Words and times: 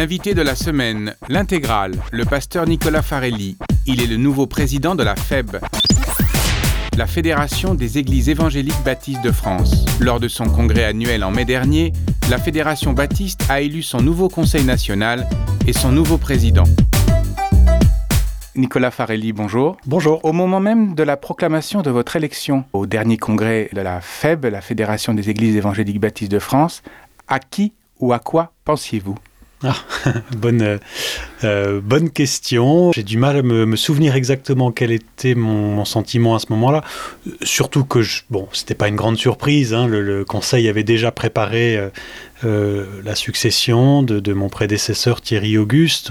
L'invité 0.00 0.32
de 0.32 0.40
la 0.40 0.54
semaine, 0.54 1.14
l'intégrale, 1.28 1.92
le 2.10 2.24
pasteur 2.24 2.66
Nicolas 2.66 3.02
Farelli. 3.02 3.58
Il 3.84 4.00
est 4.00 4.06
le 4.06 4.16
nouveau 4.16 4.46
président 4.46 4.94
de 4.94 5.02
la 5.02 5.14
FEB, 5.14 5.58
la 6.96 7.06
Fédération 7.06 7.74
des 7.74 7.98
Églises 7.98 8.30
évangéliques 8.30 8.82
baptistes 8.82 9.22
de 9.22 9.30
France. 9.30 9.84
Lors 10.00 10.18
de 10.18 10.26
son 10.26 10.46
congrès 10.46 10.84
annuel 10.84 11.22
en 11.22 11.30
mai 11.30 11.44
dernier, 11.44 11.92
la 12.30 12.38
Fédération 12.38 12.94
baptiste 12.94 13.42
a 13.50 13.60
élu 13.60 13.82
son 13.82 14.00
nouveau 14.00 14.30
conseil 14.30 14.64
national 14.64 15.28
et 15.66 15.74
son 15.74 15.92
nouveau 15.92 16.16
président. 16.16 16.64
Nicolas 18.56 18.90
Farelli, 18.90 19.34
bonjour. 19.34 19.76
Bonjour. 19.84 20.24
Au 20.24 20.32
moment 20.32 20.60
même 20.60 20.94
de 20.94 21.02
la 21.02 21.18
proclamation 21.18 21.82
de 21.82 21.90
votre 21.90 22.16
élection 22.16 22.64
au 22.72 22.86
dernier 22.86 23.18
congrès 23.18 23.68
de 23.74 23.82
la 23.82 24.00
FEB, 24.00 24.46
la 24.46 24.62
Fédération 24.62 25.12
des 25.12 25.28
Églises 25.28 25.56
évangéliques 25.56 26.00
baptistes 26.00 26.32
de 26.32 26.38
France, 26.38 26.82
à 27.28 27.38
qui 27.38 27.74
ou 27.98 28.14
à 28.14 28.18
quoi 28.18 28.54
pensiez-vous? 28.64 29.18
Ah, 29.62 29.76
bonne, 30.36 30.62
euh, 30.62 30.78
euh, 31.44 31.80
bonne 31.82 32.10
question. 32.10 32.92
J'ai 32.92 33.02
du 33.02 33.18
mal 33.18 33.36
à 33.36 33.42
me, 33.42 33.76
souvenir 33.76 34.14
exactement 34.14 34.72
quel 34.72 34.90
était 34.90 35.34
mon, 35.34 35.84
sentiment 35.84 36.34
à 36.34 36.38
ce 36.38 36.46
moment-là. 36.50 36.82
Surtout 37.42 37.84
que, 37.84 38.00
je, 38.00 38.22
bon, 38.30 38.48
c'était 38.52 38.74
pas 38.74 38.88
une 38.88 38.96
grande 38.96 39.18
surprise. 39.18 39.74
Hein. 39.74 39.86
le, 39.86 40.24
Conseil 40.24 40.68
avait 40.68 40.84
déjà 40.84 41.10
préparé 41.10 41.90
euh, 42.44 42.86
la 43.04 43.14
succession 43.14 44.02
de, 44.02 44.18
de, 44.20 44.32
mon 44.32 44.48
prédécesseur 44.48 45.20
Thierry 45.20 45.58
Auguste. 45.58 46.10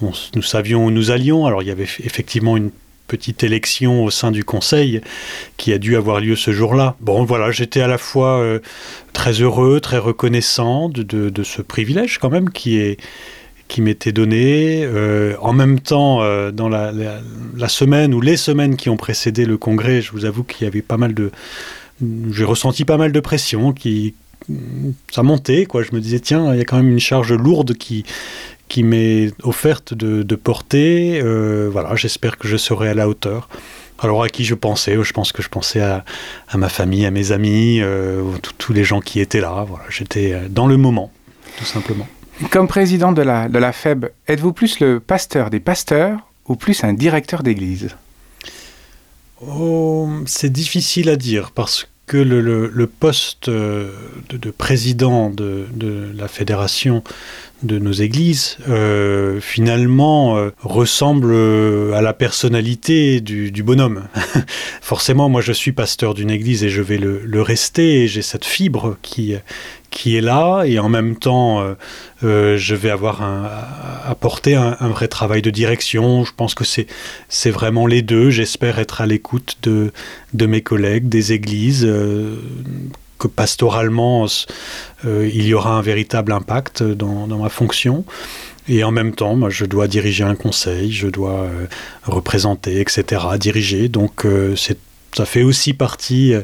nous 0.00 0.42
savions 0.42 0.86
où 0.86 0.90
nous 0.90 1.10
allions. 1.12 1.46
Alors, 1.46 1.62
il 1.62 1.68
y 1.68 1.72
avait 1.72 1.88
effectivement 2.00 2.56
une 2.56 2.70
petite 3.12 3.44
élection 3.44 4.04
au 4.04 4.10
sein 4.10 4.30
du 4.30 4.42
Conseil 4.42 5.02
qui 5.58 5.74
a 5.74 5.78
dû 5.78 5.96
avoir 5.96 6.18
lieu 6.18 6.34
ce 6.34 6.50
jour-là. 6.50 6.96
Bon, 7.00 7.24
voilà, 7.24 7.50
j'étais 7.50 7.82
à 7.82 7.86
la 7.86 7.98
fois 7.98 8.38
euh, 8.38 8.58
très 9.12 9.32
heureux, 9.32 9.80
très 9.80 9.98
reconnaissant 9.98 10.88
de, 10.88 11.42
ce 11.42 11.60
privilège 11.60 12.16
quand 12.16 12.30
même 12.30 12.48
qui 12.48 12.78
est 12.78 12.98
qui 13.68 13.82
m'était 13.82 14.12
donné. 14.12 14.82
Euh, 14.82 15.34
en 15.40 15.52
même 15.52 15.78
temps, 15.80 16.22
euh, 16.22 16.50
dans 16.52 16.70
la, 16.70 17.68
semaine 17.68 18.14
ou 18.14 18.22
les 18.22 18.38
semaines 18.38 18.76
qui 18.76 18.88
ont 18.88 18.96
précédé 18.96 19.44
le 19.44 19.58
congrès, 19.58 20.00
je 20.00 20.12
vous 20.12 20.24
avoue 20.24 20.42
qu'il 20.42 20.64
y 20.64 20.68
avait 20.68 20.82
pas 20.82 20.96
mal 20.96 21.12
de... 21.12 21.30
J'ai 22.30 22.44
ressenti 22.44 22.84
pas 22.84 22.96
mal 22.96 23.12
de 23.12 23.20
pression, 23.20 23.72
qui, 23.72 24.14
ça 25.10 25.22
montait, 25.22 25.64
quoi. 25.66 25.82
Je 25.82 25.94
me 25.94 26.00
disais, 26.00 26.20
tiens, 26.20 26.52
il 26.52 26.58
y 26.58 26.60
a 26.60 26.64
quand 26.64 26.76
même 26.76 26.90
une 26.90 27.00
charge 27.00 27.32
lourde 27.32 27.74
qui, 27.74 28.04
qui 28.72 28.84
m'est 28.84 29.32
offerte 29.42 29.92
de, 29.92 30.34
porter. 30.34 31.20
Euh, 31.22 31.68
voilà, 31.70 31.94
j'espère 31.94 32.38
que 32.38 32.48
je 32.48 32.56
serai 32.56 32.88
à 32.88 32.94
la 32.94 33.06
hauteur. 33.06 33.50
Alors 33.98 34.22
à 34.22 34.30
qui 34.30 34.44
je 34.44 34.54
pensais 34.54 34.96
Je 35.02 35.12
pense 35.12 35.30
que 35.30 35.42
je 35.42 35.50
pensais 35.50 35.82
à, 35.82 36.04
ma 36.54 36.70
famille, 36.70 37.04
à 37.04 37.10
mes 37.10 37.32
amis, 37.32 37.80
euh, 37.82 38.22
tous 38.56 38.72
les 38.72 38.82
gens 38.82 39.02
qui 39.02 39.20
étaient 39.20 39.42
là. 39.42 39.66
Voilà, 39.68 39.84
j'étais 39.90 40.32
euh, 40.32 40.48
dans 40.48 40.66
le 40.66 40.78
moment, 40.78 41.12
tout 41.58 41.66
simplement. 41.66 42.08
Comme 42.50 42.66
président 42.66 43.12
de 43.12 43.20
la, 43.20 43.50
de 43.50 43.58
la 43.58 43.72
FEB, 43.72 44.06
êtes-vous 44.26 44.54
plus 44.54 44.80
le 44.80 45.00
pasteur 45.00 45.50
des 45.50 45.60
pasteurs 45.60 46.20
ou 46.48 46.56
plus 46.56 46.82
un 46.82 46.94
directeur 46.94 47.42
d'église? 47.42 47.90
Oh, 49.46 50.08
C'est 50.24 50.50
difficile 50.50 51.10
à 51.10 51.16
dire 51.16 51.50
parce 51.50 51.91
que 52.06 52.16
le, 52.16 52.86
poste 52.86 53.48
de, 53.48 54.50
président 54.56 55.30
de, 55.30 55.66
la 56.14 56.28
fédération 56.28 57.02
de 57.62 57.78
nos 57.78 57.92
églises, 57.92 58.58
euh, 58.68 59.40
finalement, 59.40 60.36
euh, 60.36 60.50
ressemble 60.62 61.30
euh, 61.32 61.92
à 61.92 62.02
la 62.02 62.12
personnalité 62.12 63.20
du, 63.20 63.62
bonhomme. 63.62 64.04
Forcément, 64.80 65.28
moi, 65.28 65.40
je 65.40 65.52
suis 65.52 65.72
pasteur 65.72 66.14
d'une 66.14 66.30
église 66.30 66.64
et 66.64 66.68
je 66.68 66.82
vais 66.82 66.98
le, 66.98 67.42
rester. 67.42 68.08
J'ai 68.08 68.22
cette 68.22 68.44
fibre 68.44 68.96
qui, 69.02 69.34
qui 69.92 70.16
est 70.16 70.20
là 70.20 70.64
et 70.64 70.80
en 70.80 70.88
même 70.88 71.14
temps, 71.16 71.64
je 72.22 72.74
vais 72.74 72.90
avoir 72.90 73.22
un, 73.22 73.48
apporter 74.04 74.56
un, 74.56 74.88
vrai 74.88 75.06
travail 75.06 75.42
de 75.42 75.50
direction. 75.50 76.24
Je 76.24 76.32
pense 76.36 76.54
que 76.54 76.64
c'est, 76.64 76.88
c'est 77.28 77.50
vraiment 77.50 77.86
les 77.86 78.02
deux. 78.02 78.30
J'espère 78.30 78.80
être 78.80 79.00
à 79.00 79.06
l'écoute 79.06 79.58
de, 79.62 79.92
de 80.34 80.46
mes 80.46 80.62
collègues, 80.62 81.08
des 81.08 81.32
églises 81.32 81.86
que 83.22 83.28
pastoralement, 83.28 84.26
euh, 85.04 85.30
il 85.32 85.46
y 85.46 85.54
aura 85.54 85.76
un 85.76 85.82
véritable 85.82 86.32
impact 86.32 86.82
dans, 86.82 87.26
ma 87.26 87.48
fonction. 87.48 88.04
Et 88.68 88.84
en 88.84 88.90
même 88.90 89.14
temps, 89.14 89.36
moi, 89.36 89.48
je 89.48 89.64
dois 89.64 89.86
diriger 89.88 90.24
un 90.24 90.34
conseil, 90.34 90.92
je 90.92 91.08
dois 91.08 91.40
euh, 91.42 91.66
représenter, 92.04 92.80
etc., 92.80 93.22
diriger. 93.38 93.88
Donc, 93.88 94.24
euh, 94.24 94.56
ça 95.14 95.24
fait 95.24 95.42
aussi 95.42 95.74
partie 95.74 96.34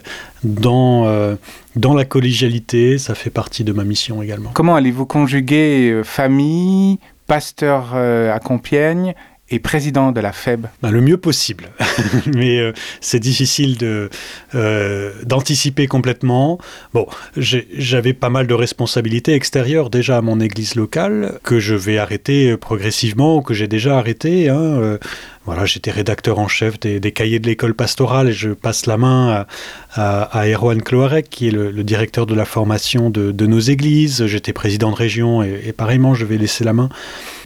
dans, 0.45 1.37
dans 1.77 1.95
la 1.95 2.05
collégialité, 2.05 2.99
ça 2.99 3.15
fait 3.15 3.31
partie 3.31 3.65
de 3.65 3.73
ma 3.73 3.85
mission 3.85 4.23
également. 4.23 4.51
Comment 4.55 4.77
allez-vous 4.77 5.07
conjuguer 5.07 6.03
famille, 6.05 6.99
pasteur 7.27 7.95
à 7.95 8.39
Compiègne 8.41 9.15
et 9.51 9.59
président 9.59 10.13
de 10.13 10.21
la 10.21 10.33
FEB? 10.33 10.67
Ben, 10.83 10.91
Le 10.91 11.01
mieux 11.01 11.17
possible. 11.17 11.71
Mais 12.35 12.59
euh, 12.59 12.73
c'est 13.01 13.19
difficile 13.19 13.77
de, 13.79 14.11
euh, 14.55 15.13
d'anticiper 15.25 15.87
complètement. 15.87 16.59
Bon, 16.93 17.07
j'avais 17.37 18.13
pas 18.13 18.31
mal 18.31 18.47
de 18.47 18.55
responsabilités 18.55 19.33
extérieures 19.33 19.91
déjà 19.91 20.19
à 20.19 20.21
mon 20.21 20.41
église 20.41 20.75
locale 20.75 21.39
que 21.43 21.59
je 21.59 21.75
vais 21.75 21.99
arrêter 21.99 22.57
progressivement 22.57 23.37
ou 23.37 23.43
que 23.43 23.55
j'ai 23.55 23.69
déjà 23.69 23.99
arrêté. 23.99 24.49
Hein, 24.49 24.59
euh, 24.59 24.99
voilà, 25.49 25.65
j'étais 25.65 25.91
rédacteur 25.91 26.39
en 26.41 26.47
chef 26.47 26.79
des, 26.79 27.01
cahiers 27.11 27.39
de 27.39 27.47
l'école 27.47 27.73
pastorale 27.73 28.29
et 28.29 28.33
je 28.35 28.51
passe 28.51 28.85
la 28.85 28.99
main 28.99 29.47
à, 29.95 30.23
à, 30.23 30.47
Erwan 30.47 30.83
Cloarec, 30.83 31.31
qui 31.31 31.49
est 31.49 31.51
le, 31.51 31.73
directeur 31.83 32.27
de 32.27 32.35
la 32.35 32.45
formation 32.45 33.09
de, 33.09 33.47
nos 33.47 33.59
églises. 33.59 34.27
J'étais 34.27 34.53
président 34.53 34.91
de 34.91 34.97
région 34.97 35.43
et, 35.43 35.73
pareillement, 35.73 36.13
je 36.13 36.27
vais 36.27 36.37
laisser 36.37 36.65
la 36.65 36.75
main, 36.75 36.91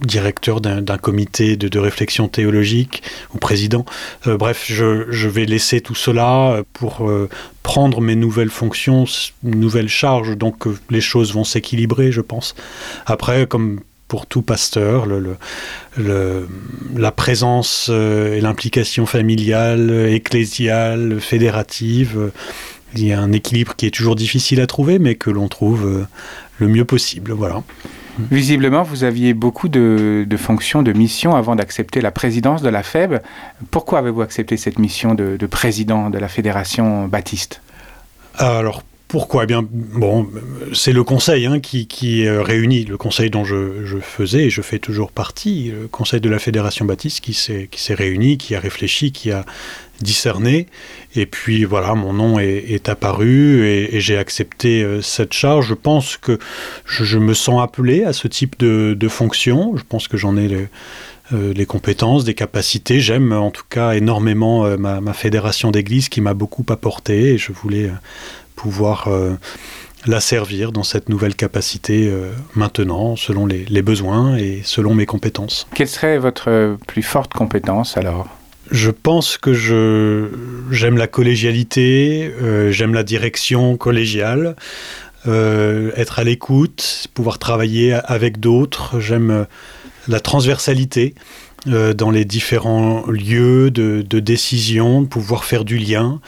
directeur 0.05 0.61
d'un 0.61 0.99
comité 0.99 1.57
de, 1.57 1.79
réflexion 1.79 2.27
théologique 2.27 3.05
ou 3.37 3.39
président. 3.39 3.85
Euh, 4.27 4.37
bref, 4.37 4.65
je, 4.67 5.29
vais 5.29 5.45
laisser 5.45 5.81
tout 5.81 5.95
cela 5.95 6.65
pour 6.73 7.09
euh, 7.09 7.29
prendre 7.63 8.01
mes 8.01 8.17
nouvelles 8.17 8.51
fonctions, 8.51 9.05
nouvelles 9.45 9.89
charges, 9.89 10.37
donc 10.37 10.67
euh, 10.67 10.77
les 10.91 11.01
choses 11.01 11.33
vont 11.33 11.45
s'équilibrer, 11.45 12.11
je 12.11 12.21
pense. 12.21 12.57
Après, 13.07 13.47
comme 13.47 13.79
pour 14.09 14.27
tout 14.27 14.43
pasteur, 14.43 15.07
le, 15.07 16.47
la 16.97 17.13
présence 17.13 17.89
euh, 17.91 18.37
et 18.37 18.41
l'implication 18.41 19.07
familiale, 19.07 19.91
ecclésiale, 20.11 21.21
fédérative. 21.21 22.31
Il 22.95 23.07
y 23.07 23.13
a 23.13 23.21
un 23.21 23.33
équilibre 23.33 23.75
qui 23.75 23.87
est 23.87 23.91
toujours 23.91 24.17
difficile 24.17 24.61
à 24.61 24.67
trouver, 24.67 24.99
mais 24.99 25.15
que 25.15 25.31
l'on 25.31 25.49
trouve 25.49 25.87
euh, 25.87 26.07
le 26.59 26.69
mieux 26.69 26.85
possible. 26.85 27.33
Voilà. 27.33 27.63
Visiblement, 28.31 28.83
vous 28.83 29.05
aviez 29.05 29.33
beaucoup 29.33 29.69
de, 29.69 30.27
fonctions, 30.37 30.83
de 30.83 30.93
missions 30.93 31.35
avant 31.35 31.57
d'accepter 31.57 32.03
la 32.03 32.11
présidence 32.11 32.61
de 32.61 32.69
la 32.69 32.83
FEB. 32.83 33.21
Pourquoi 33.71 34.01
avez-vous 34.01 34.21
accepté 34.21 34.59
cette 34.59 34.79
mission 34.79 35.15
de, 35.15 35.39
de 35.39 35.47
président 35.47 36.11
de 36.11 36.19
la 36.19 36.29
Fédération 36.29 37.09
baptiste? 37.09 37.63
Alors, 38.37 38.83
pourquoi? 39.13 39.45
Eh 39.45 39.47
bien, 39.47 39.63
bon, 39.71 40.27
c'est 40.73 40.93
le 40.93 41.05
conseil 41.05 41.45
hein, 41.45 41.61
qui, 41.61 41.87
qui, 41.87 42.27
réunit, 42.27 42.87
le 42.87 42.97
conseil 42.97 43.29
dont 43.29 43.45
je, 43.45 43.99
faisais 44.01 44.45
et 44.45 44.51
je 44.51 44.63
fais 44.63 44.79
toujours 44.79 45.13
partie, 45.13 45.71
le 45.71 45.87
conseil 45.87 46.23
de 46.23 46.31
la 46.31 46.39
Fédération 46.39 46.87
Baptiste 46.87 47.21
qui 47.21 47.35
s'est 47.35 47.95
réuni, 47.95 48.39
qui 48.39 48.55
a 48.55 48.59
réfléchi, 48.59 49.13
qui 49.13 49.31
a 49.31 49.45
discerné. 50.01 50.67
Et 51.15 51.27
puis 51.27 51.65
voilà, 51.65 51.95
mon 51.95 52.15
nom 52.15 52.39
est, 52.39 52.89
apparu 52.89 53.67
et, 53.67 54.01
j'ai 54.01 54.17
accepté 54.17 54.83
euh, 54.83 55.03
cette 55.03 55.35
charge. 55.35 55.69
Je 55.69 55.75
pense 55.75 56.17
que 56.17 56.39
je, 56.87 57.19
me 57.19 57.35
sens 57.35 57.63
appelé 57.63 58.05
à 58.05 58.15
ce 58.15 58.29
type 58.29 58.59
de, 58.59 59.09
fonction. 59.09 59.77
Je 59.77 59.83
pense 59.87 60.09
que 60.09 60.17
j'en 60.17 60.39
ai 60.39 60.49
les, 60.49 60.69
euh, 61.35 61.53
les, 61.53 61.67
compétences, 61.67 62.25
des 62.25 62.35
capacités. 62.35 63.01
J'aime 63.01 63.35
en 63.35 63.51
tout 63.51 63.65
cas 63.69 63.93
énormément 63.93 64.65
euh, 64.65 64.79
ma, 64.79 65.13
fédération 65.13 65.71
d'église 65.71 66.09
qui 66.09 66.23
m'a 66.23 66.33
beaucoup 66.33 66.65
apporté 66.71 67.37
je 67.37 67.53
voulais 67.53 67.91
pouvoir 68.55 69.09
euh, 69.09 69.35
la 70.07 70.21
servir 70.21 70.73
dans 70.73 70.83
cette 70.83 71.09
nouvelle 71.09 71.35
capacité 71.35 72.09
euh, 72.09 72.31
maintenant, 72.55 73.17
selon 73.17 73.47
les, 73.47 73.83
besoins 73.83 74.37
et 74.37 74.61
selon 74.65 74.95
mes 74.95 75.07
compétences. 75.07 75.67
Quelle 75.75 75.89
serait 75.89 76.19
votre 76.19 76.77
plus 76.87 77.03
forte 77.03 77.33
compétence 77.33 77.97
alors? 77.97 78.29
Je 78.71 78.91
pense 78.91 79.37
que 79.37 79.53
je 79.53 80.29
j'aime 80.71 80.97
la 80.97 81.07
collégialité, 81.07 82.33
euh, 82.41 82.71
j'aime 82.71 82.95
la 82.95 83.03
direction 83.03 83.77
collégiale, 83.77 84.57
être 85.25 86.19
à 86.19 86.25
l'écoute, 86.25 87.07
pouvoir 87.15 87.39
travailler 87.39 87.93
avec 87.93 88.41
d'autres. 88.41 88.99
J'aime 88.99 89.47
la 90.09 90.19
transversalité 90.19 91.15
dans 91.65 92.11
les 92.11 92.25
différents 92.25 93.05
lieux 93.07 93.71
de, 93.71 94.03
de 94.03 94.19
décision, 94.19 95.05
pouvoir 95.05 95.45
faire 95.45 95.65
du 95.65 95.79
lien, 95.79 96.21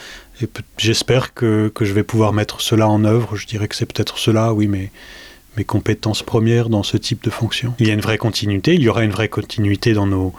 j'espère 0.77 1.33
que, 1.33 1.71
je 1.79 1.93
vais 1.93 2.03
pouvoir 2.03 2.33
mettre 2.33 2.61
cela 2.61 2.87
en 2.87 3.03
œuvre. 3.03 3.35
Je 3.35 3.47
dirais 3.47 3.67
que 3.67 3.75
c'est 3.75 3.85
peut-être 3.85 4.17
cela, 4.17 4.53
oui, 4.53 4.67
mes 4.67 5.63
compétences 5.63 6.23
premières 6.23 6.69
dans 6.69 6.83
ce 6.83 6.97
type 6.97 7.23
de 7.23 7.29
fonction. 7.29 7.73
Il 7.79 7.87
y 7.87 7.91
a 7.91 7.93
une 7.93 8.01
vraie 8.01 8.17
continuité, 8.17 8.73
il 8.73 8.81
y 8.81 8.89
aura 8.89 9.03
une 9.03 9.11
vraie 9.11 9.29
continuité 9.29 9.93
dans 9.93 10.05
nos, 10.05 10.33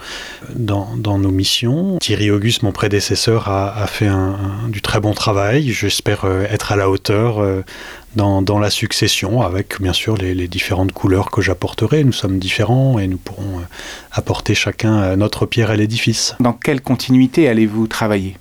dans, 0.55 1.19
nos 1.19 1.31
missions. 1.31 1.99
Thierry 1.99 2.31
Auguste, 2.31 2.63
mon 2.63 2.73
prédécesseur, 2.73 3.49
a, 3.49 3.87
fait 3.87 4.11
du 4.69 4.83
très 4.83 5.01
bon 5.01 5.15
travail. 5.15 5.71
J'espère 5.73 6.25
euh, 6.25 6.45
être 6.51 6.73
à 6.73 6.77
la 6.77 6.91
hauteur 6.91 7.39
euh, 7.39 7.63
dans, 8.15 8.59
la 8.59 8.71
succession, 8.71 9.43
avec 9.43 9.81
bien 9.81 9.93
sûr 9.93 10.17
les, 10.17 10.49
différentes 10.49 10.93
couleurs 10.93 11.31
que 11.31 11.41
j'apporterai. 11.41 12.05
Nous 12.05 12.13
sommes 12.13 12.39
différents 12.39 12.99
et 12.99 13.07
nous 13.07 13.19
pourrons 13.19 13.59
euh, 13.59 13.63
apporter 14.13 14.55
chacun 14.55 15.17
notre 15.17 15.47
pierre 15.47 15.71
à 15.71 15.77
l'édifice. 15.77 16.35
Dans 16.41 16.53
quelle 16.53 16.81
continuité 16.81 17.49
allez-vous 17.49 17.87
travailler? 17.87 18.37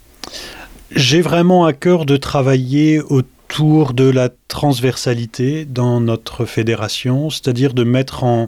J'ai 0.96 1.20
vraiment 1.20 1.66
à 1.66 1.74
cœur 1.74 2.06
de 2.06 2.16
travailler 2.16 3.02
autour 3.02 3.94
de 3.94 4.10
la 4.10 4.30
transversalité 4.48 5.66
dans 5.66 6.00
notre 6.00 6.46
fédération, 6.46 7.30
c'est-à-dire 7.30 7.74
de 7.74 7.84
mettre 7.84 8.24
en, 8.24 8.48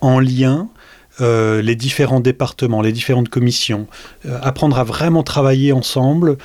en 0.00 0.18
lien 0.18 0.70
euh, 1.20 1.60
les 1.60 1.76
différents 1.76 2.20
départements, 2.20 2.80
les 2.80 2.92
différentes 2.92 3.28
commissions, 3.28 3.86
euh, 4.24 4.38
apprendre 4.42 4.78
à 4.78 4.84
vraiment 4.84 5.22
travailler 5.22 5.72
ensemble, 5.72 6.38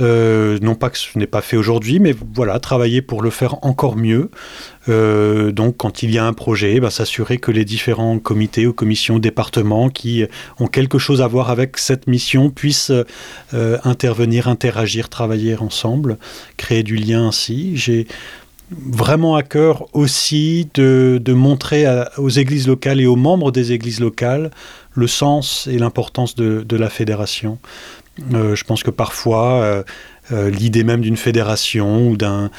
euh, 0.00 0.58
non 0.62 0.74
pas 0.74 0.90
que 0.90 0.98
ce 0.98 1.18
n'est 1.18 1.26
pas 1.26 1.42
fait 1.42 1.56
aujourd'hui, 1.56 2.00
mais 2.00 2.14
voilà, 2.34 2.58
travailler 2.60 3.02
pour 3.02 3.22
le 3.22 3.30
faire 3.30 3.64
encore 3.64 3.96
mieux. 3.96 4.30
Euh, 4.88 5.52
donc 5.52 5.76
quand 5.76 6.02
il 6.02 6.10
y 6.10 6.18
a 6.18 6.24
un 6.24 6.32
projet, 6.32 6.80
bah, 6.80 6.90
s'assurer 6.90 7.38
que 7.38 7.50
les 7.50 7.64
différents 7.64 8.18
comités 8.18 8.66
ou 8.66 8.72
commissions, 8.72 9.18
départements 9.18 9.90
qui 9.90 10.24
ont 10.58 10.66
quelque 10.66 10.98
chose 10.98 11.20
à 11.20 11.26
voir 11.26 11.50
avec 11.50 11.78
cette 11.78 12.06
mission 12.06 12.50
puissent 12.50 12.92
euh, 13.54 13.78
intervenir, 13.84 14.48
interagir, 14.48 15.08
travailler 15.08 15.56
ensemble, 15.56 16.16
créer 16.56 16.82
du 16.82 16.96
lien 16.96 17.28
ainsi. 17.28 17.76
J'ai 17.76 18.06
vraiment 18.70 19.36
à 19.36 19.42
cœur 19.42 19.86
aussi 19.92 20.68
de, 20.74 21.20
montrer 21.28 21.84
aux 22.16 22.30
églises 22.30 22.66
locales 22.66 23.00
et 23.00 23.06
aux 23.06 23.16
membres 23.16 23.52
des 23.52 23.72
églises 23.72 24.00
locales 24.00 24.50
le 24.94 25.06
sens 25.06 25.68
et 25.70 25.78
l'importance 25.78 26.34
de, 26.34 26.76
la 26.76 26.90
fédération. 26.90 27.58
Euh, 28.34 28.54
je 28.54 28.64
pense 28.64 28.82
que 28.82 28.90
parfois, 28.90 29.62
euh, 29.62 29.82
euh, 30.32 30.50
l'idée 30.50 30.84
même 30.84 31.00
d'une 31.00 31.16
fédération 31.16 32.08
ou 32.08 32.16
d'un 32.16 32.50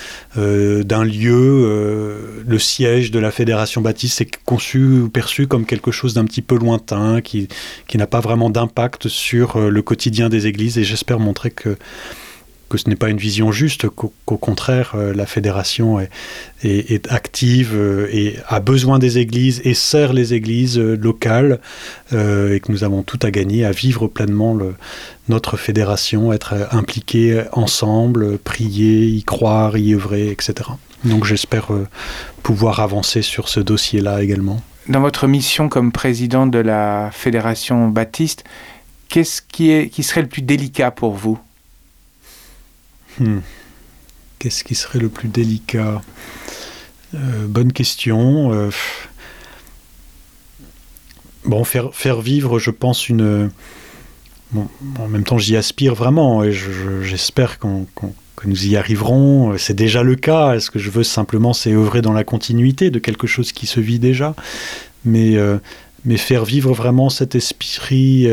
lieu, 1.03 2.43
le 2.45 2.59
siège 2.59 3.11
de 3.11 3.19
la 3.19 3.31
fédération 3.31 3.81
baptiste 3.81 4.21
est 4.21 4.31
conçu 4.45 5.01
ou 5.01 5.09
perçu 5.09 5.47
comme 5.47 5.65
quelque 5.65 5.91
chose 5.91 6.13
d'un 6.13 6.25
petit 6.25 6.41
peu 6.41 6.57
lointain, 6.57 7.21
qui, 7.21 7.47
qui 7.87 7.97
n'a 7.97 8.07
pas 8.07 8.19
vraiment 8.19 8.49
d'impact 8.49 9.07
sur 9.07 9.59
le 9.59 9.81
quotidien 9.81 10.29
des 10.29 10.47
églises. 10.47 10.77
Et 10.77 10.83
j'espère 10.83 11.19
montrer 11.19 11.51
que 11.51 11.77
que 12.73 12.79
ce 12.79 12.89
n'est 12.89 12.95
pas 12.95 13.09
une 13.09 13.17
vision 13.17 13.51
juste, 13.51 13.87
qu'au 13.87 14.11
qu 14.25 14.37
contraire, 14.37 14.93
euh, 14.95 15.13
la 15.13 15.27
fédération 15.27 15.99
est, 15.99 17.07
active 17.11 17.73
euh, 17.75 18.07
et 18.11 18.37
a 18.47 18.59
besoin 18.59 18.97
des 18.97 19.19
églises 19.19 19.61
et 19.63 19.75
sert 19.75 20.11
les 20.11 20.33
églises 20.33 20.79
euh, 20.79 20.95
locales 20.95 21.59
et 22.11 22.59
que 22.59 22.71
nous 22.71 22.83
avons 22.83 23.03
tout 23.03 23.19
à 23.21 23.31
gagner 23.31 23.65
à 23.65 23.71
vivre 23.71 24.07
pleinement 24.07 24.53
le, 24.53 24.75
notre 25.29 25.57
fédération, 25.57 26.33
être 26.33 26.53
impliqués 26.71 27.43
ensemble, 27.51 28.37
prier, 28.37 29.05
y 29.07 29.23
croire, 29.23 29.77
y 29.77 29.93
œuvrer, 29.93 30.29
etc. 30.29 30.53
Donc 31.03 31.25
j'espère 31.25 31.69
pouvoir 32.43 32.79
avancer 32.79 33.23
sur 33.23 33.49
ce 33.49 33.59
dossier-là 33.59 34.21
également. 34.21 34.61
Dans 34.87 35.01
votre 35.01 35.27
mission 35.27 35.69
comme 35.69 35.91
président 35.91 36.45
de 36.45 36.59
la 36.59 37.09
Fédération 37.11 37.87
baptiste, 37.87 38.43
qu'est-ce 39.09 39.41
qui, 39.41 39.89
qui 39.89 40.03
serait 40.03 40.21
le 40.21 40.27
plus 40.27 40.43
délicat 40.43 40.91
pour 40.91 41.13
vous? 41.13 41.39
Hmm. 43.19 43.39
Qu'est-ce 44.39 44.63
qui 44.63 44.75
serait 44.75 44.99
le 44.99 45.09
plus 45.09 45.29
délicat 45.29 46.01
euh, 47.13 47.47
Bonne 47.47 47.71
question. 47.71 48.53
Euh, 48.53 48.69
bon, 51.45 51.63
faire, 51.63 52.21
vivre, 52.21 52.59
je 52.59 52.71
pense, 52.71 53.09
une. 53.09 53.51
En 54.99 55.07
même 55.07 55.23
temps, 55.23 55.39
j'y 55.39 55.55
aspire 55.55 55.95
vraiment 55.95 56.43
et 56.43 56.51
j'espère 56.51 57.57
qu'on 57.57 57.87
qu 57.95 58.05
que 58.35 58.47
nous 58.47 58.67
y 58.67 58.77
arriverons. 58.77 59.57
C'est 59.57 59.73
déjà 59.73 60.03
le 60.03 60.15
cas. 60.15 60.59
Ce 60.59 60.69
que 60.69 60.77
je 60.77 60.89
veux 60.89 61.03
simplement, 61.03 61.53
c'est 61.53 61.71
œuvrer 61.71 62.01
dans 62.01 62.13
la 62.13 62.23
continuité 62.23 62.91
de 62.91 62.99
quelque 62.99 63.27
chose 63.27 63.51
qui 63.51 63.65
se 63.65 63.79
vit 63.79 63.99
déjà? 63.99 64.35
Mais, 65.05 65.37
euh, 65.37 65.57
mais 66.05 66.17
faire 66.17 66.45
vivre 66.45 66.73
vraiment 66.73 67.09
cet 67.09 67.35
esprit 67.35 68.27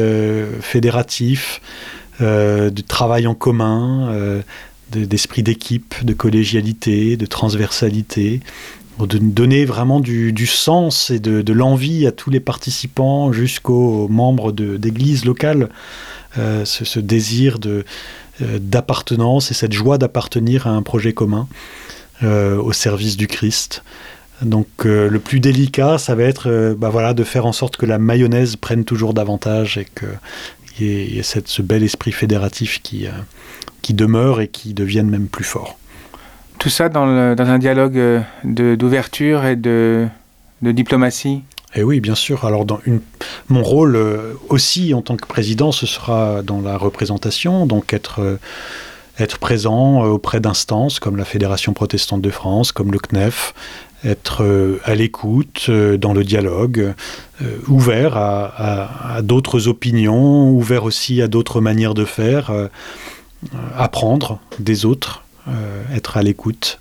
fédératif, 0.61 1.61
euh, 2.21 2.69
de 2.69 2.83
travail 2.83 3.27
en 3.27 3.35
commun, 3.35 4.13
d'esprit 4.93 5.43
de, 5.43 5.53
d'équipe, 5.53 5.95
de 6.05 6.13
collégialité, 6.13 7.17
de 7.17 7.27
transversalité, 7.27 8.41
de 9.07 9.19
donner 9.19 9.65
vraiment 9.65 10.01
du, 10.01 10.47
sens 10.47 11.11
et 11.11 11.19
de, 11.19 11.53
l'envie 11.53 12.07
à 12.07 12.13
tous 12.13 12.31
les 12.31 12.41
participants 12.41 13.33
jusqu'aux 13.33 14.09
membres 14.09 14.53
d'églises 14.53 15.25
locales, 15.25 15.69
euh, 16.39 16.65
ce, 16.65 17.01
désir 17.01 17.59
euh, 17.67 17.83
d'appartenance 18.41 19.51
et 19.51 19.55
cette 19.55 19.73
joie 19.73 19.99
d'appartenir 19.99 20.67
à 20.67 20.71
un 20.71 20.83
projet 20.83 21.13
commun 21.13 21.49
euh, 22.23 22.57
au 22.57 22.73
service 22.73 23.17
du 23.17 23.27
Christ. 23.27 23.83
Donc 24.43 24.69
le 24.85 25.19
plus 25.19 25.39
délicat, 25.39 25.99
ça 25.99 26.15
va 26.15 26.23
être 26.23 26.75
bah, 26.79 26.89
voilà, 26.89 27.13
de 27.13 27.25
faire 27.25 27.45
en 27.45 27.53
sorte 27.53 27.77
que 27.77 27.85
la 27.85 27.99
mayonnaise 27.99 28.57
prenne 28.57 28.85
toujours 28.85 29.13
davantage 29.13 29.77
et 29.77 29.85
qu'il 29.85 30.87
y, 30.87 31.17
y 31.17 31.19
ait 31.19 31.23
ce 31.23 31.61
bel 31.61 31.83
esprit 31.83 32.11
fédératif 32.11 32.81
qui, 32.83 33.07
qui 33.83 33.95
demeure 33.95 34.41
et 34.41 34.49
qui 34.49 34.75
devienne 34.75 35.09
même 35.09 35.29
plus 35.29 35.45
fort. 35.45 35.77
Tout 36.59 36.69
ça 36.69 36.89
dans, 36.89 37.07
le, 37.07 37.35
dans 37.35 37.49
un 37.49 37.59
dialogue 37.59 37.97
euh, 37.97 38.21
d'ouverture 38.45 39.45
et 39.47 39.57
de, 39.57 40.07
de 40.61 40.73
diplomatie? 40.73 41.43
Et 41.75 41.83
oui, 41.83 42.01
bien 42.01 42.17
sûr. 42.17 42.45
Alors, 42.45 42.65
dans 42.65 42.81
une... 42.85 43.01
mon 43.49 43.63
rôle 43.63 43.97
euh, 43.97 44.35
aussi 44.49 44.93
en 44.93 45.03
tant 45.03 45.17
que 45.17 45.27
président, 45.27 45.73
ce 45.73 45.87
sera 45.87 46.43
dans 46.43 46.61
la 46.61 46.77
représentation, 46.77 47.65
donc 47.65 47.95
être, 47.95 48.21
euh, 48.21 48.37
être 49.19 49.39
présent 49.39 50.05
euh, 50.05 50.09
auprès 50.09 50.41
d'instances 50.41 50.99
comme 50.99 51.17
la 51.17 51.25
Fédération 51.25 51.73
protestante 51.73 52.23
de 52.23 52.31
France, 52.31 52.73
comme 52.73 52.91
le 52.93 52.99
CNEF, 52.99 53.55
être 54.05 54.81
à 54.85 54.95
l'écoute, 54.95 55.71
dans 55.71 56.15
le 56.15 56.25
dialogue, 56.25 56.95
ouvert 57.69 58.17
à, 58.17 58.47
à, 58.47 59.17
à 59.17 59.23
d'autres 59.23 59.69
opinions, 59.69 60.51
ouvert 60.51 60.85
aussi 60.85 61.21
à 61.21 61.29
d'autres 61.29 61.61
manières 61.61 61.93
de 61.93 62.07
faire, 62.07 62.51
apprendre 63.77 64.41
des 64.59 64.85
autres, 64.85 65.25
euh, 65.49 65.83
être 65.95 66.17
à 66.17 66.23
l'écoute. 66.23 66.81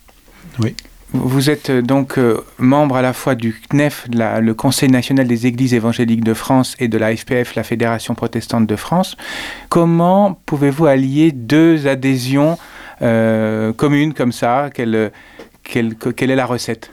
Oui. 0.60 0.76
Vous 1.12 1.50
êtes 1.50 1.72
donc 1.72 2.20
euh, 2.20 2.44
membre 2.60 2.98
à 2.98 3.02
la 3.02 3.14
fois 3.14 3.34
du 3.34 3.60
CNEF, 3.70 4.06
la, 4.14 4.42
le 4.42 4.54
Conseil 4.54 4.90
national 4.90 5.28
des 5.28 5.48
églises 5.48 5.74
évangéliques 5.74 6.24
de 6.24 6.36
France, 6.36 6.76
et 6.80 6.88
de 6.88 6.98
la 7.00 7.16
FPF, 7.16 7.56
la 7.56 7.64
Fédération 7.64 8.14
protestante 8.14 8.68
de 8.68 8.76
France. 8.76 9.18
Comment 9.70 10.40
pouvez-vous 10.46 10.86
allier 10.86 11.32
deux 11.32 11.88
adhésions 11.88 12.60
euh, 13.02 13.74
communes 13.74 14.14
comme 14.14 14.32
ça? 14.32 14.70
Quelle, 14.72 15.12
quelle, 15.64 15.96
quelle 15.96 16.30
est 16.30 16.36
la 16.36 16.46
recette? 16.46 16.92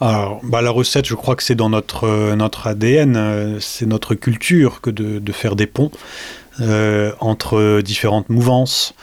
Alors, 0.00 0.40
bah, 0.42 0.60
la 0.60 0.70
recette, 0.70 1.06
je 1.06 1.14
crois 1.14 1.36
que 1.36 1.42
c'est 1.42 1.54
dans 1.54 1.70
notre, 1.70 2.04
euh, 2.04 2.34
notre 2.34 2.66
ADN, 2.66 3.16
euh, 3.16 3.60
c'est 3.60 3.86
notre 3.86 4.14
culture 4.16 4.80
que 4.80 4.90
de, 4.90 5.20
de 5.20 5.32
faire 5.32 5.54
des 5.54 5.68
ponts 5.68 5.92
euh, 5.92 6.43
entre 7.20 7.80
différentes 7.82 8.28
mouvances. 8.28 8.94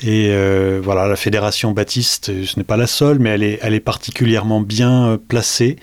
Et 0.00 0.28
euh, 0.30 0.80
voilà, 0.82 1.08
la 1.08 1.16
Fédération 1.16 1.72
Baptiste, 1.72 2.44
ce 2.44 2.56
n'est 2.56 2.64
pas 2.64 2.76
la 2.76 2.86
seule, 2.86 3.18
mais 3.18 3.58
elle 3.60 3.74
est, 3.74 3.80
particulièrement 3.80 4.60
bien 4.60 5.08
euh, 5.08 5.16
placée 5.16 5.76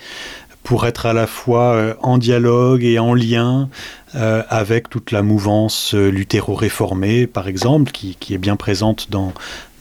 pour 0.62 0.86
être 0.86 1.06
à 1.06 1.12
la 1.12 1.26
fois 1.26 1.74
euh, 1.74 1.94
en 2.02 2.16
dialogue 2.18 2.82
et 2.82 2.98
en 2.98 3.14
lien 3.14 3.68
euh, 4.16 4.42
avec 4.48 4.88
toute 4.88 5.10
la 5.10 5.20
mouvance 5.20 5.92
euh, 5.94 6.08
luthéro-réformée, 6.08 7.26
par 7.26 7.48
exemple, 7.48 7.90
qui, 7.90 8.16
est 8.30 8.38
bien 8.38 8.56
présente 8.56 9.10
dans, 9.10 9.32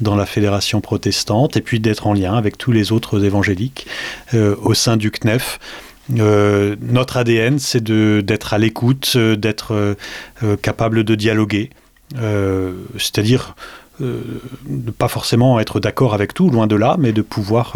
la 0.01 0.25
fédération 0.25 0.81
protestante, 0.81 1.55
et 1.55 1.61
puis 1.61 1.79
d'être 1.79 2.05
en 2.05 2.13
lien 2.13 2.33
avec 2.33 2.57
tous 2.57 2.73
les 2.73 2.91
autres 2.91 3.23
évangéliques 3.23 3.87
euh, 4.33 4.55
au 4.61 4.73
sein 4.73 4.97
du 4.97 5.09
CNEF. 5.09 5.59
Euh, 6.13 6.75
notre 6.81 7.17
ADN, 7.17 7.59
c'est 7.59 7.83
d'être 7.83 8.53
à 8.53 8.57
l'écoute, 8.57 9.13
euh, 9.15 9.35
d'être 9.35 9.95
euh, 10.43 10.55
capable 10.57 11.03
de 11.03 11.15
dialoguer, 11.15 11.69
c'est-à-dire 12.97 13.55
de 13.99 14.91
pas 14.91 15.07
forcément 15.07 15.59
être 15.59 15.79
d'accord 15.79 16.13
avec 16.13 16.33
tout, 16.33 16.49
loin 16.49 16.67
de 16.67 16.75
là, 16.75 16.97
mais 16.99 17.13
de 17.13 17.21
pouvoir 17.21 17.75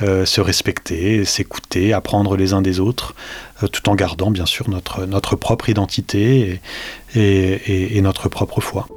se 0.00 0.40
respecter, 0.40 1.24
s'écouter, 1.24 1.92
apprendre 1.92 2.36
les 2.36 2.52
uns 2.54 2.62
des 2.62 2.80
autres, 2.80 3.14
tout 3.70 3.88
en 3.88 3.94
gardant 3.94 4.30
bien 4.30 4.46
sûr 4.46 4.68
notre, 4.68 5.36
propre 5.36 5.68
identité 5.68 6.60
et, 7.14 7.20
et, 7.20 7.96
et 7.96 8.00
notre 8.00 8.28
propre 8.28 8.60
foi. 8.60 8.88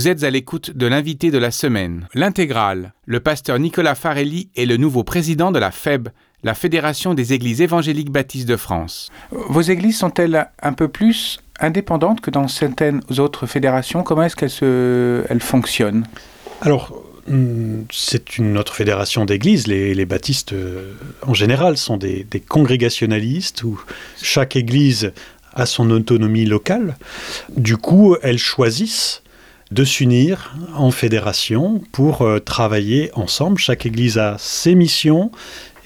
Vous 0.00 0.08
êtes 0.08 0.24
à 0.24 0.30
l'écoute 0.30 0.70
de 0.74 0.86
l'invité 0.86 1.30
de 1.30 1.36
la 1.36 1.50
semaine, 1.50 2.08
l'intégrale. 2.14 2.94
Le 3.04 3.20
pasteur 3.20 3.58
Nicolas 3.58 3.94
Farelli 3.94 4.48
est 4.56 4.64
le 4.64 4.78
nouveau 4.78 5.04
président 5.04 5.52
de 5.52 5.58
la 5.58 5.70
FEB, 5.70 6.08
la 6.42 6.54
Fédération 6.54 7.12
des 7.12 7.34
Églises 7.34 7.60
évangéliques 7.60 8.10
baptistes 8.10 8.48
de 8.48 8.56
France. 8.56 9.10
Vos 9.30 9.60
églises 9.60 9.98
sont-elles 9.98 10.48
un 10.62 10.72
peu 10.72 10.88
plus 10.88 11.38
indépendantes 11.60 12.22
que 12.22 12.30
dans 12.30 12.48
certaines 12.48 13.02
autres 13.18 13.44
fédérations? 13.44 14.02
Comment 14.02 14.22
est-ce 14.22 14.36
qu'elles 14.36 14.48
se... 14.48 15.22
elles 15.28 15.42
fonctionnent? 15.42 16.06
Alors, 16.62 16.98
hmm, 17.28 17.82
c'est 17.92 18.38
une 18.38 18.56
autre 18.56 18.74
fédération 18.74 19.26
d'églises. 19.26 19.66
Les, 19.66 19.92
les, 19.92 20.06
baptistes, 20.06 20.54
euh, 20.54 20.94
en 21.26 21.34
général, 21.34 21.76
sont 21.76 21.98
des, 21.98 22.24
des, 22.24 22.40
congrégationalistes 22.40 23.64
où 23.64 23.78
chaque 24.22 24.56
église 24.56 25.12
a 25.52 25.66
son 25.66 25.90
autonomie 25.90 26.46
locale. 26.46 26.96
Du 27.54 27.76
coup, 27.76 28.16
elles 28.22 28.38
choisissent 28.38 29.20
de 29.70 29.84
s'unir 29.84 30.54
en 30.74 30.90
fédération 30.90 31.80
pour 31.92 32.22
euh, 32.22 32.38
travailler 32.40 33.10
ensemble. 33.14 33.58
Chaque 33.58 33.86
église 33.86 34.18
a 34.18 34.36
ses 34.38 34.74
missions 34.74 35.30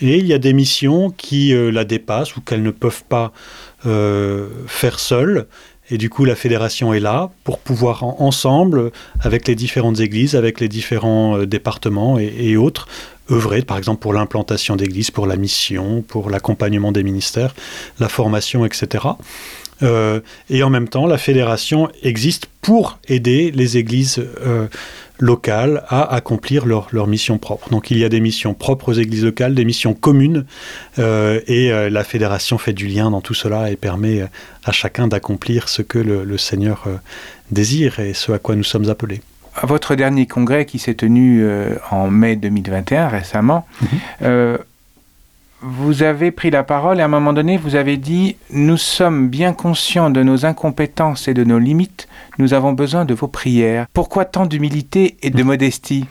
et 0.00 0.16
il 0.18 0.26
y 0.26 0.32
a 0.32 0.38
des 0.38 0.52
missions 0.52 1.10
qui 1.10 1.54
euh, 1.54 1.70
la 1.70 1.84
dépassent 1.84 2.36
ou 2.36 2.40
qu'elles 2.40 2.62
ne 2.62 2.70
peuvent 2.70 3.04
pas 3.08 3.32
euh, 3.86 4.48
faire 4.66 4.98
seules. 4.98 5.46
Et 5.90 5.98
du 5.98 6.08
coup, 6.08 6.24
la 6.24 6.34
fédération 6.34 6.94
est 6.94 7.00
là 7.00 7.30
pour 7.44 7.58
pouvoir 7.58 8.04
en, 8.04 8.16
ensemble, 8.20 8.90
avec 9.20 9.46
les 9.46 9.54
différentes 9.54 10.00
églises, 10.00 10.34
avec 10.34 10.58
les 10.58 10.68
différents 10.68 11.44
départements 11.44 12.18
et, 12.18 12.34
et, 12.38 12.56
autres, 12.56 12.88
œuvrer, 13.30 13.60
par 13.60 13.76
exemple, 13.76 14.00
pour 14.00 14.14
l'implantation 14.14 14.76
d'églises, 14.76 15.10
pour 15.10 15.26
la 15.26 15.36
mission, 15.36 16.00
pour 16.00 16.30
l'accompagnement 16.30 16.90
des 16.90 17.02
ministères, 17.02 17.54
la 18.00 18.08
formation, 18.08 18.64
etc. 18.64 19.04
Euh, 19.82 20.20
et 20.50 20.62
en 20.62 20.70
même 20.70 20.88
temps, 20.88 21.06
la 21.06 21.18
fédération 21.18 21.88
existe 22.02 22.46
pour 22.62 22.98
aider 23.08 23.50
les 23.50 23.76
églises 23.76 24.24
euh, 24.46 24.66
locales 25.18 25.84
à 25.88 26.14
accomplir 26.14 26.66
leur, 26.66 26.88
leur, 26.92 27.06
mission 27.06 27.38
propre. 27.38 27.68
Donc 27.70 27.90
il 27.90 27.98
y 27.98 28.04
a 28.04 28.08
des 28.08 28.20
missions 28.20 28.54
propres 28.54 28.90
aux 28.90 28.94
églises 28.94 29.24
locales, 29.24 29.54
des 29.54 29.64
missions 29.64 29.94
communes, 29.94 30.44
euh, 30.98 31.40
et 31.46 31.70
la 31.90 32.04
fédération 32.04 32.58
fait 32.58 32.72
du 32.72 32.86
lien 32.86 33.10
dans 33.10 33.20
tout 33.20 33.34
cela 33.34 33.70
et 33.70 33.76
permet 33.76 34.24
à 34.64 34.72
chacun 34.72 35.08
d'accomplir 35.08 35.68
ce 35.68 35.82
que 35.82 35.98
le, 35.98 36.24
le 36.24 36.38
Seigneur 36.38 36.86
désire 37.50 38.00
et 38.00 38.14
ce 38.14 38.32
à 38.32 38.38
quoi 38.38 38.56
nous 38.56 38.64
sommes 38.64 38.88
appelés. 38.88 39.20
À 39.54 39.66
votre 39.66 39.94
dernier 39.94 40.26
congrès 40.26 40.66
qui 40.66 40.80
s'est 40.80 40.94
tenu 40.94 41.46
en 41.90 42.10
mai 42.10 42.34
2021, 42.36 43.08
récemment, 43.08 43.66
mm 43.80 43.86
-hmm 43.86 44.58
vous 45.64 46.02
avez 46.02 46.30
pris 46.30 46.50
la 46.50 46.62
parole 46.62 46.98
et 46.98 47.02
à 47.02 47.06
un 47.06 47.08
moment 47.08 47.32
donné, 47.32 47.56
vous 47.56 47.74
avez 47.74 47.96
dit 47.96 48.36
Nous 48.50 48.76
sommes 48.76 49.28
bien 49.28 49.54
conscients 49.54 50.10
de 50.10 50.22
nos 50.22 50.44
incompétences 50.44 51.26
et 51.26 51.32
de 51.32 51.42
nos 51.42 51.58
limites, 51.58 52.06
nous 52.38 52.52
avons 52.52 52.74
besoin 52.74 53.06
de 53.06 53.14
vos 53.14 53.28
prières. 53.28 53.86
Pourquoi 53.94 54.26
tant 54.26 54.44
d'humilité 54.44 55.16
et 55.22 55.30
de 55.30 55.42
modestie? 55.42 56.04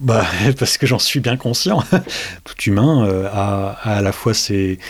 Bah, 0.00 0.26
Parce 0.58 0.76
que 0.76 0.86
j'en 0.86 0.98
suis 0.98 1.20
bien 1.20 1.36
conscient. 1.36 1.84
Tout 2.44 2.60
humain 2.66 3.06
euh, 3.06 3.28
a, 3.32 3.78
a, 3.80 3.98
à 3.98 4.02
la 4.02 4.10
fois 4.10 4.34
ses, 4.34 4.80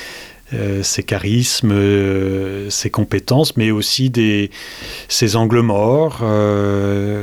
euh, 0.55 0.83
ses 0.83 1.03
charismes, 1.03 1.73
euh, 1.73 2.71
ses 2.71 2.89
compétences, 2.89 3.59
mais 3.59 3.71
aussi 3.71 4.09
des, 4.09 4.51
ses 5.09 5.37
angles 5.37 5.61
morts, 5.61 6.25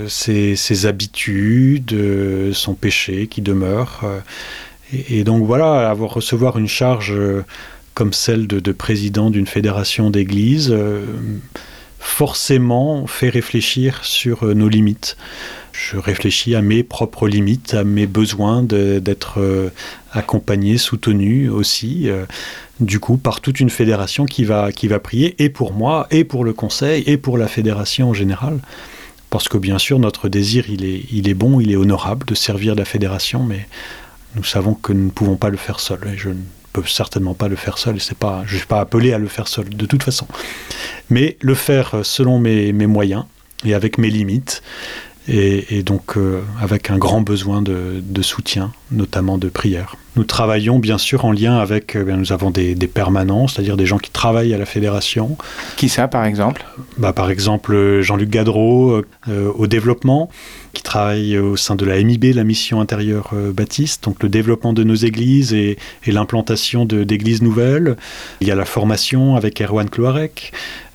ses, 0.07 0.55
ses, 0.55 0.85
habitudes, 0.85 1.95
son 2.53 2.75
péché 2.75 3.25
qui 3.25 3.41
demeure. 3.41 4.03
Et, 4.91 5.23
donc 5.23 5.45
voilà, 5.45 5.89
avoir 5.89 6.13
recevoir 6.13 6.57
une 6.57 6.67
charge 6.67 7.13
euh, 7.13 7.43
comme 7.99 8.13
celle 8.13 8.47
de, 8.47 8.61
de 8.61 8.71
président 8.71 9.29
d'une 9.29 9.45
fédération 9.45 10.09
d'églises, 10.09 10.69
euh, 10.71 11.05
forcément 11.99 13.07
fait 13.07 13.27
réfléchir 13.27 14.05
sur 14.05 14.43
euh, 14.43 14.53
nos 14.53 14.69
limites. 14.69 15.17
Je 15.73 15.97
réfléchis 15.97 16.55
à 16.55 16.61
mes 16.61 16.83
propres 16.83 17.27
limites, 17.27 17.73
à 17.73 17.83
mes 17.83 18.07
besoins 18.07 18.63
d'être 18.63 19.41
euh, 19.41 19.69
accompagné, 20.13 20.77
soutenu 20.77 21.49
aussi, 21.49 22.09
du 22.79 23.01
coup, 23.01 23.17
par 23.17 23.41
toute 23.41 23.59
une 23.59 23.69
fédération 23.69 24.25
qui 24.25 24.45
va, 24.45 24.71
qui 24.71 24.87
va 24.87 24.99
prier, 24.99 25.35
et 25.37 25.49
pour 25.49 25.73
moi, 25.73 26.07
et 26.09 26.23
pour 26.23 26.45
le 26.45 26.53
conseil, 26.53 27.03
et 27.05 27.17
pour 27.17 27.37
la 27.37 27.49
fédération 27.49 28.11
en 28.11 28.13
général. 28.13 28.59
Parce 29.29 29.49
que 29.49 29.57
bien 29.57 29.77
sûr, 29.77 29.99
notre 29.99 30.29
désir, 30.29 30.69
il 30.69 30.85
est, 30.85 31.03
il 31.11 31.27
est 31.27 31.33
bon, 31.33 31.59
il 31.59 31.71
est 31.71 31.77
honorable 31.77 32.25
de 32.25 32.33
servir 32.33 32.75
la 32.75 32.85
fédération, 32.85 33.43
mais 33.43 33.67
nous 34.35 34.43
savons 34.43 34.73
que 34.73 34.93
nous 34.93 35.05
ne 35.05 35.11
pouvons 35.11 35.35
pas 35.35 35.49
le 35.49 35.57
faire 35.57 35.79
seul. 35.79 35.99
Et 36.13 36.17
je 36.17 36.29
ne 36.29 36.41
peux 36.73 36.83
certainement 36.85 37.33
pas 37.33 37.47
le 37.47 37.55
faire 37.55 37.77
seul. 37.77 37.97
Pas, 38.19 38.43
je 38.45 38.53
ne 38.53 38.57
suis 38.57 38.67
pas 38.67 38.79
appelé 38.79 39.13
à 39.13 39.17
le 39.17 39.27
faire 39.27 39.47
seul, 39.47 39.69
de 39.69 39.85
toute 39.85 40.03
façon. 40.03 40.27
Mais 41.09 41.37
le 41.41 41.55
faire 41.55 42.01
selon 42.03 42.39
mes 42.39 42.71
moyens 42.73 43.25
et 43.65 43.73
avec 43.73 43.97
mes 43.97 44.09
limites, 44.09 44.61
et, 45.29 45.77
et 45.77 45.83
donc 45.83 46.17
euh, 46.17 46.41
avec 46.59 46.89
un 46.89 46.97
grand 46.97 47.21
besoin 47.21 47.61
de, 47.61 48.01
de 48.01 48.21
soutien, 48.21 48.71
notamment 48.91 49.37
de 49.37 49.47
prière. 49.47 49.95
Nous 50.15 50.23
travaillons 50.23 50.79
bien 50.79 50.97
sûr 50.97 51.23
en 51.23 51.31
lien 51.31 51.57
avec, 51.57 51.95
euh, 51.95 52.15
nous 52.15 52.33
avons 52.33 52.49
des, 52.49 52.75
des 52.75 52.87
permanents, 52.87 53.47
c'est-à-dire 53.47 53.77
des 53.77 53.85
gens 53.85 53.99
qui 53.99 54.09
travaillent 54.09 54.53
à 54.53 54.57
la 54.57 54.65
fédération. 54.65 55.37
Qui 55.77 55.87
ça 55.87 56.07
par 56.07 56.25
exemple? 56.25 56.65
Bah, 56.97 57.13
Par 57.13 57.29
exemple 57.29 58.01
Jean-Luc 58.01 58.29
Gadreau 58.29 59.03
euh, 59.29 59.51
au 59.55 59.67
développement, 59.67 60.29
qui 60.73 60.81
travaille 60.83 61.37
au 61.37 61.55
sein 61.55 61.75
de 61.75 61.85
la 61.85 62.01
MIB, 62.03 62.33
la 62.33 62.43
mission 62.43 62.81
intérieure 62.81 63.31
euh, 63.33 63.51
baptiste, 63.53 64.03
donc 64.03 64.21
le 64.23 64.29
développement 64.29 64.73
de 64.73 64.83
nos 64.83 64.95
églises 64.95 65.53
et, 65.53 65.77
et 66.05 66.11
l'implantation 66.11 66.85
d'églises 66.85 67.41
nouvelles. 67.41 67.95
Il 68.41 68.47
y 68.47 68.51
a 68.51 68.55
la 68.55 68.65
formation 68.65 69.35
avec 69.35 69.61
Erwan 69.61 69.89
Cloarec, 69.89 70.51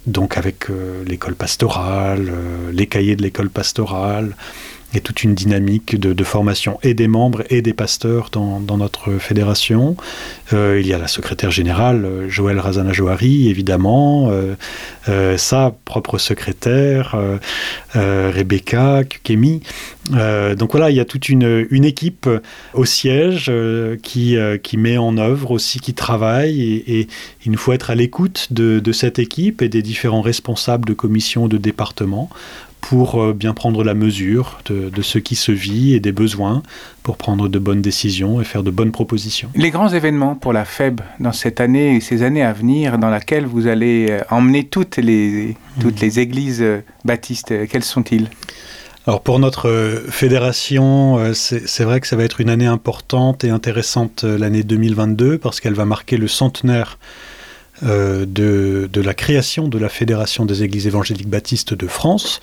donc 0.07 0.37
avec 0.37 0.71
euh, 0.71 1.03
l'école 1.05 1.35
pastorale, 1.35 2.29
euh, 2.31 2.73
les 2.73 2.87
cahiers 2.87 3.17
de 3.17 3.23
l'école 3.23 3.51
pastorale, 3.51 4.37
et 4.95 5.01
toute 5.01 5.23
une 5.23 5.35
dynamique 5.35 5.99
de, 5.99 6.25
formation 6.25 6.79
et 6.83 6.95
des 6.95 7.09
membres 7.09 7.43
et 7.51 7.63
des 7.63 7.75
pasteurs 7.75 8.31
dans, 8.31 8.61
notre 8.77 9.19
fédération. 9.19 9.97
Euh, 10.53 10.81
il 10.81 10.87
y 10.87 10.95
a 10.95 10.99
la 10.99 11.09
secrétaire 11.09 11.51
générale, 11.51 12.27
Joël 12.29 12.59
Razana 12.59 12.93
Johari, 12.93 13.49
évidemment, 13.49 14.31
euh, 14.31 14.55
euh, 15.09 15.37
sa 15.37 15.75
propre 15.85 16.19
secrétaire, 16.19 17.15
euh, 17.15 17.39
euh, 17.97 18.33
Rebecca 18.35 19.05
Kukemi. 19.05 19.61
Euh, 20.13 20.55
donc 20.55 20.73
voilà, 20.73 20.91
il 20.91 20.97
y 20.97 21.01
a 21.01 21.05
toute 21.05 21.29
une, 21.29 21.67
équipe 21.85 22.29
au 22.73 22.85
siège 22.85 23.47
euh, 23.49 23.97
qui, 24.03 24.37
euh, 24.37 24.59
qui 24.59 24.77
met 24.77 24.97
en 24.97 25.17
œuvre 25.19 25.51
aussi, 25.51 25.81
qui 25.81 25.95
travaille, 25.95 26.61
et, 26.61 27.09
il 27.45 27.53
nous 27.53 27.59
faut 27.59 27.73
être 27.73 27.91
à 27.91 27.95
l'écoute 27.95 28.49
de, 28.51 28.81
de 28.81 28.93
cette 28.93 29.19
équipe 29.19 29.61
et 29.61 29.69
des 29.69 29.83
différents 29.83 30.23
responsables 30.23 30.87
de 30.87 30.95
commissions 30.95 31.47
de 31.47 31.59
département 31.59 32.31
pour 32.89 33.23
euh, 33.23 33.33
bien 33.33 33.55
prendre 33.55 33.83
la 33.83 33.95
mesure 33.95 34.59
de, 34.67 34.91
de 34.91 35.03
ce 35.03 35.19
qui 35.19 35.37
se 35.37 35.53
vit 35.53 35.95
et 35.95 36.01
des 36.01 36.13
besoins 36.13 36.63
pour 37.03 37.17
prendre 37.17 37.49
de 37.49 37.59
bonnes 37.59 37.81
décisions 37.81 38.43
et 38.43 38.45
faire 38.45 38.63
de 38.63 38.71
bonnes 38.71 38.93
propositions. 38.93 39.49
Les 39.55 39.71
grands 39.71 39.89
événements 39.89 40.35
pour 40.35 40.53
la 40.53 40.67
FEB 40.67 41.01
dans 41.19 41.33
cette 41.33 41.61
année 41.61 41.97
et 41.97 42.01
ces 42.01 42.23
années 42.23 42.43
à 42.43 42.53
venir 42.53 42.99
dans 42.99 43.09
laquelle 43.09 43.47
vous 43.47 43.69
allez 43.69 44.09
euh, 44.11 44.21
emmener 44.31 44.65
toutes 44.65 44.99
les, 44.99 45.57
toutes 45.81 46.01
mmh. 46.01 46.05
les 46.05 46.21
églises 46.21 46.63
euh, 46.63 46.83
baptistes, 47.07 47.55
quels 47.69 47.85
sont-ils? 47.85 48.29
Alors 49.07 49.23
pour 49.23 49.39
notre 49.39 50.03
fédération, 50.09 51.35
c'est 51.35 51.85
vrai 51.85 52.01
que 52.01 52.07
ça 52.07 52.17
va 52.17 52.25
être 52.25 52.41
une 52.41 52.49
année 52.49 52.65
importante 52.65 53.45
et 53.45 53.51
intéressante 53.51 54.25
l'année 54.25 54.63
2022 54.63 55.37
parce 55.37 55.61
qu'elle 55.61 55.75
va 55.75 55.85
marquer 55.85 56.17
le 56.17 56.27
centenaire 56.27 56.99
euh, 57.83 58.25
de, 58.25 59.01
la 59.01 59.15
création 59.15 59.67
de 59.67 59.79
la 59.79 59.89
Fédération 59.89 60.47
des 60.47 60.63
Églises 60.63 60.87
évangéliques 60.87 61.29
baptistes 61.29 61.75
de 61.75 61.89
France. 61.89 62.41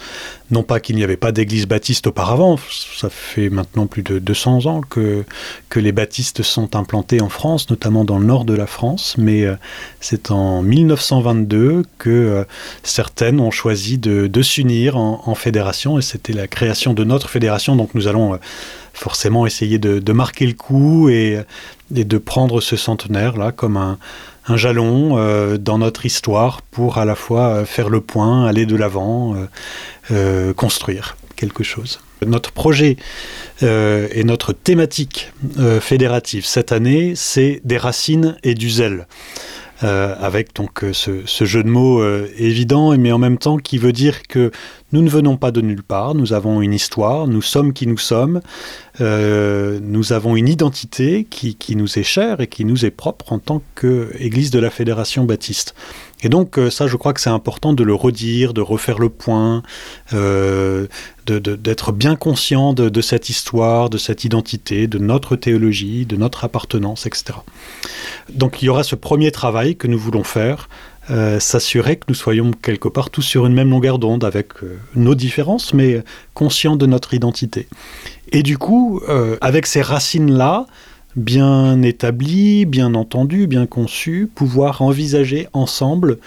Non 0.52 0.62
pas 0.62 0.82
qu'il 0.82 0.98
n'y 0.98 1.06
avait 1.06 1.16
pas 1.16 1.32
d'église 1.32 1.68
baptiste 1.68 2.08
auparavant, 2.08 2.60
ça 2.98 3.10
fait 3.10 3.50
maintenant 3.50 3.88
plus 3.88 4.04
de 4.04 4.20
200 4.20 4.66
ans 4.66 4.82
que, 4.82 5.24
que 5.70 5.80
les 5.80 5.94
baptistes 5.94 6.44
sont 6.44 6.76
implantés 6.76 7.22
en 7.22 7.30
France, 7.30 7.70
notamment 7.70 8.04
dans 8.04 8.20
le 8.20 8.26
nord 8.26 8.44
de 8.44 8.54
la 8.54 8.68
France, 8.68 9.16
mais 9.18 9.46
euh, 9.46 9.56
c'est 10.02 10.32
en 10.32 10.62
1922 10.64 11.84
que 11.98 12.10
euh, 12.10 12.44
certaines 12.84 13.40
ont 13.40 13.52
choisi 13.52 13.98
de, 13.98 14.42
s'unir 14.42 14.98
en, 14.98 15.36
fédération. 15.36 15.98
Et 15.98 16.02
c'était 16.02 16.34
la 16.34 16.48
création 16.48 16.94
de 16.94 17.06
notre 17.06 17.30
fédération, 17.30 17.78
donc 17.78 17.96
nous 17.96 18.10
allons 18.10 18.38
forcément 18.94 19.46
essayer 19.46 19.80
de, 19.80 20.12
marquer 20.12 20.46
le 20.46 20.54
coup 20.54 21.08
et, 21.08 21.40
et 21.96 22.04
de 22.04 22.18
prendre 22.18 22.60
ce 22.60 22.76
centenaire 22.76 23.38
là 23.38 23.54
comme 23.54 23.78
un, 23.78 23.98
un 24.48 24.58
jalon 24.58 25.18
euh, 25.18 25.58
dans 25.58 25.78
notre 25.78 26.06
histoire 26.06 26.62
pour 26.62 26.98
à 26.98 27.06
la 27.06 27.16
fois 27.16 27.48
euh, 27.50 27.66
faire 27.66 27.90
le 27.90 28.02
point, 28.02 28.46
aller 28.46 28.66
de 28.66 28.76
l'avant, 28.76 29.36
euh, 30.12 30.54
construire 30.54 31.16
quelque 31.36 31.64
chose. 31.64 32.00
Notre 32.26 32.52
projet 32.52 32.98
et 33.62 34.24
notre 34.24 34.54
thématique 34.54 35.34
fédérative 35.80 36.46
cette 36.46 36.72
année, 36.72 37.14
c'est 37.16 37.62
des 37.64 37.78
racines 37.78 38.38
et 38.44 38.54
du 38.54 38.70
zèle. 38.70 39.08
Avec 39.82 40.54
donc 40.54 40.86
ce, 40.92 41.46
jeu 41.46 41.64
de 41.64 41.70
mots 41.70 42.06
évident 42.38 42.96
mais 42.96 43.12
en 43.12 43.18
même 43.18 43.40
temps 43.40 43.58
qui 43.58 43.80
veut 43.80 43.92
dire 43.92 44.22
que 44.28 44.52
nous 44.92 45.02
ne 45.02 45.10
venons 45.10 45.38
pas 45.38 45.52
de 45.52 45.62
nulle 45.62 45.84
part 45.84 46.16
nous 46.16 46.34
avons 46.34 46.62
une 46.62 46.74
histoire 46.74 47.28
nous 47.28 47.42
sommes 47.42 47.74
qui 47.74 47.88
nous 47.88 47.98
sommes 47.98 48.42
euh, 49.00 49.80
nous 49.82 50.14
avons 50.14 50.36
une 50.36 50.50
identité 50.50 51.26
qui, 51.30 51.76
nous 51.76 51.98
est 51.98 52.04
chère 52.04 52.42
et 52.42 52.48
qui 52.48 52.66
nous 52.66 52.86
est 52.86 52.92
propre 52.92 53.32
en 53.32 53.40
tant 53.40 53.62
qu'église 53.76 54.52
de 54.52 54.60
la 54.60 54.70
fédération 54.70 55.24
baptiste 55.24 55.76
et 56.24 56.30
donc 56.30 56.58
euh, 56.58 56.70
ça 56.70 56.88
je 56.88 56.98
crois 56.98 57.14
que 57.14 57.22
c'est 57.22 57.30
important 57.30 57.74
de 57.74 57.84
le 57.84 57.94
redire 57.94 58.54
de 58.54 58.62
refaire 58.62 59.00
le 59.00 59.10
point 59.10 59.64
euh, 60.14 60.88
d'être 61.26 61.92
bien 61.92 62.16
conscient 62.16 62.74
de, 62.74 63.02
cette 63.02 63.30
histoire, 63.30 63.90
de 63.90 63.98
cette 63.98 64.24
identité, 64.24 64.88
de 64.88 64.98
notre 64.98 65.36
théologie, 65.36 66.06
de 66.06 66.16
notre 66.16 66.44
appartenance, 66.44 67.06
etc. 67.06 67.34
Donc 68.30 68.62
il 68.62 68.66
y 68.66 68.70
aura 68.70 68.84
ce 68.84 68.96
premier 68.96 69.32
travail 69.32 69.76
que 69.76 69.88
nous 69.88 70.00
voulons 70.00 70.24
faire, 70.24 70.68
euh, 71.12 71.42
s'assurer 71.42 71.98
que 71.98 72.06
nous 72.08 72.16
soyons 72.16 72.52
quelque 72.52 72.88
part 72.88 73.10
tous 73.10 73.22
sur 73.22 73.46
une 73.46 73.54
même 73.54 73.70
longueur 73.70 74.00
d'onde 74.00 74.24
avec 74.24 74.64
euh, 74.64 74.78
nos 74.96 75.14
différences, 75.14 75.74
mais 75.74 76.02
conscients 76.34 76.78
de 76.78 76.86
notre 76.86 77.14
identité. 77.14 77.68
Et 78.32 78.44
du 78.44 78.58
coup, 78.58 79.02
euh, 79.10 79.36
avec 79.42 79.66
ces 79.66 79.82
racines-là, 79.82 80.68
bien 81.18 81.82
établies, 81.82 82.66
bien 82.66 82.96
entendues, 82.96 83.46
bien 83.46 83.66
conçues, 83.66 84.30
pouvoir 84.34 84.82
envisager 84.82 85.50
ensemble 85.52 86.18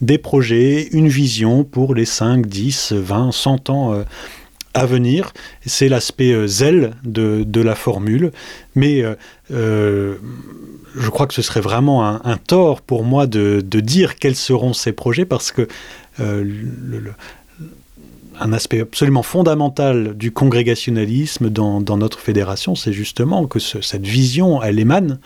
des 0.00 0.18
projets, 0.18 0.88
une 0.90 1.06
vision 1.06 1.62
pour 1.62 1.94
les 1.94 2.04
5, 2.04 2.44
10, 2.44 2.94
20, 2.94 3.30
100 3.30 3.70
ans 3.70 4.04
à 4.74 4.86
venir. 4.86 5.32
C'est 5.66 5.88
l'aspect 5.88 6.32
euh, 6.32 6.46
zèle 6.46 6.92
de, 7.04 7.60
la 7.60 7.74
formule. 7.74 8.32
Mais 8.74 9.02
euh, 9.02 9.14
euh, 9.52 10.16
je 10.96 11.08
crois 11.08 11.26
que 11.26 11.34
ce 11.34 11.42
serait 11.42 11.60
vraiment 11.60 12.04
un, 12.04 12.36
tort 12.36 12.80
pour 12.80 13.04
moi 13.04 13.26
de, 13.26 13.60
dire 13.60 14.16
quels 14.16 14.36
seront 14.36 14.72
ces 14.72 14.92
projets 14.92 15.24
parce 15.24 15.52
que 15.52 15.68
un 18.40 18.52
aspect 18.52 18.80
absolument 18.80 19.22
fondamental 19.22 20.14
du 20.14 20.32
congrégationalisme 20.32 21.48
dans, 21.48 21.96
notre 21.96 22.18
fédération, 22.18 22.74
c'est 22.74 22.92
justement 22.92 23.46
que 23.46 23.58
cette 23.58 24.04
vision, 24.04 24.62
elle 24.62 24.78
émane 24.78 25.18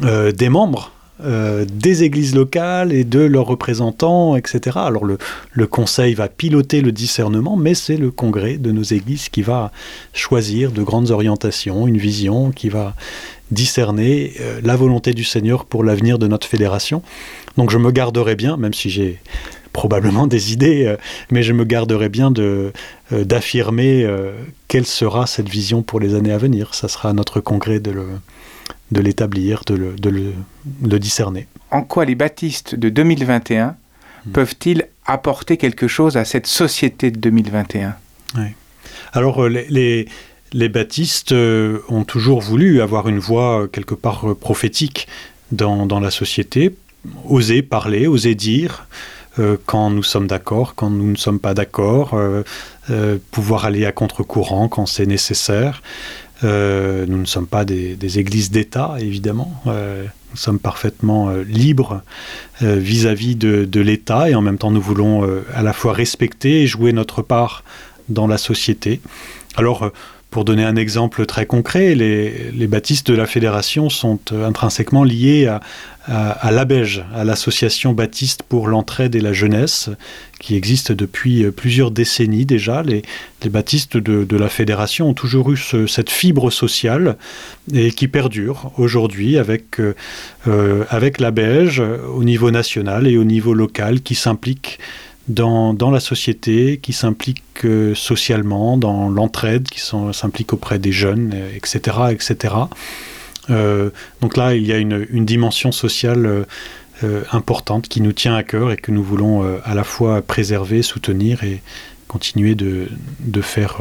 des 0.00 0.48
membres 0.48 0.92
euh, 1.22 1.64
des 1.70 2.02
églises 2.02 2.34
locales 2.34 2.92
et 2.92 3.04
de 3.04 3.20
leurs 3.20 3.46
représentants, 3.46 4.34
etc. 4.34 4.78
Alors 4.80 5.04
le, 5.04 5.66
conseil 5.68 6.12
va 6.12 6.28
piloter 6.28 6.80
le 6.80 6.90
discernement, 6.90 7.56
mais 7.56 7.74
c'est 7.74 7.96
le 7.96 8.10
congrès 8.10 8.56
de 8.56 8.72
nos 8.72 8.82
églises 8.82 9.28
qui 9.28 9.42
va 9.42 9.70
choisir 10.12 10.72
de 10.72 10.82
grandes 10.82 11.12
orientations, 11.12 11.86
une 11.86 11.98
vision 11.98 12.50
qui 12.50 12.68
va 12.68 12.96
discerner 13.52 14.32
euh, 14.40 14.60
la 14.64 14.74
volonté 14.74 15.14
du 15.14 15.22
Seigneur 15.22 15.66
pour 15.66 15.84
l'avenir 15.84 16.18
de 16.18 16.26
notre 16.26 16.48
fédération. 16.48 17.00
Donc 17.56 17.70
je 17.70 17.78
me 17.78 17.92
garderai 17.92 18.34
bien, 18.34 18.56
même 18.56 18.74
si 18.74 18.90
j'ai 18.90 19.20
probablement 19.72 20.26
des 20.26 20.52
idées, 20.52 20.84
euh, 20.84 20.96
mais 21.30 21.44
je 21.44 21.52
me 21.52 21.64
garderai 21.64 22.08
bien 22.08 22.32
de, 22.32 22.72
d'affirmer 23.12 24.04
quelle 24.66 24.86
sera 24.86 25.28
cette 25.28 25.48
vision 25.48 25.82
pour 25.82 26.00
les 26.00 26.16
années 26.16 26.32
à 26.32 26.38
venir. 26.38 26.74
Ça 26.74 26.88
sera 26.88 27.12
notre 27.12 27.38
congrès 27.40 27.78
de 27.78 27.92
le, 27.92 28.06
de 28.94 29.00
l'établir, 29.00 29.62
de, 29.66 29.74
le, 29.74 30.98
discerner. 30.98 31.46
En 31.70 31.82
quoi 31.82 32.06
les 32.06 32.14
baptistes 32.14 32.74
de 32.74 32.88
2021 32.88 33.76
hmm. 34.26 34.30
peuvent-ils 34.32 34.86
apporter 35.04 35.58
quelque 35.58 35.88
chose 35.88 36.16
à 36.16 36.24
cette 36.24 36.46
société 36.46 37.10
de 37.10 37.18
2021 37.18 37.94
Alors 39.12 39.44
euh, 39.44 39.48
les, 39.48 40.08
les, 40.52 40.68
baptistes 40.68 41.32
euh, 41.32 41.80
ont 41.88 42.04
toujours 42.04 42.40
voulu 42.40 42.80
avoir 42.80 43.08
une 43.08 43.18
voix 43.18 43.62
euh, 43.62 43.66
quelque 43.66 43.94
part 43.94 44.34
prophétique 44.36 45.08
dans, 45.52 46.00
la 46.00 46.10
société, 46.10 46.74
oser 47.28 47.62
parler, 47.62 48.06
oser 48.06 48.34
dire. 48.34 48.88
quand 49.66 49.90
nous 49.90 50.02
sommes 50.02 50.26
d'accord, 50.26 50.74
quand 50.74 50.90
nous 50.90 51.10
ne 51.12 51.16
sommes 51.16 51.38
pas 51.38 51.54
d'accord, 51.54 52.18
pouvoir 53.30 53.66
aller 53.66 53.84
à 53.86 53.92
contre-courant 53.92 54.66
quand 54.68 54.86
c'est 54.86 55.06
nécessaire. 55.06 55.80
Euh, 56.42 57.06
nous 57.06 57.18
ne 57.18 57.24
sommes 57.24 57.46
pas 57.46 57.64
des, 57.64 58.18
églises 58.18 58.50
d'État, 58.50 58.96
évidemment. 58.98 59.62
Euh, 59.66 60.04
nous 60.32 60.36
sommes 60.36 60.58
parfaitement 60.58 61.28
euh, 61.28 61.42
libres 61.42 62.02
vis-à-vis 62.60 63.36
de, 63.36 63.64
de 63.64 63.80
l'État 63.80 64.28
et 64.28 64.34
en 64.34 64.40
même 64.40 64.58
temps 64.58 64.70
nous 64.70 64.80
voulons 64.80 65.28
à 65.54 65.62
la 65.62 65.72
fois 65.72 65.92
respecter 65.92 66.62
et 66.62 66.66
jouer 66.66 66.92
notre 66.92 67.22
part 67.22 67.64
dans 68.08 68.26
la 68.26 68.38
société. 68.38 69.00
Alors, 69.56 69.90
pour 70.34 70.44
donner 70.44 70.64
un 70.64 70.74
exemple 70.74 71.26
très 71.26 71.46
concret, 71.46 71.94
les, 71.94 72.66
baptistes 72.66 73.08
de 73.08 73.14
la 73.14 73.24
fédération 73.24 73.88
sont 73.88 74.18
euh, 74.32 74.48
intrinsèquement 74.48 75.04
liés 75.04 75.46
à, 75.46 75.60
à, 76.08 76.50
l'ABEJ, 76.50 77.04
à 77.14 77.22
l'association 77.22 77.92
baptiste 77.92 78.42
pour 78.42 78.66
l'entraide 78.66 79.14
et 79.14 79.20
la 79.20 79.32
jeunesse, 79.32 79.90
qui 80.40 80.56
existe 80.56 80.90
depuis 80.90 81.44
euh, 81.44 81.52
plusieurs 81.52 81.92
décennies 81.92 82.46
déjà. 82.46 82.82
Les, 82.82 83.02
baptistes 83.48 83.96
de, 83.96 84.36
la 84.36 84.48
fédération 84.48 85.10
ont 85.10 85.14
toujours 85.14 85.52
eu 85.52 85.86
cette 85.86 86.10
fibre 86.10 86.50
sociale 86.50 87.16
et 87.72 87.92
qui 87.92 88.08
perdure 88.08 88.72
aujourd'hui 88.76 89.38
avec, 89.38 89.78
euh, 89.78 90.84
avec 90.90 91.20
l'ABEJ 91.20 91.80
au 92.12 92.24
niveau 92.24 92.50
national 92.50 93.06
et 93.06 93.18
au 93.18 93.24
niveau 93.24 93.54
local 93.54 94.00
qui 94.00 94.16
s'impliquent 94.16 94.80
dans, 95.28 95.90
la 95.90 96.00
société, 96.00 96.78
qui 96.82 96.92
s'implique 96.92 97.42
euh, 97.64 97.94
socialement, 97.94 98.76
dans 98.76 99.08
l'entraide, 99.08 99.68
qui 99.68 99.80
s'implique 99.80 100.52
auprès 100.52 100.78
des 100.78 100.92
jeunes, 100.92 101.34
etc. 101.54 101.98
etc. 102.10 102.54
Euh, 103.50 103.90
donc 104.20 104.36
là, 104.36 104.54
il 104.54 104.66
y 104.66 104.72
a 104.72 104.78
une, 104.78 105.24
dimension 105.24 105.72
sociale 105.72 106.46
euh, 107.02 107.22
importante 107.32 107.88
qui 107.88 108.00
nous 108.00 108.12
tient 108.12 108.34
à 108.34 108.42
cœur 108.42 108.72
et 108.72 108.76
que 108.76 108.90
nous 108.90 109.02
voulons 109.02 109.60
à 109.64 109.74
la 109.74 109.84
fois 109.84 110.22
préserver, 110.22 110.82
soutenir 110.82 111.42
et 111.44 111.62
continuer 112.08 112.54
de, 112.54 112.88
de 113.20 113.40
faire 113.40 113.78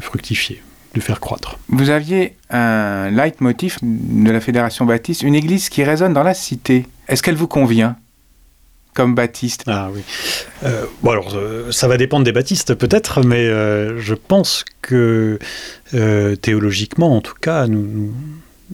fructifier 0.00 0.62
de 0.94 1.00
faire 1.00 1.18
croître. 1.18 1.58
Vous 1.68 1.90
aviez 1.90 2.36
un 2.50 3.10
leitmotiv 3.10 3.78
de 3.82 4.30
la 4.30 4.40
Fédération 4.40 4.84
baptiste, 4.84 5.22
une 5.22 5.34
église 5.34 5.68
qui 5.68 5.82
résonne 5.82 6.12
dans 6.12 6.22
la 6.22 6.34
cité. 6.34 6.86
Est-ce 7.08 7.20
qu'elle 7.20 7.34
vous 7.34 7.48
convient? 7.48 7.96
Comme 8.94 9.14
baptiste 9.14 9.64
Ah 9.66 9.90
oui. 9.92 10.00
Euh, 10.64 10.86
bon 11.02 11.10
alors, 11.10 11.34
euh, 11.34 11.70
ça 11.72 11.88
va 11.88 11.96
dépendre 11.96 12.24
des 12.24 12.32
baptistes 12.32 12.74
peut-être, 12.74 13.22
mais 13.22 13.46
euh, 13.46 14.00
je 14.00 14.14
pense 14.14 14.64
que 14.80 15.38
théologiquement, 16.40 17.16
en 17.16 17.20
tout 17.20 17.34
cas, 17.40 17.66
nous, 17.66 18.12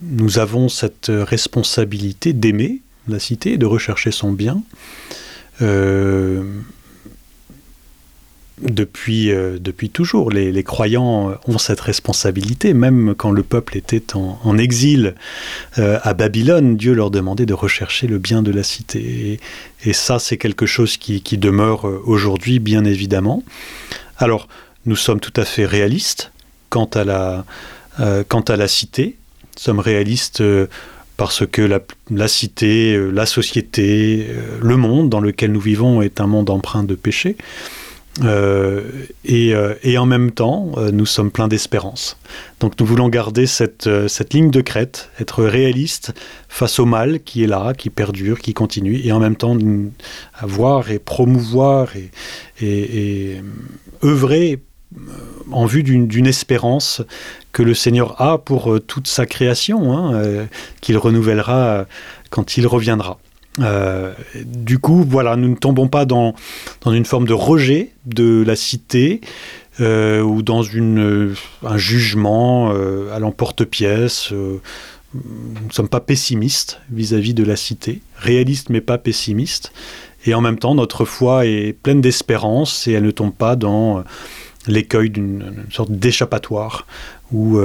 nous 0.02 0.38
avons 0.38 0.68
cette 0.68 1.11
responsabilité 1.11 2.33
d'aimer 2.33 2.80
la 3.09 3.18
cité, 3.18 3.59
de 3.59 3.66
rechercher 3.66 4.11
son 4.11 4.33
bien 4.33 4.62
depuis, 8.62 9.31
euh, 9.31 9.59
depuis 9.59 9.90
toujours. 9.90 10.31
Les, 10.31 10.62
croyants 10.62 11.35
ont 11.46 11.59
cette 11.59 11.81
responsabilité, 11.81 12.75
même 12.75 13.14
quand 13.16 13.31
le 13.31 13.42
peuple 13.42 13.77
était 13.77 14.14
en, 14.14 14.59
exil 14.59 15.14
euh, 15.79 15.99
à 16.03 16.14
Babylone, 16.14 16.77
Dieu 16.77 16.92
leur 16.92 17.11
demandait 17.11 17.46
de 17.46 17.55
rechercher 17.55 18.07
le 18.07 18.18
bien 18.18 18.42
de 18.42 18.51
la 18.51 18.62
cité. 18.62 19.40
Et, 19.85 19.92
ça, 19.92 20.18
c'est 20.18 20.37
quelque 20.37 20.66
chose 20.66 20.96
qui, 20.96 21.20
demeure 21.38 21.88
euh, 21.88 22.03
aujourd'hui, 22.05 22.59
bien 22.59 22.85
évidemment. 22.85 23.42
Alors, 24.18 24.49
nous 24.87 24.96
sommes 24.96 25.20
tout 25.20 25.33
à 25.37 25.44
fait 25.44 25.64
réalistes 25.64 26.33
quant 26.68 26.88
à 26.94 27.05
la, 27.05 27.44
quant 28.29 28.40
à 28.40 28.57
la 28.57 28.68
cité. 28.68 29.16
Nous 29.57 29.62
sommes 29.62 29.81
réalistes 29.81 30.42
parce 31.16 31.46
que 31.46 31.61
la, 31.61 31.81
la, 32.11 32.29
cité, 32.29 32.99
la 33.12 33.27
société, 33.27 34.27
le 34.62 34.77
monde 34.77 35.11
dans 35.11 35.20
lequel 35.20 35.53
nous 35.53 35.61
vivons 35.61 36.01
est 36.01 36.20
un 36.20 36.27
monde 36.27 36.49
empreint 36.49 36.85
de 36.85 36.94
péché. 36.94 37.37
Euh, 38.22 38.83
euh, 39.30 39.74
et, 39.83 39.98
en 39.98 40.06
même 40.06 40.30
temps, 40.30 40.72
euh, 40.76 40.90
nous 40.90 41.06
sommes 41.06 41.30
pleins 41.30 41.48
d'espérance. 41.48 42.18
Donc 42.61 42.78
nous 42.78 42.87
voulons 42.87 43.09
garder 43.09 43.46
cette, 43.46 43.88
ligne 44.33 44.50
de 44.50 44.61
crête, 44.61 45.11
être 45.20 45.44
réaliste 45.44 46.12
face 46.48 46.78
au 46.78 46.87
mal 46.87 47.20
qui 47.22 47.44
est 47.44 47.46
là, 47.46 47.72
qui 47.74 47.90
perdure, 47.90 48.40
qui 48.40 48.54
continue, 48.54 49.00
et 49.02 49.12
en 49.12 49.20
même 49.20 49.37
temps 49.37 49.56
avoir 50.35 50.90
et 50.90 50.98
promouvoir 50.98 51.88
et, 51.96 52.11
et, 52.61 53.40
œuvrer 54.04 54.61
en 55.52 55.66
vue 55.66 55.83
d'une 55.85 56.26
espérance 56.26 57.02
que 57.52 57.62
le 57.62 57.74
Seigneur 57.74 58.20
a 58.20 58.38
pour 58.38 58.78
toute 58.87 59.06
sa 59.06 59.24
création, 59.24 59.96
hein, 59.96 60.46
qu'il 60.80 60.98
renouvellera 60.98 61.87
quand 62.30 62.56
il 62.56 62.66
reviendra. 62.66 63.18
Euh, 63.58 64.12
du 64.44 64.78
coup, 64.78 65.04
voilà, 65.06 65.36
nous 65.36 65.48
ne 65.48 65.56
tombons 65.56 65.88
pas 65.88 66.04
dans, 66.04 66.34
dans 66.82 66.92
une 66.92 67.04
forme 67.04 67.26
de 67.26 67.32
rejet 67.32 67.92
de 68.06 68.44
la 68.46 68.56
cité 68.56 69.20
euh, 69.80 70.22
ou 70.22 70.42
dans 70.42 70.62
une, 70.62 71.34
un 71.64 71.76
jugement 71.76 72.72
euh, 72.72 73.14
à 73.14 73.18
l'emporte-pièce. 73.18 74.30
nous 74.30 74.60
ne 75.14 75.72
sommes 75.72 75.88
pas 75.88 76.00
pessimistes 76.00 76.80
vis-à-vis 76.90 77.34
de 77.34 77.44
la 77.44 77.56
cité, 77.56 78.00
réalistes 78.16 78.70
mais 78.70 78.80
pas 78.80 78.98
pessimistes. 78.98 79.72
Et 80.26 80.34
en 80.34 80.40
même 80.40 80.58
temps, 80.58 80.74
notre 80.74 81.04
foi 81.04 81.46
est 81.46 81.72
pleine 81.72 82.00
d'espérance 82.00 82.86
et 82.86 82.92
elle 82.92 83.04
ne 83.04 83.10
tombe 83.10 83.34
pas 83.34 83.56
dans 83.56 84.04
l'écueil 84.66 85.08
d'une 85.08 85.64
sorte 85.72 85.90
d'échappatoire 85.90 86.86
où 87.32 87.58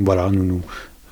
voilà, 0.00 0.30
nous, 0.30 0.44
nous, 0.44 0.62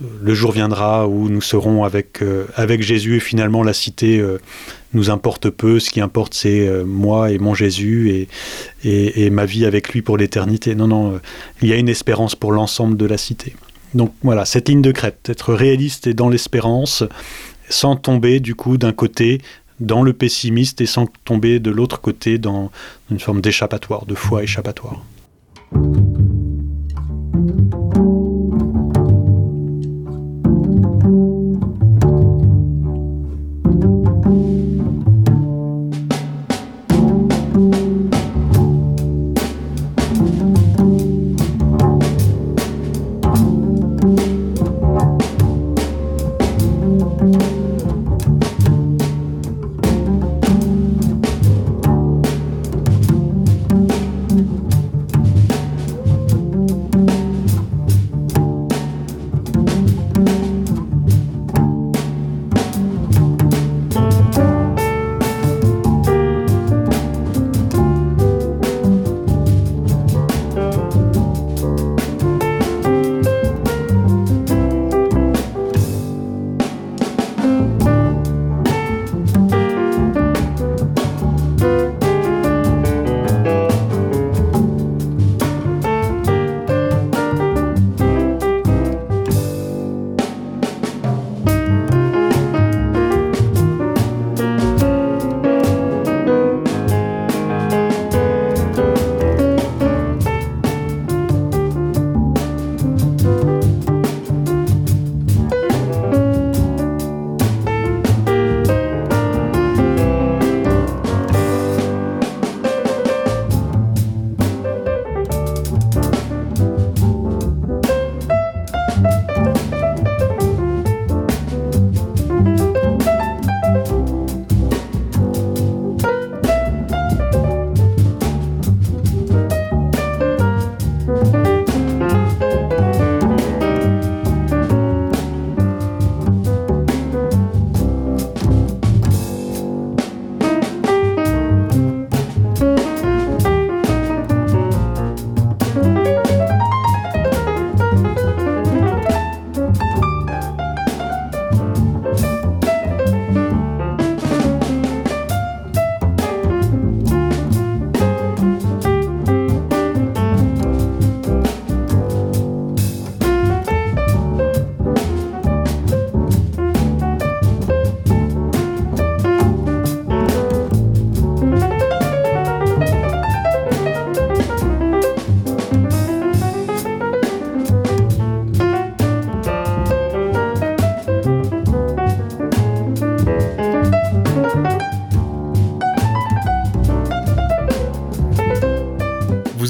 le 0.01 0.35
jour 0.35 0.53
viendra 0.53 1.09
où 1.09 1.29
nous 1.29 1.41
serons 1.41 1.85
avec, 1.85 2.23
euh, 2.23 2.47
avec 2.55 2.83
Jésus 2.83 3.17
et 3.17 3.21
finalement 3.21 3.63
la 3.63 3.73
cité 3.73 4.19
euh, 4.19 4.39
nous 4.93 5.11
importe 5.11 5.49
peu. 5.49 5.81
Ce 5.81 5.91
qui 5.91 6.01
importe, 6.01 6.35
c'est 6.35 6.69
euh, 6.69 6.85
moi 6.85 7.31
et 7.31 7.39
mon 7.39 7.55
Jésus 7.55 8.11
et, 8.85 9.25
et, 9.25 9.31
ma 9.31 9.47
vie 9.47 9.65
avec 9.65 9.91
lui 9.91 10.03
pour 10.03 10.19
l'éternité. 10.19 10.75
Non, 10.75 10.89
non, 10.89 11.21
il 11.63 11.69
y 11.69 11.73
a 11.73 11.77
une 11.77 11.89
espérance 11.89 12.35
pour 12.35 12.53
l'ensemble 12.53 12.97
de 12.97 13.07
la 13.07 13.17
cité. 13.17 13.57
Donc 13.95 14.13
voilà, 14.23 14.45
cette 14.45 14.69
ligne 14.69 14.83
de 14.83 14.93
crête, 14.93 15.29
être 15.31 15.55
réaliste 15.55 16.07
et 16.07 16.15
dans 16.15 16.29
l'espérance, 16.29 17.03
sans 17.71 17.97
tomber 17.97 18.41
du 18.41 18.55
coup 18.55 18.77
d'un 18.77 18.93
côté 18.93 19.41
dans 19.81 20.03
le 20.03 20.13
pessimiste 20.13 20.81
et 20.81 20.87
sans 20.87 21.07
tomber 21.25 21.59
de 21.59 21.71
l'autre 21.71 22.01
côté 22.01 22.39
dans 22.39 22.71
une 23.11 23.21
forme 23.21 23.41
d'échappatoire, 23.41 24.07
de 24.07 24.15
foi 24.15 24.43
échappatoire. 24.43 25.03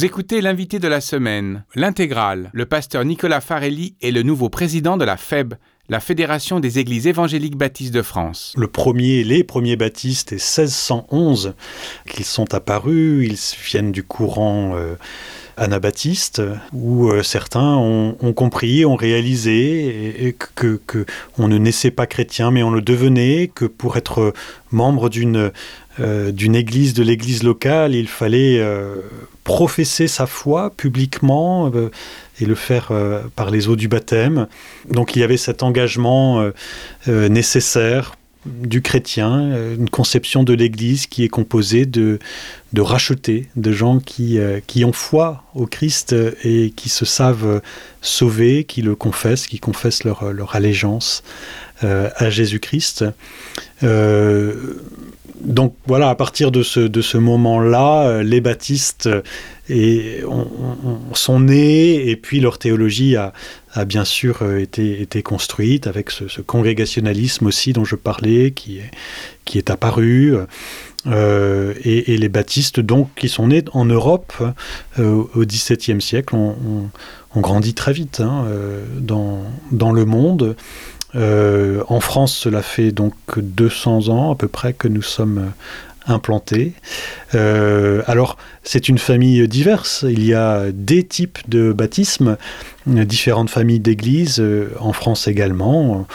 Écoutez 0.06 0.40
l'invité 0.40 0.78
de 0.78 0.86
la 0.86 1.00
semaine, 1.00 1.64
l'intégrale. 1.74 2.50
Le 2.52 2.64
pasteur 2.64 3.04
Nicolas 3.04 3.40
Farelli 3.40 3.96
est 4.00 4.12
le 4.12 4.22
nouveau 4.22 4.48
président 4.48 4.96
de 4.96 5.04
la 5.04 5.16
FEB, 5.16 5.54
la 5.88 5.98
Fédération 5.98 6.60
des 6.60 6.78
Églises 6.78 7.08
évangéliques 7.08 7.56
baptistes 7.56 7.92
de 7.92 8.02
France. 8.02 8.52
Le 8.56 8.68
premier, 8.68 9.24
les 9.24 9.42
premiers 9.42 9.74
baptistes, 9.74 10.30
est 10.30 10.58
1611 10.58 11.54
qu'ils 12.08 12.24
sont 12.24 12.54
apparus. 12.54 13.26
Ils 13.28 13.64
viennent 13.68 13.90
du 13.90 14.04
courant 14.04 14.76
euh, 14.76 14.94
anabaptiste, 15.56 16.40
où 16.72 17.08
euh, 17.08 17.24
certains 17.24 17.74
ont, 17.74 18.16
ont, 18.20 18.32
compris, 18.32 18.84
ont 18.84 18.94
réalisé 18.94 20.24
et, 20.24 20.32
que, 20.54 20.80
que, 20.86 21.04
on 21.36 21.48
ne 21.48 21.58
naissait 21.58 21.90
pas 21.90 22.06
chrétien, 22.06 22.52
mais 22.52 22.62
on 22.62 22.70
le 22.70 22.80
devenait, 22.80 23.50
que 23.52 23.64
pour 23.64 23.96
être 23.96 24.32
membre 24.70 25.08
d'une 25.08 25.50
euh, 25.98 26.30
d'une 26.30 26.54
église, 26.54 26.94
de 26.94 27.02
l'église 27.02 27.42
locale, 27.42 27.94
il 27.94 28.08
fallait 28.08 28.58
euh, 28.58 28.96
professer 29.44 30.08
sa 30.08 30.26
foi 30.26 30.70
publiquement 30.76 31.70
euh, 31.74 31.90
et 32.40 32.44
le 32.44 32.54
faire 32.54 32.92
par 33.34 33.50
les 33.50 33.68
eaux 33.68 33.76
du 33.76 33.88
baptême. 33.88 34.46
Donc 34.90 35.16
il 35.16 35.20
y 35.20 35.22
avait 35.22 35.38
cet 35.38 35.62
engagement 35.62 36.50
nécessaire 37.06 38.14
du 38.44 38.82
chrétien, 38.82 39.56
une 39.74 39.88
conception 39.88 40.42
de 40.42 40.52
l'Église 40.52 41.06
qui 41.06 41.24
est 41.24 41.30
composée 41.30 41.86
de, 41.86 42.18
de 42.74 42.80
rachetés, 42.82 43.48
de 43.56 43.72
gens 43.72 44.00
qui, 44.00 44.38
qui 44.66 44.84
ont 44.84 44.92
foi 44.92 45.44
au 45.54 45.64
Christ 45.64 46.14
et 46.44 46.74
qui 46.76 46.90
se 46.90 47.06
savent 47.06 47.62
sauvés, 48.02 48.64
qui 48.64 48.82
le 48.82 48.94
confessent, 48.94 49.46
qui 49.46 49.58
confessent 49.58 50.04
leur, 50.04 50.30
leur 50.34 50.54
allégeance 50.54 51.22
à 51.82 52.30
Jésus-Christ. 52.30 53.04
Euh, 53.82 54.54
donc 55.40 55.74
voilà, 55.86 56.08
à 56.08 56.14
partir 56.14 56.50
de 56.50 56.62
ce, 56.62 56.80
de 56.80 57.02
ce 57.02 57.18
moment-là, 57.18 58.08
euh, 58.08 58.22
les 58.22 58.40
baptistes 58.40 59.08
et, 59.68 60.20
on, 60.26 60.46
on, 61.10 61.14
sont 61.14 61.40
nés 61.40 62.08
et 62.08 62.16
puis 62.16 62.40
leur 62.40 62.58
théologie 62.58 63.16
a, 63.16 63.32
bien 63.84 64.04
sûr 64.04 64.38
euh, 64.40 64.58
été, 64.58 65.02
été 65.02 65.22
construite 65.22 65.86
avec 65.86 66.10
ce, 66.10 66.28
ce, 66.28 66.40
congrégationalisme 66.40 67.46
aussi 67.46 67.74
dont 67.74 67.84
je 67.84 67.96
parlais 67.96 68.52
qui 68.52 68.78
est, 68.78 68.90
qui 69.44 69.58
est 69.58 69.70
apparu. 69.70 70.34
Euh, 71.08 71.74
et, 71.84 72.16
les 72.16 72.28
baptistes 72.28 72.80
donc 72.80 73.10
qui 73.14 73.28
sont 73.28 73.48
nés 73.48 73.64
en 73.72 73.84
Europe 73.84 74.32
euh, 74.98 75.22
au 75.34 75.44
XVIIe 75.44 76.00
siècle 76.00 76.34
ont, 76.34 76.50
ont, 76.50 76.90
ont 77.34 77.40
grandi 77.40 77.74
très 77.74 77.92
vite 77.92 78.20
hein, 78.20 78.44
euh, 78.48 78.84
dans, 78.98 79.44
dans 79.70 79.92
le 79.92 80.04
monde. 80.04 80.56
Euh, 81.14 81.82
en 81.88 82.00
France, 82.00 82.36
cela 82.36 82.62
fait 82.62 82.92
donc 82.92 83.14
200 83.36 84.08
ans 84.08 84.32
à 84.32 84.34
peu 84.34 84.48
près 84.48 84.72
que 84.72 84.88
nous 84.88 85.02
sommes 85.02 85.52
implantés. 86.06 86.72
Euh, 87.34 88.02
alors, 88.06 88.36
c'est 88.62 88.88
une 88.88 88.98
famille 88.98 89.46
diverse. 89.48 90.04
Il 90.08 90.24
y 90.24 90.34
a 90.34 90.70
des 90.72 91.04
types 91.04 91.38
de 91.48 91.72
baptismes, 91.72 92.36
différentes 92.86 93.50
familles 93.50 93.80
d'églises, 93.80 94.38
euh, 94.40 94.70
en 94.78 94.92
France 94.92 95.26
également. 95.28 96.06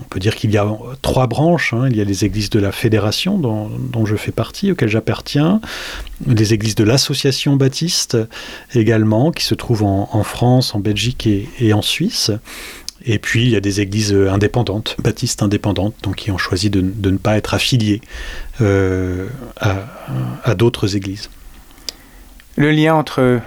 On 0.00 0.04
peut 0.08 0.20
dire 0.20 0.34
qu'il 0.34 0.50
y 0.50 0.56
a 0.56 0.66
trois 1.02 1.26
branches. 1.26 1.74
Hein. 1.74 1.88
Il 1.90 1.96
y 1.96 2.00
a 2.00 2.04
les 2.04 2.24
églises 2.24 2.48
de 2.48 2.58
la 2.58 2.72
fédération 2.72 3.38
dont, 3.38 4.06
je 4.06 4.16
fais 4.16 4.32
partie, 4.32 4.72
auxquelles 4.72 4.88
j'appartiens, 4.88 5.60
les 6.26 6.54
églises 6.54 6.74
de 6.74 6.84
l'association 6.84 7.56
baptiste 7.56 8.16
également, 8.74 9.32
qui 9.32 9.44
se 9.44 9.54
trouvent 9.54 9.84
en, 9.84 10.22
France, 10.24 10.74
en 10.74 10.80
Belgique 10.80 11.28
et 11.60 11.72
en 11.74 11.82
Suisse. 11.82 12.30
Et 13.04 13.18
puis 13.18 13.44
il 13.44 13.50
y 13.50 13.56
a 13.56 13.60
des 13.60 13.80
églises 13.80 14.14
indépendantes, 14.14 14.96
baptistes 15.02 15.42
indépendantes, 15.42 15.94
donc 16.02 16.16
qui 16.16 16.30
ont 16.30 16.38
choisi 16.38 16.70
de, 16.70 16.80
de 16.80 17.10
ne 17.10 17.16
pas 17.18 17.36
être 17.36 17.54
affiliées 17.54 18.00
euh, 18.60 19.28
à, 19.60 19.86
à 20.44 20.54
d'autres 20.54 20.96
églises. 20.96 21.30
Le 22.56 22.70
lien 22.70 22.94
entre 22.94 23.40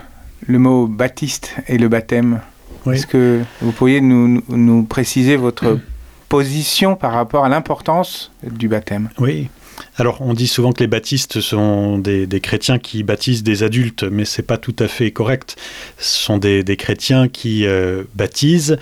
le 0.47 0.59
mot 0.59 0.87
baptiste 0.87 1.55
et 1.67 1.77
le 1.77 1.87
baptême, 1.87 2.41
oui. 2.85 2.95
est-ce 2.95 3.07
que 3.07 3.41
vous 3.61 3.71
pourriez 3.71 4.01
nous, 4.01 4.43
nous 4.49 4.83
préciser 4.83 5.35
votre 5.35 5.79
position 6.29 6.95
par 6.95 7.13
rapport 7.13 7.45
à 7.45 7.49
l'importance 7.49 8.31
du 8.43 8.67
baptême? 8.67 9.09
Oui. 9.19 9.49
Alors, 9.97 10.21
on 10.21 10.33
dit 10.33 10.47
souvent 10.47 10.71
que 10.71 10.81
les 10.81 10.87
baptistes 10.87 11.41
sont 11.41 11.97
des, 11.97 12.27
des 12.27 12.39
chrétiens 12.39 12.79
qui 12.79 13.03
baptisent 13.03 13.43
des 13.43 13.63
adultes, 13.63 14.03
mais 14.03 14.25
c'est 14.25 14.43
pas 14.43 14.57
tout 14.57 14.75
à 14.79 14.87
fait 14.87 15.11
correct. 15.11 15.55
Ce 15.97 16.23
sont 16.25 16.37
des, 16.37 16.63
des 16.63 16.77
chrétiens 16.77 17.27
qui 17.27 17.65
euh, 17.65 18.03
baptisent 18.15 18.77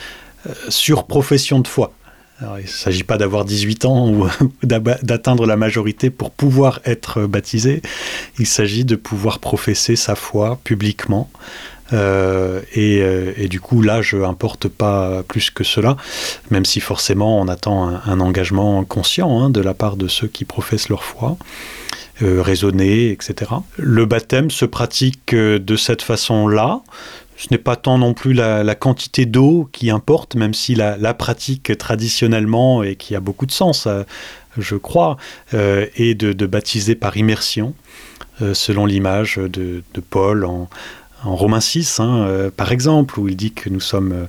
sur 0.70 1.06
profession 1.06 1.60
de 1.60 1.68
foi. 1.68 1.94
Il 2.42 2.64
ne 2.64 2.68
s'agit 2.68 3.04
pas 3.04 3.18
d'avoir 3.18 3.46
18 3.46 3.86
ans 3.86 4.10
ou 4.10 4.28
d'atteindre 4.64 5.46
la 5.46 5.56
majorité 5.56 6.10
pour 6.10 6.32
pouvoir 6.32 6.80
être 6.86 7.26
baptisé. 7.26 7.82
Il 8.40 8.48
s'agit 8.48 8.86
de 8.86 8.96
pouvoir 8.96 9.40
professer 9.40 9.96
sa 9.96 10.16
foi 10.16 10.60
publiquement. 10.64 11.30
Euh, 11.92 12.62
et, 12.74 13.02
euh, 13.02 13.34
et 13.38 13.48
du 13.48 13.60
coup, 13.60 13.82
l'âge 13.82 14.16
importe 14.16 14.68
pas 14.68 15.22
plus 15.28 15.52
que 15.52 15.64
cela, 15.64 15.96
même 16.50 16.66
si 16.66 16.80
forcément 16.80 17.40
on 17.40 17.48
attend 17.48 17.88
un, 17.88 18.02
un 18.06 18.20
engagement 18.20 18.84
conscient 18.84 19.40
hein, 19.40 19.50
de 19.50 19.62
la 19.62 19.74
part 19.74 19.96
de 19.96 20.08
ceux 20.08 20.28
qui 20.28 20.44
professent 20.44 20.90
leur 20.90 21.04
foi. 21.04 21.38
Euh, 22.22 22.44
raisonner, 22.44 23.10
etc. 23.10 23.50
Le 23.76 24.06
baptême 24.06 24.52
se 24.52 24.66
pratique 24.66 25.34
euh, 25.34 25.58
de 25.58 25.76
cette 25.76 26.04
façon-là, 26.04 26.82
ce 27.38 27.48
n'est 27.50 27.58
pas 27.58 27.76
tant 27.76 27.98
non 27.98 28.14
plus 28.14 28.34
la, 28.34 28.76
quantité 28.76 29.26
d'eau 29.26 29.68
qui 29.72 29.90
importe, 29.90 30.36
même 30.36 30.54
si 30.54 30.76
la, 30.76 31.14
pratique 31.16 31.76
traditionnellement 31.76 32.84
et 32.84 32.98
qui 32.98 33.16
a 33.16 33.20
beaucoup 33.20 33.48
de 33.48 33.52
sens, 33.52 33.88
euh, 33.88 34.04
je 34.60 34.76
crois, 34.76 35.18
euh, 35.56 35.88
est 35.96 36.14
de, 36.14 36.46
baptiser 36.46 36.94
par 36.94 37.18
immersion, 37.18 37.74
selon 38.54 38.86
l'image 38.86 39.38
de, 39.38 39.84
de 39.94 40.02
Paul 40.02 40.46
en, 40.46 40.70
en 41.26 41.36
Romains 41.36 41.62
6, 41.62 42.00
hein, 42.00 42.26
euh, 42.28 42.52
par 42.52 42.72
exemple, 42.72 43.20
où 43.20 43.28
il 43.28 43.36
dit 43.36 43.54
que 43.54 43.70
nous 43.70 43.80
sommes 43.80 44.28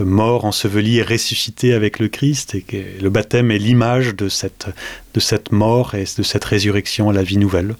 euh, 0.00 0.04
morts, 0.04 0.44
ensevelis 0.44 0.98
et 0.98 1.02
ressuscités 1.02 1.72
avec 1.74 1.98
le 1.98 2.08
Christ, 2.08 2.54
et 2.54 2.62
que 2.62 2.76
le 3.00 3.10
baptême 3.10 3.50
est 3.50 3.58
l'image 3.58 4.14
de 4.14 4.28
cette, 4.28 4.66
mort 5.50 5.94
et 5.94 6.04
de 6.16 6.22
cette 6.22 6.44
résurrection 6.44 7.10
à 7.10 7.12
la 7.12 7.22
vie 7.22 7.38
nouvelle. 7.38 7.74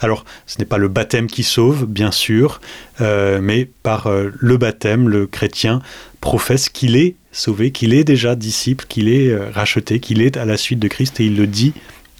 Alors, 0.00 0.24
ce 0.46 0.58
n'est 0.58 0.64
pas 0.64 0.78
le 0.78 0.88
baptême 0.88 1.26
qui 1.26 1.42
sauve, 1.42 1.86
bien 1.86 2.10
sûr, 2.10 2.60
euh, 3.00 3.40
mais 3.42 3.68
par 3.82 4.08
le 4.10 4.56
baptême, 4.56 5.08
le 5.08 5.26
chrétien 5.26 5.82
professe 6.20 6.68
qu'il 6.68 6.96
est 6.96 7.14
sauvé, 7.32 7.72
qu'il 7.72 7.92
est 7.92 8.04
déjà 8.04 8.36
disciple, 8.36 8.86
qu'il 8.88 9.08
est 9.08 9.36
racheté, 9.50 10.00
qu'il 10.00 10.22
est 10.22 10.36
à 10.36 10.44
la 10.44 10.56
suite 10.56 10.78
de 10.78 10.88
Christ, 10.88 11.20
et 11.20 11.26
il 11.26 11.36
le 11.36 11.46
dit 11.46 11.74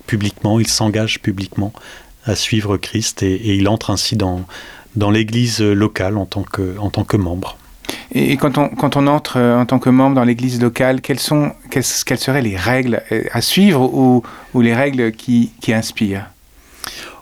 publiquement, 0.06 0.60
il 0.60 0.68
s'engage 0.68 1.20
publiquement 1.20 1.72
à 2.24 2.34
suivre 2.34 2.76
Christ, 2.76 3.22
et 3.22 3.54
il 3.54 3.68
entre 3.68 3.90
ainsi 3.90 4.16
dans 4.16 4.44
dans 4.96 5.10
l'église 5.10 5.60
locale 5.60 6.16
en 6.16 6.26
tant 6.26 6.42
que, 6.42 6.78
en 6.78 6.90
tant 6.90 7.04
que 7.04 7.16
membre. 7.16 7.56
Et 8.12 8.36
quand 8.36 8.58
on, 8.58 8.68
quand 8.68 8.96
on 8.96 9.06
entre 9.06 9.38
euh, 9.38 9.58
en 9.58 9.66
tant 9.66 9.78
que 9.78 9.90
membre 9.90 10.16
dans 10.16 10.24
l'église 10.24 10.60
locale, 10.60 11.00
quelles, 11.00 11.20
sont, 11.20 11.52
quelles, 11.70 11.84
quelles 12.06 12.18
seraient 12.18 12.42
les 12.42 12.56
règles 12.56 13.02
euh, 13.12 13.24
à 13.32 13.40
suivre 13.40 13.82
ou, 13.82 14.22
ou 14.54 14.60
les 14.60 14.74
règles 14.74 15.12
qui, 15.12 15.52
qui 15.60 15.72
inspirent? 15.72 16.26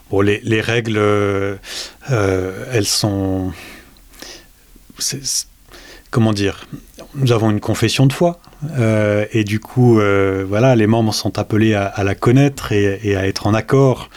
Bon, 0.09 0.21
les, 0.21 0.39
les 0.43 0.61
règles, 0.61 0.97
euh, 0.97 1.57
elles 2.71 2.85
sont... 2.85 3.51
C 4.99 5.17
est, 5.17 5.25
c 5.25 5.45
est, 5.45 5.47
comment 6.09 6.33
dire 6.33 6.65
Nous 7.15 7.31
avons 7.31 7.49
une 7.49 7.59
confession 7.59 8.05
de 8.05 8.13
foi. 8.13 8.39
Euh, 8.79 9.25
et 9.33 9.43
du 9.43 9.59
coup, 9.59 9.99
euh, 9.99 10.45
voilà, 10.47 10.75
les 10.75 10.87
membres 10.87 11.13
sont 11.13 11.37
appelés 11.37 11.75
à, 11.75 11.85
à 11.85 12.03
la 12.03 12.15
connaître 12.15 12.71
et, 12.71 12.99
et 13.03 13.15
à 13.15 13.27
être 13.27 13.45
en 13.45 13.53
accord 13.53 14.09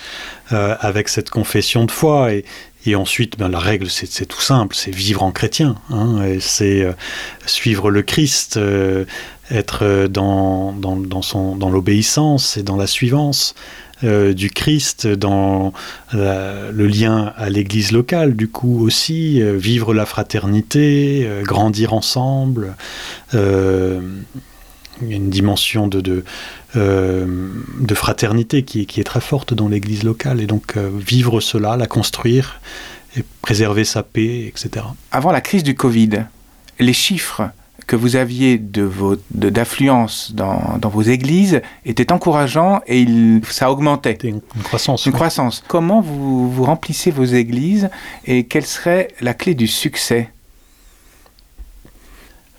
euh, 0.53 0.77
avec 0.81 1.09
cette 1.09 1.31
confession 1.31 1.85
de 1.85 1.91
foi. 1.91 2.33
Et, 2.33 2.45
Et 2.87 2.95
ensuite, 2.95 3.39
ben, 3.39 3.49
la 3.49 3.59
règle, 3.59 3.89
c'est 3.91 4.27
tout 4.27 4.41
simple, 4.41 4.75
c'est 4.75 4.95
vivre 4.95 5.23
en 5.23 5.33
chrétien, 5.33 5.77
c'est 6.41 6.83
euh, 6.83 6.93
suivre 7.45 7.91
le 7.91 8.03
Christ, 8.03 8.57
euh, 8.57 9.05
être 9.51 10.07
dans, 10.07 10.73
dans, 10.73 10.97
dans, 10.97 11.23
son, 11.23 11.57
dans 11.57 11.71
l'obéissance 11.71 12.57
et 12.57 12.63
dans 12.63 12.77
la 12.77 12.87
suivance 12.87 13.55
euh, 14.03 14.33
du 14.33 14.51
Christ, 14.51 15.07
dans 15.07 15.75
le 16.13 16.87
lien 16.87 17.35
à 17.37 17.51
l'église 17.51 17.93
locale, 17.93 18.35
du 18.35 18.49
coup 18.49 18.85
aussi, 18.85 19.43
euh, 19.43 19.57
vivre 19.57 19.93
la 19.93 20.07
fraternité, 20.07 21.25
euh, 21.27 21.43
grandir 21.43 21.93
ensemble. 21.93 22.77
Euh, 23.35 24.01
une 25.03 25.31
dimension 25.31 25.89
de, 25.89 26.01
de, 26.01 26.25
euh, 26.77 27.27
de 27.81 27.95
fraternité 27.95 28.63
qui, 28.63 28.87
qui 28.87 29.01
est 29.01 29.05
très 29.05 29.21
forte 29.21 29.55
dans 29.55 29.69
l'église 29.69 30.05
locale 30.05 30.41
et 30.41 30.47
donc 30.47 30.77
euh, 30.77 30.91
vivre 30.95 31.41
cela, 31.41 31.77
la 31.77 31.87
construire 31.87 32.61
et 33.17 33.25
préserver 33.43 33.85
sa 33.85 34.03
paix, 34.05 34.47
etc. 34.47 34.87
Avant 35.11 35.33
la 35.33 35.41
crise 35.41 35.65
du 35.65 35.75
Covid, 35.75 36.27
les 36.79 36.93
chiffres 36.93 37.51
que 37.89 37.97
vous 37.97 38.15
aviez 38.15 38.61
d'affluence 39.33 40.33
dans, 40.33 40.79
dans 40.79 40.91
vos 40.91 41.03
églises 41.03 41.61
étaient 41.85 42.13
encourageants 42.13 42.83
et 42.87 43.01
il, 43.01 43.41
ça 43.51 43.73
augmentait. 43.73 44.17
Une, 44.23 44.41
une 44.55 44.63
croissance. 44.63 45.07
Une 45.07 45.11
oui. 45.11 45.17
croissance. 45.17 45.65
Comment 45.67 46.01
vous, 46.01 46.53
vous 46.53 46.65
remplissez 46.65 47.11
vos 47.11 47.25
églises 47.25 47.91
et 48.27 48.45
quelle 48.45 48.67
serait 48.67 49.09
la 49.21 49.35
clé 49.35 49.55
du 49.55 49.67
succès? 49.67 50.31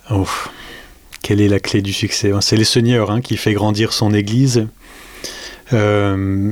Ouf 0.09 0.49
quelle 1.21 1.41
est 1.41 1.47
la 1.47 1.59
clé 1.59 1.81
du 1.81 1.93
succès 1.93 2.31
C'est 2.41 2.57
le 2.57 2.63
Seigneur 2.63 3.11
hein, 3.11 3.21
qui 3.21 3.37
fait 3.37 3.53
grandir 3.53 3.93
son 3.93 4.13
Église. 4.13 4.67
Euh, 5.73 6.51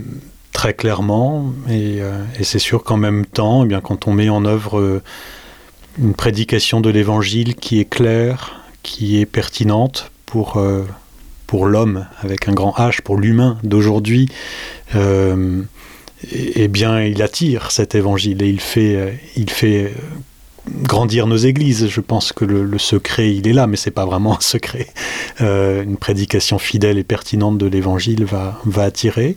très 0.53 0.73
clairement, 0.73 1.53
et, 1.69 1.99
c'est 2.41 2.59
sûr 2.59 2.83
qu'en 2.83 2.97
même 2.97 3.25
temps, 3.25 3.63
eh 3.63 3.67
bien, 3.67 3.81
quand 3.81 4.07
on 4.07 4.13
met 4.13 4.29
en 4.29 4.45
œuvre 4.45 5.01
une 5.97 6.13
prédication 6.13 6.81
de 6.81 6.89
l'Évangile 6.89 7.55
qui 7.55 7.79
est 7.79 7.89
claire, 7.89 8.61
qui 8.83 9.19
est 9.19 9.25
pertinente 9.25 10.11
pour, 10.25 10.59
l'homme 11.53 12.05
avec 12.21 12.47
un 12.47 12.53
grand 12.53 12.71
H, 12.77 13.01
pour 13.01 13.17
l'humain 13.17 13.57
d'aujourd'hui, 13.63 14.29
eh 14.93 16.67
bien, 16.67 17.01
il 17.03 17.21
attire 17.21 17.71
cet 17.71 17.95
évangile 17.95 18.41
et 18.43 18.49
il 18.49 18.59
fait 19.49 19.93
grandir 20.67 21.27
nos 21.27 21.37
églises. 21.37 21.87
Je 21.87 22.01
pense 22.01 22.33
que 22.33 22.45
le, 22.45 22.77
secret, 22.77 23.33
il 23.33 23.47
est 23.47 23.53
là, 23.53 23.67
mais 23.67 23.77
c'est 23.77 23.91
pas 23.91 24.05
vraiment 24.05 24.37
un 24.37 24.41
secret. 24.41 24.87
Euh, 25.41 25.83
une 25.83 25.97
prédication 25.97 26.59
fidèle 26.59 26.97
et 26.97 27.03
pertinente 27.03 27.57
de 27.57 27.65
l'évangile 27.65 28.25
va, 28.25 28.59
va 28.65 28.83
attirer. 28.83 29.35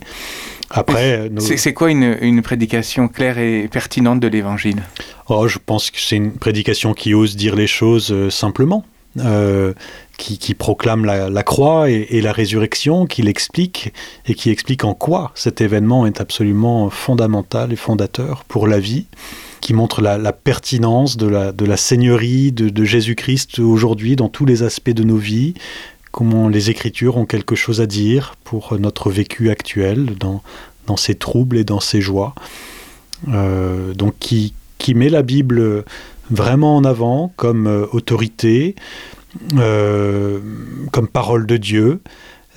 Après, 0.70 1.30
c'est 1.38 1.74
quoi 1.74 1.90
une, 1.90 2.42
prédication 2.42 3.08
claire 3.08 3.38
et 3.38 3.68
pertinente 3.68 4.20
de 4.20 4.28
l'évangile? 4.28 4.82
Oh, 5.28 5.46
je 5.46 5.58
pense 5.64 5.90
que 5.90 6.00
c'est 6.00 6.16
une 6.16 6.32
prédication 6.32 6.94
qui 6.94 7.12
ose 7.12 7.36
dire 7.36 7.54
les 7.54 7.66
choses 7.66 8.10
euh, 8.10 8.30
simplement. 8.30 8.84
Euh, 9.18 9.74
qui, 10.16 10.54
proclame 10.54 11.04
la, 11.04 11.42
croix 11.42 11.90
et, 11.90 12.20
la 12.20 12.32
résurrection, 12.32 13.06
qui 13.06 13.22
l'explique 13.22 13.92
et 14.26 14.34
qui 14.34 14.50
explique 14.50 14.84
en 14.84 14.94
quoi 14.94 15.32
cet 15.34 15.60
événement 15.60 16.06
est 16.06 16.20
absolument 16.20 16.90
fondamental 16.90 17.72
et 17.72 17.76
fondateur 17.76 18.44
pour 18.44 18.68
la 18.68 18.78
vie, 18.78 19.06
qui 19.62 19.72
montre 19.72 20.02
la, 20.02 20.32
pertinence 20.32 21.16
de 21.16 21.26
la, 21.26 21.76
seigneurie 21.78 22.52
de, 22.52 22.84
Jésus-Christ 22.84 23.60
aujourd'hui 23.60 24.16
dans 24.16 24.28
tous 24.28 24.44
les 24.44 24.64
aspects 24.64 24.90
de 24.90 25.04
nos 25.04 25.16
vies, 25.16 25.54
comment 26.10 26.48
les 26.48 26.68
Écritures 26.68 27.16
ont 27.16 27.24
quelque 27.24 27.54
chose 27.54 27.80
à 27.80 27.86
dire 27.86 28.34
pour 28.44 28.78
notre 28.78 29.10
vécu 29.10 29.50
actuel, 29.50 30.16
dans, 30.18 30.42
dans 30.86 30.96
ses 30.96 31.14
troubles 31.14 31.56
et 31.56 31.64
dans 31.64 31.80
ses 31.80 32.00
joies. 32.00 32.34
Euh, 33.28 33.94
donc 33.94 34.14
qui, 34.18 34.52
met 34.94 35.08
la 35.08 35.22
Bible 35.22 35.84
vraiment 36.28 36.76
en 36.76 36.84
avant 36.84 37.32
comme 37.36 37.68
euh, 37.68 37.86
autorité, 37.92 38.74
euh, 39.56 40.40
comme 40.90 41.06
parole 41.06 41.46
de 41.46 41.56
Dieu. 41.56 42.00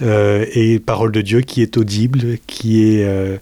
Et 0.01 0.79
parole 0.85 1.13
de 1.13 1.21
Dieu 1.21 1.39
qui 1.39 1.61
est 1.61 1.77
audible, 1.77 2.37
qui 2.47 2.83
est 2.83 3.39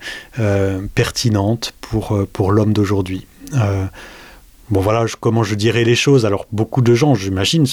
pertinente 0.93 1.73
pour 1.81 2.51
l'homme 2.51 2.73
d'aujourd'hui. 2.73 3.25
Bon 3.53 4.81
voilà 4.81 5.05
comment 5.19 5.43
je 5.43 5.55
dirais 5.55 5.83
les 5.83 5.95
choses. 5.95 6.25
Alors 6.25 6.45
beaucoup 6.51 6.81
de 6.81 6.93
gens, 6.93 7.15
j'imagine, 7.15 7.65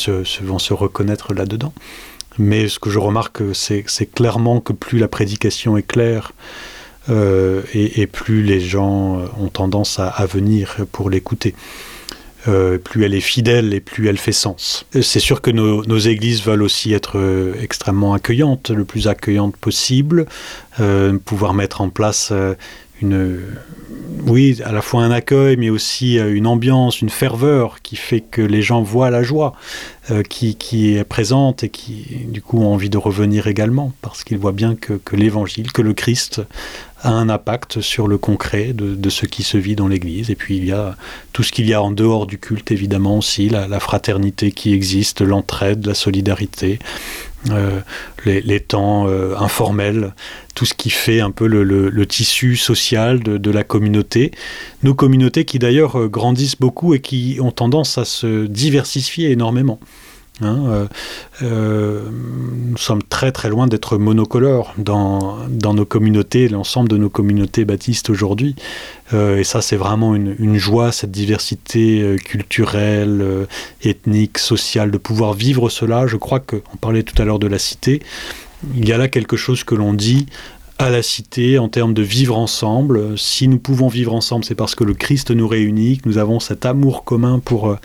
vont 0.43 0.59
se 0.59 0.73
reconnaître 0.73 1.35
là-dedans. 1.35 1.73
Mais 2.39 2.69
ce 2.69 2.79
que 2.79 2.91
je 2.91 2.99
remarque, 2.99 3.43
c'est 3.53 3.85
clairement 4.15 4.61
que 4.61 4.73
plus 4.73 4.99
la 4.99 5.09
prédication 5.09 5.77
est 5.77 5.87
claire, 5.87 6.33
et, 7.09 8.07
plus 8.07 8.43
les 8.43 8.61
gens 8.61 9.25
ont 9.39 9.49
tendance 9.49 9.99
à 9.99 10.27
venir 10.27 10.77
pour 10.93 11.11
l'écouter. 11.11 11.55
Euh, 12.49 12.79
plus 12.79 13.05
elle 13.05 13.15
est 13.15 13.21
fidèle 13.21 13.75
et 13.75 13.81
plus 13.81 14.09
elle 14.09 14.17
fait 14.17 14.33
sens. 14.33 14.87
Euh, 14.97 15.03
c'est 15.03 15.21
sûr 15.21 15.43
que 15.43 15.51
nos, 15.51 15.99
églises 15.99 16.43
veulent 16.43 16.63
aussi 16.63 16.95
être 16.95 17.19
euh, 17.19 17.55
extrêmement 17.61 18.15
accueillantes, 18.15 18.71
le 18.71 18.87
plus 18.87 19.09
accueillantes 19.09 19.57
possible, 19.57 20.27
pouvoir 21.27 21.53
mettre 21.53 21.83
en 21.83 21.91
place 21.91 22.33
une, 23.03 23.41
oui, 24.27 24.61
à 24.65 24.73
la 24.73 24.83
fois 24.83 25.03
un 25.03 25.11
accueil, 25.11 25.57
mais 25.57 25.71
aussi 25.71 26.19
une 26.19 26.47
ambiance, 26.47 27.01
une 27.01 27.11
ferveur 27.11 27.81
qui 27.83 27.97
fait 27.97 28.21
que 28.21 28.43
les 28.43 28.63
gens 28.63 28.83
voient 28.83 29.11
la 29.11 29.23
joie 29.23 29.55
qui, 30.29 30.57
qui, 30.57 30.97
est 30.97 31.05
présente 31.05 31.63
et 31.63 31.69
qui, 31.69 32.05
du 32.27 32.43
coup, 32.43 32.61
ont 32.61 32.73
envie 32.73 32.91
de 32.91 32.99
revenir 32.99 33.47
également, 33.47 33.93
parce 34.03 34.25
qu'ils 34.25 34.39
voient 34.39 34.51
bien 34.51 34.75
que, 34.75 34.95
que 34.95 35.15
l'évangile, 35.15 35.71
que 35.73 35.83
le 35.83 35.95
Christ 35.95 36.43
a 37.03 37.11
un 37.11 37.29
impact 37.29 37.81
sur 37.81 38.09
le 38.09 38.19
concret 38.19 38.73
de, 38.75 39.11
ce 39.11 39.27
qui 39.27 39.43
se 39.43 39.57
vit 39.57 39.75
dans 39.75 39.89
l'Église. 39.89 40.31
Et 40.31 40.35
puis 40.35 40.57
il 40.57 40.65
y 40.65 40.73
a 40.73 40.97
tout 41.33 41.43
ce 41.43 41.53
qu'il 41.53 41.67
y 41.67 41.75
a 41.75 41.83
en 41.83 41.91
dehors 41.91 42.27
du 42.27 42.39
culte, 42.39 42.71
évidemment 42.73 43.19
aussi, 43.19 43.49
la, 43.49 43.81
fraternité 43.81 44.53
qui 44.53 44.75
existe, 44.75 45.23
l'entraide, 45.23 45.87
la 45.87 45.95
solidarité, 45.95 46.79
euh, 47.51 47.81
les, 48.27 48.61
temps 48.61 49.09
euh, 49.09 49.35
informels, 49.39 50.13
tout 50.55 50.67
ce 50.67 50.75
qui 50.75 50.91
fait 50.91 51.21
un 51.21 51.31
peu 51.31 51.47
le, 51.47 52.07
tissu 52.07 52.57
social 52.57 53.21
de, 53.21 53.39
de, 53.39 53.51
la 53.51 53.65
communauté. 53.65 54.31
Nos 54.83 54.95
communautés 54.95 55.47
qui 55.47 55.59
d'ailleurs 55.59 55.99
euh, 55.99 56.09
grandissent 56.09 56.59
beaucoup 56.59 56.93
et 56.93 57.01
qui 57.01 57.39
ont 57.41 57.51
tendance 57.51 57.97
à 57.97 58.05
se 58.05 58.45
diversifier 58.45 59.31
énormément. 59.31 59.81
Hein, 60.43 60.65
euh, 60.69 60.87
euh, 61.43 62.09
nous 62.11 62.77
sommes 62.79 63.03
très 63.03 63.33
très 63.33 63.49
loin 63.49 63.67
d'être 63.67 63.99
monocolores 63.99 64.73
dans, 64.79 65.39
dans 65.49 65.75
nos 65.75 65.85
communautés, 65.85 66.49
l'ensemble 66.49 66.89
de 66.89 66.97
nos 66.97 67.11
communautés 67.11 67.65
baptistes 67.65 68.11
aujourd'hui. 68.11 68.57
Euh, 69.13 69.39
et 69.39 69.45
ça, 69.45 69.61
c'est 69.61 69.77
vraiment 69.77 70.15
une, 70.15 70.35
une, 70.39 70.57
joie, 70.57 70.93
cette 70.93 71.11
diversité 71.11 72.17
culturelle, 72.25 73.47
ethnique, 73.83 74.39
sociale, 74.39 74.91
de 74.91 74.99
pouvoir 74.99 75.35
vivre 75.35 75.69
cela. 75.69 76.07
Je 76.07 76.17
crois 76.17 76.41
qu'on 76.41 76.77
parlait 76.81 77.03
tout 77.03 77.21
à 77.21 77.25
l'heure 77.25 77.39
de 77.39 77.47
la 77.47 77.59
cité. 77.59 78.01
Il 78.77 78.89
y 78.89 78.93
a 78.93 78.99
là 78.99 79.09
quelque 79.09 79.37
chose 79.37 79.65
que 79.65 79.75
l'on 79.75 79.95
dit 79.95 80.27
à 80.81 80.89
la 80.89 81.03
cité 81.03 81.59
en 81.59 81.69
termes 81.69 81.93
de 81.93 82.03
vivre 82.03 82.39
ensemble. 82.39 83.19
Si 83.19 83.49
nous 83.49 83.59
pouvons 83.59 83.89
vivre 83.89 84.15
ensemble, 84.15 84.47
c'est 84.47 84.55
parce 84.55 84.75
que 84.75 84.83
le 84.83 84.95
Christ 84.95 85.31
nous 85.31 85.47
réunit, 85.47 85.99
que 85.99 86.09
nous 86.09 86.17
avons 86.17 86.41
cet 86.41 86.65
amour 86.65 87.05
commun 87.05 87.39
pour, 87.39 87.77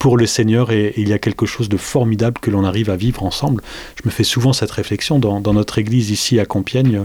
pour 0.00 0.16
le 0.16 0.26
Seigneur 0.26 0.72
et, 0.72 0.92
il 0.96 1.08
y 1.08 1.12
a 1.12 1.20
quelque 1.20 1.46
chose 1.46 1.68
de 1.68 1.76
formidable 1.76 2.40
que 2.40 2.50
l'on 2.50 2.64
arrive 2.64 2.90
à 2.90 2.96
vivre 2.96 3.22
ensemble. 3.22 3.62
Je 4.02 4.08
me 4.08 4.10
fais 4.10 4.24
souvent 4.24 4.52
cette 4.52 4.72
réflexion 4.72 5.20
dans, 5.20 5.40
notre 5.52 5.78
église 5.78 6.10
ici 6.10 6.40
à 6.40 6.44
Compiègne. 6.44 7.04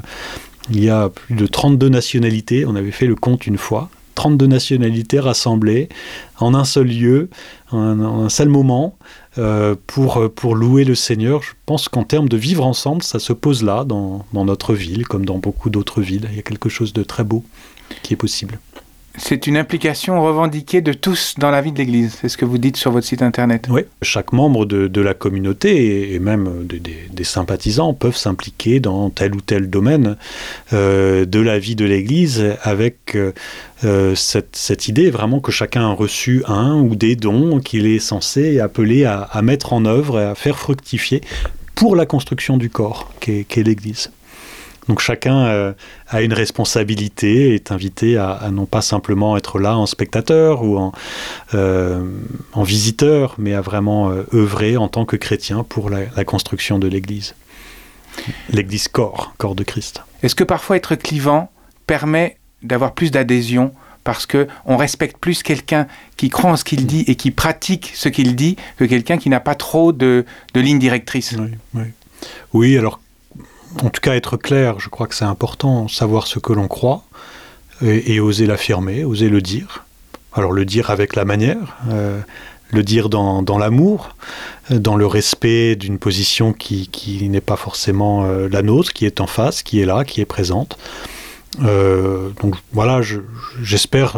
Il 0.71 0.83
y 0.83 0.89
a 0.89 1.09
plus 1.09 1.35
de 1.35 1.45
32 1.45 1.89
nationalités, 1.89 2.65
on 2.65 2.75
avait 2.75 2.91
fait 2.91 3.05
le 3.05 3.15
compte 3.15 3.45
une 3.45 3.59
fois, 3.59 3.89
32 4.15 4.47
nationalités 4.47 5.19
rassemblées 5.19 5.89
en 6.39 6.53
un 6.53 6.65
seul 6.65 6.87
lieu, 6.87 7.29
en 7.71 7.99
un 7.99 8.29
seul 8.29 8.49
moment, 8.49 8.97
euh, 9.37 9.75
pour, 9.87 10.55
louer 10.55 10.85
le 10.85 10.95
Seigneur. 10.95 11.43
Je 11.43 11.51
pense 11.65 11.89
qu'en 11.89 12.03
termes 12.03 12.29
de 12.29 12.37
vivre 12.37 12.65
ensemble, 12.65 13.03
ça 13.03 13.19
se 13.19 13.33
pose 13.33 13.63
là, 13.63 13.83
dans 13.83 14.25
notre 14.33 14.73
ville, 14.73 15.07
comme 15.07 15.25
dans 15.25 15.37
beaucoup 15.37 15.69
d'autres 15.69 16.01
villes. 16.01 16.27
Il 16.31 16.35
y 16.37 16.39
a 16.39 16.43
quelque 16.43 16.69
chose 16.69 16.93
de 16.93 17.03
très 17.03 17.23
beau 17.23 17.43
qui 18.01 18.13
est 18.13 18.17
possible 18.17 18.59
c'est 19.17 19.47
une 19.47 19.57
implication 19.57 20.21
revendiquée 20.23 20.81
de 20.81 20.93
tous 20.93 21.35
dans 21.37 21.51
la 21.51 21.61
vie 21.61 21.71
de 21.71 21.77
l'Église. 21.77 22.17
C'est 22.21 22.29
ce 22.29 22.37
que 22.37 22.45
vous 22.45 22.57
dites 22.57 22.77
sur 22.77 22.91
votre 22.91 23.05
site 23.05 23.21
internet. 23.21 23.67
Oui, 23.69 23.81
chaque 24.01 24.33
membre 24.33 24.65
de, 24.65 25.01
la 25.01 25.13
communauté 25.13 26.13
et 26.13 26.19
même 26.19 26.65
des, 26.67 27.23
sympathisants 27.23 27.93
peuvent 27.93 28.15
s'impliquer 28.15 28.79
dans 28.79 29.09
tel 29.09 29.35
ou 29.35 29.41
tel 29.41 29.69
domaine 29.69 30.15
euh, 30.73 31.25
de 31.25 31.39
la 31.39 31.59
vie 31.59 31.75
de 31.75 31.85
l'Église 31.85 32.55
avec 32.61 33.15
euh, 33.15 33.31
euh, 33.83 34.15
cette, 34.15 34.87
idée 34.87 35.09
vraiment 35.09 35.39
que 35.39 35.51
chacun 35.51 35.89
a 35.89 35.93
reçu 35.93 36.43
un 36.47 36.79
ou 36.79 36.95
des 36.95 37.15
dons 37.15 37.59
qu'il 37.59 37.87
est 37.87 37.99
censé 37.99 38.59
appeler 38.59 39.05
à, 39.05 39.21
à, 39.21 39.41
mettre 39.41 39.73
en 39.73 39.85
œuvre 39.85 40.19
et 40.19 40.25
à 40.25 40.35
faire 40.35 40.57
fructifier 40.57 41.21
pour 41.73 41.95
la 41.95 42.05
construction 42.05 42.57
du 42.57 42.69
corps 42.69 43.11
qu'est 43.19 43.63
l'Église. 43.63 44.11
Donc 44.87 44.99
chacun 44.99 45.45
euh, 45.45 45.73
a 46.07 46.21
une 46.21 46.33
responsabilité 46.33 47.49
et 47.49 47.55
est 47.55 47.71
invité 47.71 48.17
à, 48.17 48.49
non 48.51 48.65
pas 48.65 48.81
simplement 48.81 49.35
être 49.37 49.59
là 49.59 49.77
en 49.77 49.85
spectateur 49.85 50.63
ou 50.63 50.77
en, 50.77 50.91
euh, 51.53 52.03
en 52.53 52.63
visiteur, 52.63 53.35
mais 53.37 53.53
à 53.53 53.61
vraiment 53.61 54.09
euh, 54.09 54.23
œuvrer 54.33 54.77
en 54.77 54.87
tant 54.87 55.05
que 55.05 55.15
chrétien 55.15 55.63
pour 55.63 55.89
la, 55.89 56.05
construction 56.25 56.79
de 56.79 56.87
l'Église. 56.87 57.35
L'Église 58.49 58.87
corps, 58.87 59.33
corps 59.37 59.55
de 59.55 59.63
Christ. 59.63 60.01
Est-ce 60.23 60.35
que 60.35 60.43
parfois 60.43 60.77
être 60.77 60.95
clivant 60.95 61.51
permet 61.87 62.37
d'avoir 62.63 62.93
plus 62.93 63.11
d'adhésion 63.11 63.73
parce 64.03 64.25
que 64.25 64.47
on 64.65 64.77
respecte 64.77 65.17
plus 65.17 65.43
quelqu'un 65.43 65.87
qui 66.15 66.29
croit 66.29 66.51
en 66.51 66.57
ce 66.57 66.63
qu'il 66.63 66.85
dit 66.85 67.03
et 67.07 67.15
qui 67.15 67.31
pratique 67.31 67.91
ce 67.95 68.07
qu'il 68.07 68.35
dit 68.35 68.55
que 68.77 68.85
quelqu'un 68.85 69.17
qui 69.17 69.29
n'a 69.29 69.39
pas 69.39 69.55
trop 69.55 69.91
de, 69.91 70.25
de 70.53 70.61
ligne 70.61 70.79
directrice? 70.79 71.35
Oui, 71.37 71.51
oui. 71.73 71.83
oui, 72.53 72.77
alors 72.77 72.99
en 73.83 73.89
tout 73.89 74.01
cas 74.01 74.15
être 74.15 74.37
clair, 74.37 74.79
je 74.79 74.89
crois 74.89 75.07
que 75.07 75.15
c'est 75.15 75.25
important, 75.25 75.87
savoir 75.87 76.27
ce 76.27 76.39
que 76.39 76.53
l'on 76.53 76.67
croit 76.67 77.03
et, 77.81 78.19
oser 78.19 78.45
l'affirmer, 78.45 79.03
oser 79.03 79.29
le 79.29 79.41
dire. 79.41 79.85
Alors 80.33 80.51
le 80.51 80.65
dire 80.65 80.89
avec 80.89 81.15
la 81.15 81.25
manière, 81.25 81.77
euh, 81.89 82.19
le 82.71 82.83
dire 82.83 83.09
dans, 83.09 83.57
l'amour, 83.57 84.15
dans 84.69 84.95
le 84.95 85.05
respect 85.05 85.75
d'une 85.75 85.99
position 85.99 86.53
qui, 86.53 86.89
n'est 87.29 87.41
pas 87.41 87.57
forcément 87.57 88.25
euh, 88.25 88.47
la 88.49 88.61
nôtre, 88.61 88.93
qui 88.93 89.05
est 89.05 89.21
en 89.21 89.27
face, 89.27 89.61
qui 89.63 89.81
est 89.81 89.85
là, 89.85 90.03
qui 90.03 90.21
est 90.21 90.25
présente. 90.25 90.77
Euh, 91.63 92.29
donc 92.41 92.55
voilà, 92.71 93.01
j'espère 93.61 94.17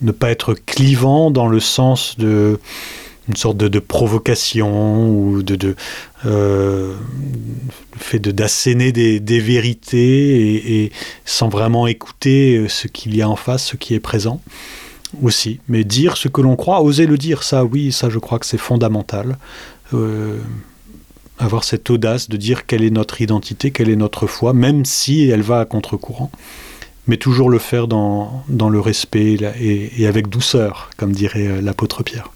ne 0.00 0.12
pas 0.12 0.30
être 0.30 0.54
clivant 0.54 1.30
dans 1.30 1.46
le 1.46 1.60
sens 1.60 2.16
de 2.18 2.58
une 3.30 3.36
sorte 3.36 3.56
de, 3.56 3.78
provocation 3.78 5.08
ou 5.08 5.42
de, 5.44 5.76
euh, 6.26 6.94
fait 7.96 8.18
d'asséner 8.18 8.90
des, 8.90 9.40
vérités 9.40 10.82
et, 10.82 10.92
sans 11.24 11.48
vraiment 11.48 11.86
écouter 11.86 12.56
euh, 12.56 12.68
ce 12.68 12.88
qu'il 12.88 13.14
y 13.14 13.22
a 13.22 13.28
en 13.28 13.36
face, 13.36 13.64
ce 13.64 13.76
qui 13.76 13.94
est 13.94 14.00
présent 14.00 14.40
aussi. 15.22 15.60
Mais 15.68 15.84
dire 15.84 16.16
ce 16.16 16.26
que 16.26 16.40
l'on 16.40 16.56
croit, 16.56 16.82
oser 16.82 17.06
le 17.06 17.16
dire, 17.16 17.44
ça 17.44 17.64
oui, 17.64 17.92
ça 17.92 18.10
je 18.10 18.18
crois 18.18 18.40
que 18.40 18.46
c'est 18.46 18.58
fondamental. 18.58 19.38
Euh, 19.94 20.38
avoir 21.38 21.62
cette 21.62 21.88
audace 21.88 22.28
de 22.28 22.36
dire 22.36 22.66
quelle 22.66 22.82
est 22.82 22.90
notre 22.90 23.20
identité, 23.22 23.70
quelle 23.70 23.90
est 23.90 23.96
notre 23.96 24.26
foi, 24.26 24.52
même 24.52 24.84
si 24.84 25.28
elle 25.28 25.42
va 25.42 25.60
à 25.60 25.64
contre-courant 25.64 26.32
mais 27.06 27.16
toujours 27.16 27.50
le 27.50 27.58
faire 27.58 27.88
dans, 27.88 28.44
dans 28.48 28.68
le 28.68 28.78
respect 28.78 29.36
et 29.58 30.06
avec 30.06 30.28
douceur, 30.28 30.90
comme 30.96 31.10
dirait 31.10 31.60
l'apôtre 31.60 32.04
Pierre. 32.04 32.30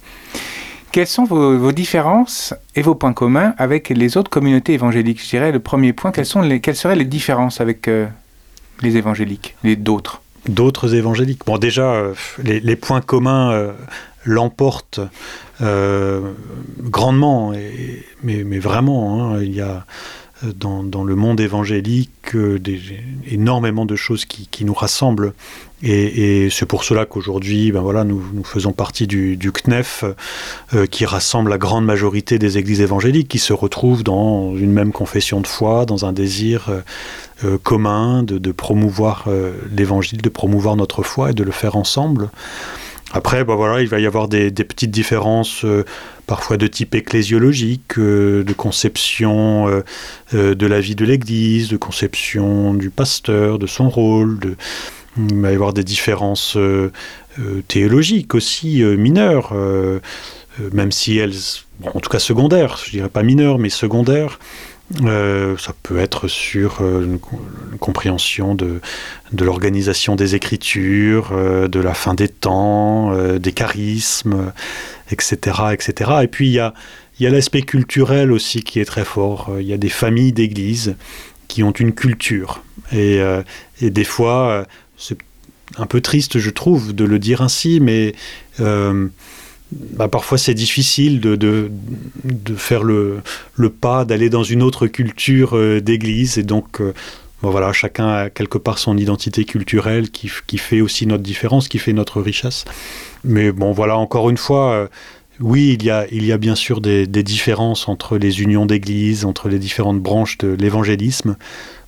Quelles 0.95 1.09
sont 1.09 1.25
vos, 1.25 1.73
différences 1.73 2.55
et 2.77 2.83
vos 2.83 2.95
points 2.95 3.15
communs 3.15 3.53
avec 3.59 3.89
les 3.89 4.17
autres 4.17 4.31
communautés 4.31 4.75
évangéliques? 4.75 5.21
Je 5.21 5.29
dirais 5.29 5.51
le 5.51 5.59
premier 5.59 5.93
point, 5.93 6.13
quelles, 6.13 6.25
sont 6.25 6.41
les, 6.41 6.61
quelles 6.61 6.77
seraient 6.77 6.95
les 6.95 7.05
différences 7.05 7.61
avec 7.61 7.91
les 8.81 8.97
évangéliques, 8.97 9.57
les 9.65 9.75
d'autres? 9.75 10.23
D'autres 10.49 10.95
évangéliques. 10.95 11.41
Bon, 11.47 11.59
déjà, 11.59 12.01
les, 12.45 12.77
points 12.77 13.01
communs 13.01 13.73
l'emportent 14.25 15.01
grandement, 15.61 17.51
mais, 18.23 18.45
mais, 18.45 18.61
vraiment, 18.61 19.33
hein, 19.33 19.43
il 19.43 19.53
y 19.53 19.63
a 19.63 19.85
dans, 20.45 21.05
le 21.05 21.15
monde 21.15 21.41
évangélique 21.41 22.35
euh, 22.35 22.59
énormément 23.27 23.87
de 23.87 23.97
choses 23.97 24.25
qui, 24.25 24.65
nous 24.65 24.75
rassemblent. 24.75 25.33
Et, 25.87 26.49
c'est 26.51 26.67
pour 26.67 26.83
cela 26.83 27.05
qu'aujourd'hui, 27.05 27.71
ben 27.71 27.81
voilà, 27.81 28.05
nous, 28.05 28.23
faisons 28.45 28.73
partie 28.73 29.07
du, 29.07 29.39
CNEF, 29.53 30.05
euh, 30.73 30.87
qui 30.87 31.05
rassemble 31.05 31.51
la 31.51 31.59
grande 31.59 31.85
majorité 31.85 32.39
des 32.39 32.57
églises 32.59 32.81
évangéliques, 32.81 33.29
qui 33.29 33.39
se 33.39 33.53
retrouvent 33.53 34.03
dans 34.03 34.57
une 34.57 34.73
même 34.73 34.93
confession 34.93 35.41
de 35.41 35.47
foi, 35.47 35.85
dans 35.85 36.07
un 36.07 36.13
désir 36.13 36.71
euh, 37.45 37.59
commun 37.63 38.23
de, 38.23 38.53
promouvoir 38.53 39.29
l'évangile, 39.71 40.23
de 40.23 40.29
promouvoir 40.29 40.77
notre 40.77 41.03
foi 41.03 41.31
et 41.31 41.35
de 41.35 41.43
le 41.43 41.53
faire 41.53 41.77
ensemble. 41.77 42.31
Après, 43.13 43.45
ben 43.45 43.55
voilà, 43.55 43.81
il 43.81 43.89
va 43.89 44.01
y 44.01 44.07
avoir 44.07 44.29
des, 44.29 44.51
petites 44.51 44.91
différences 44.91 45.65
parfois 46.27 46.57
de 46.57 46.67
type 46.67 46.95
ecclésiologique, 46.95 47.99
euh, 47.99 48.45
de 48.45 48.53
conception 48.53 49.69
euh, 49.69 49.83
euh, 50.35 50.55
de 50.55 50.67
la 50.67 50.81
vie 50.81 50.95
de 50.95 51.05
l'Église, 51.05 51.69
de 51.69 51.77
conception 51.77 52.75
du 52.75 52.91
pasteur, 52.91 53.59
de 53.59 53.67
son 53.67 53.89
rôle. 53.89 54.39
De... 54.39 54.57
Il 55.17 55.41
va 55.41 55.53
y 55.53 55.55
avoir 55.55 55.73
des 55.73 55.85
différences 55.85 56.59
théologiques 57.69 58.35
aussi 58.35 58.83
mineures, 58.83 59.53
même 60.73 60.93
si 60.93 61.19
elles, 61.19 61.35
en 61.85 62.01
tout 62.01 62.11
cas 62.11 62.19
secondaires, 62.19 62.79
je 62.85 62.91
dirais 62.91 63.09
pas 63.09 63.23
mineures, 63.23 63.59
mais 63.59 63.69
secondaires. 63.69 64.41
ça 65.01 65.73
peut 65.83 65.99
être 65.99 66.27
sur 66.27 66.81
une, 66.81 67.19
compréhension 67.79 68.55
de, 68.55 68.81
de 69.33 69.45
l'organisation 69.45 70.17
des 70.17 70.35
écritures, 70.35 71.31
de 71.69 71.81
la 71.81 71.95
fin 71.95 72.15
des 72.15 72.29
temps, 72.29 73.17
des 73.39 73.53
charismes, 73.53 74.53
etc., 75.11 75.37
etc. 75.73 76.11
Et 76.23 76.29
puis 76.29 76.49
il 76.49 76.53
y 76.53 76.61
a, 76.61 76.75
y 77.21 77.27
a 77.27 77.31
l'aspect 77.31 77.63
culturel 77.63 78.33
aussi 78.33 78.63
qui 78.63 78.81
est 78.81 78.85
très 78.85 79.05
fort. 79.05 79.53
Il 79.61 79.67
y 79.67 79.73
a 79.73 79.79
des 79.79 79.89
familles 79.89 80.33
d'églises 80.33 80.97
qui 81.49 81.63
ont 81.63 81.73
une 81.73 81.93
culture. 81.93 82.63
Et, 82.93 83.21
euh, 83.21 83.43
et 83.81 83.91
des 83.91 84.05
fois, 84.05 84.49
euh, 84.49 84.65
c'est 84.97 85.19
un 85.77 85.87
peu 85.87 86.01
triste, 86.01 86.39
je 86.39 86.51
trouve, 86.51 86.95
de 86.95 87.05
le 87.05 87.19
dire 87.19 87.41
ainsi, 87.43 87.81
mais 87.81 88.15
euh, 88.61 89.09
bah, 89.73 90.09
parfois 90.09 90.39
c'est 90.39 90.55
difficile 90.55 91.21
de, 91.21 91.37
de, 91.37 92.55
faire 92.55 92.83
le, 92.83 93.21
le 93.55 93.71
pas, 93.71 94.05
d'aller 94.05 94.31
dans 94.31 94.45
une 94.45 94.63
autre 94.63 94.87
culture 94.87 95.59
d'église. 95.81 96.39
Et 96.39 96.43
donc, 96.43 96.81
bon, 97.43 97.51
voilà, 97.51 97.73
chacun 97.73 98.09
a 98.09 98.31
quelque 98.31 98.59
part 98.59 98.79
son 98.79 98.97
identité 98.97 99.45
culturelle 99.45 100.11
qui, 100.11 100.31
qui, 100.47 100.59
fait 100.59 100.81
aussi 100.81 101.07
notre 101.07 101.23
différence, 101.23 101.69
qui 101.69 101.79
fait 101.79 101.93
notre 101.93 102.21
richesse. 102.21 102.65
Mais 103.25 103.53
bon, 103.53 103.73
voilà, 103.73 103.97
encore 103.97 104.29
une 104.31 104.37
fois, 104.37 104.73
euh, 104.73 104.89
oui, 105.41 105.77
il 105.79 105.85
y, 105.85 105.91
a, 105.91 106.07
il 106.13 106.25
y 106.25 106.33
a 106.33 106.39
bien 106.39 106.55
sûr 106.55 106.81
des, 106.81 107.07
différences 107.07 107.89
entre 107.89 108.19
les 108.19 108.43
unions 108.43 108.67
d'églises, 108.67 109.25
entre 109.25 109.49
les 109.49 109.59
différentes 109.59 110.01
branches 110.01 110.39
de 110.39 110.49
l'évangélisme, 110.49 111.37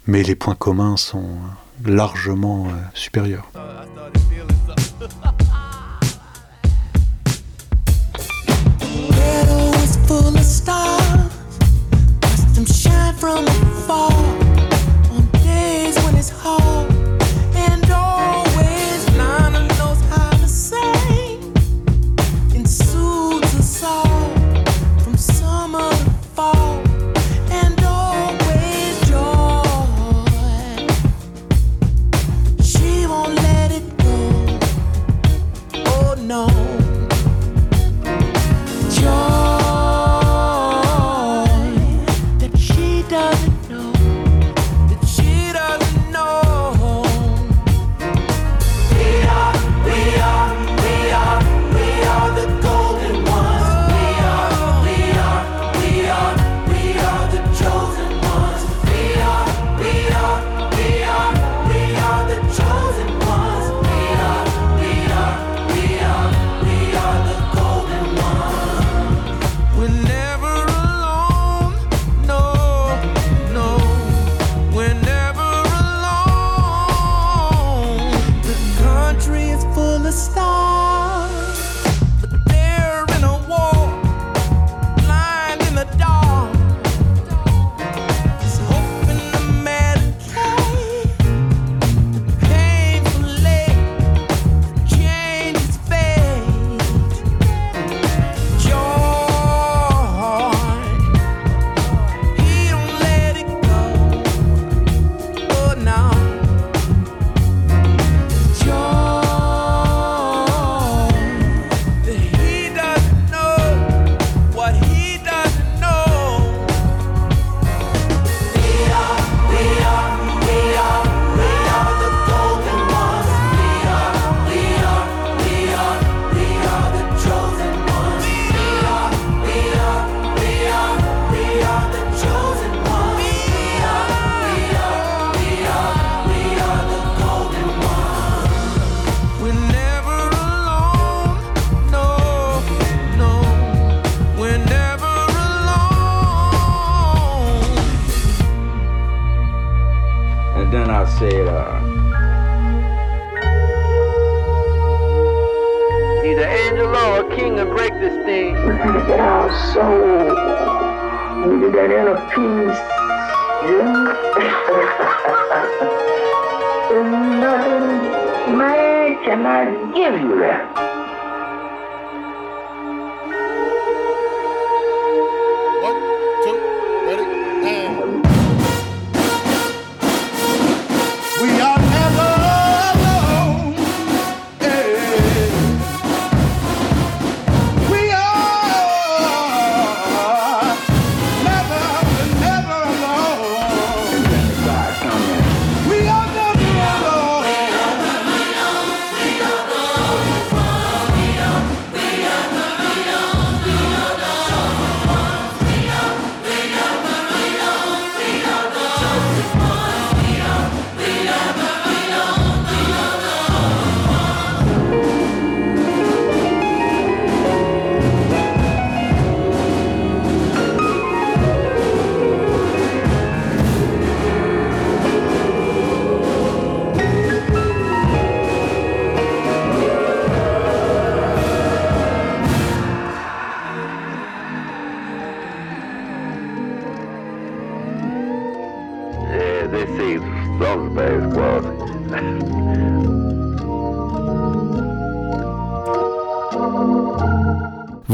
mais 0.07 0.23
les 0.23 0.35
points 0.35 0.55
communs 0.55 0.97
sont 0.97 1.29
largement 1.85 2.69
euh, 2.69 2.71
are 10.69 11.26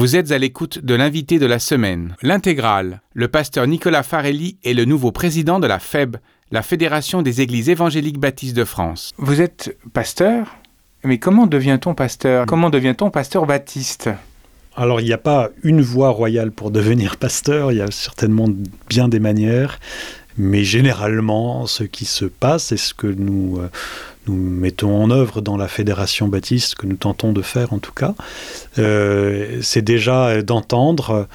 Vous 0.03 0.17
êtes 0.17 0.33
à 0.33 0.39
l'écoute 0.39 0.85
de 0.85 0.97
l'invité 0.97 1.39
de 1.39 1.47
la 1.47 1.61
semaine. 1.61 2.17
L'intégrale. 2.23 3.03
Le 3.15 3.29
pasteur 3.29 3.69
Nicolas 3.69 4.03
Farelli 4.03 4.57
est 4.65 4.75
le 4.75 4.85
nouveau 4.85 5.13
président 5.13 5.61
de 5.61 5.69
la 5.69 5.79
FEB, 5.79 6.17
la 6.51 6.63
Fédération 6.63 7.23
des 7.23 7.41
Églises 7.41 7.69
évangéliques 7.69 8.19
baptistes 8.19 8.57
de 8.57 8.65
France. 8.65 9.13
Vous 9.17 9.41
êtes 9.41 9.77
pasteur? 9.93 10.57
Mais 11.05 11.19
comment 11.19 11.47
devient-on 11.47 11.95
pasteur? 11.95 12.47
Comment 12.47 12.69
devient-on 12.69 13.11
pasteur 13.11 13.47
baptiste? 13.47 14.11
Alors, 14.75 15.01
il 15.01 15.05
n'y 15.05 15.13
a 15.13 15.19
pas 15.19 15.51
une 15.63 15.83
voie 15.83 16.09
royale 16.09 16.51
pour 16.51 16.73
devenir 16.73 17.17
pasteur, 17.17 17.71
il 17.71 17.79
y 17.79 17.81
a 17.81 17.91
certainement 17.93 18.49
bien 18.89 19.07
des 19.07 19.21
manières, 19.21 19.79
mais 20.37 20.65
généralement, 20.65 21.67
ce 21.67 21.85
qui 21.85 22.07
se 22.07 22.25
passe 22.25 22.73
et 22.73 22.77
ce 22.77 22.93
que 22.93 23.07
nous, 23.07 23.59
euh, 23.61 23.69
nous 24.27 24.35
mettons 24.35 25.03
en 25.03 25.11
œuvre 25.11 25.41
dans 25.41 25.57
la 25.57 25.69
fédération 25.69 26.29
baptiste, 26.29 26.77
que 26.77 26.87
nous 26.87 26.97
tentons 26.97 27.33
de 27.33 27.43
faire 27.43 27.73
en 27.73 27.79
tout 27.79 27.93
cas, 27.93 28.15
euh, 28.79 29.59
c'est 29.63 29.83
déjà 29.83 30.43
d'entendre 30.43 31.29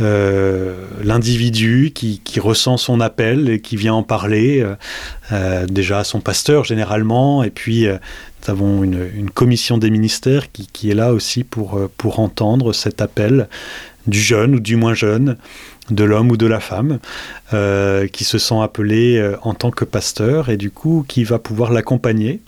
euh, 0.00 0.86
l'individu 1.04 1.92
qui, 1.94 2.20
ressent 2.40 2.78
son 2.78 3.00
appel 3.00 3.48
et 3.48 3.60
qui 3.60 3.76
vient 3.76 3.94
en 3.94 4.02
parler, 4.02 4.66
déjà 5.68 6.00
à 6.00 6.04
son 6.04 6.20
pasteur 6.20 6.64
généralement, 6.64 7.42
et 7.42 7.50
puis 7.50 7.86
nous 7.86 8.50
avons 8.50 8.82
une, 8.82 9.08
une, 9.14 9.30
commission 9.30 9.78
des 9.78 9.90
ministères 9.90 10.50
qui, 10.50 10.66
qui, 10.66 10.90
est 10.90 10.94
là 10.94 11.12
aussi 11.12 11.44
pour, 11.44 11.78
pour 11.98 12.20
entendre 12.20 12.72
cet 12.72 13.00
appel 13.02 13.48
du 14.06 14.20
jeune 14.20 14.54
ou 14.56 14.60
du 14.60 14.76
moins 14.76 14.94
jeune, 14.94 15.36
de 15.90 16.04
l'homme 16.04 16.30
ou 16.30 16.36
de 16.36 16.46
la 16.46 16.60
femme, 16.60 16.98
euh, 17.52 18.06
qui 18.06 18.24
se 18.24 18.38
sent 18.38 18.60
appelé 18.60 19.16
euh, 19.16 19.36
en 19.42 19.54
tant 19.54 19.70
que 19.70 19.84
pasteur 19.84 20.48
et 20.48 20.56
du 20.56 20.70
coup 20.70 21.04
qui 21.06 21.24
va 21.24 21.38
pouvoir 21.38 21.72
l'accompagner 21.72 22.40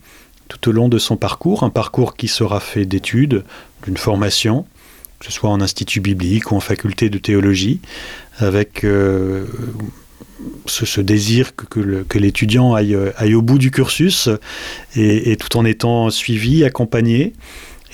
tout 0.48 0.68
au 0.68 0.72
long 0.72 0.88
de 0.88 0.98
son 0.98 1.16
parcours, 1.16 1.62
un 1.62 1.70
parcours 1.70 2.16
qui 2.16 2.28
sera 2.28 2.60
fait 2.60 2.84
d'études, 2.84 3.44
d'une 3.84 3.96
formation, 3.96 4.66
que 5.18 5.26
ce 5.26 5.32
soit 5.32 5.50
en 5.50 5.60
institut 5.60 6.00
biblique 6.00 6.52
ou 6.52 6.56
en 6.56 6.60
faculté 6.60 7.08
de 7.08 7.18
théologie, 7.18 7.80
avec 8.38 8.84
euh, 8.84 9.46
ce, 10.66 11.00
désir 11.00 11.56
que, 11.56 12.18
l'étudiant 12.18 12.74
aille, 12.74 13.34
au 13.34 13.42
bout 13.42 13.58
du 13.58 13.70
cursus 13.70 14.28
et, 14.96 15.36
tout 15.36 15.56
en 15.56 15.64
étant 15.64 16.10
suivi, 16.10 16.64
accompagné. 16.64 17.32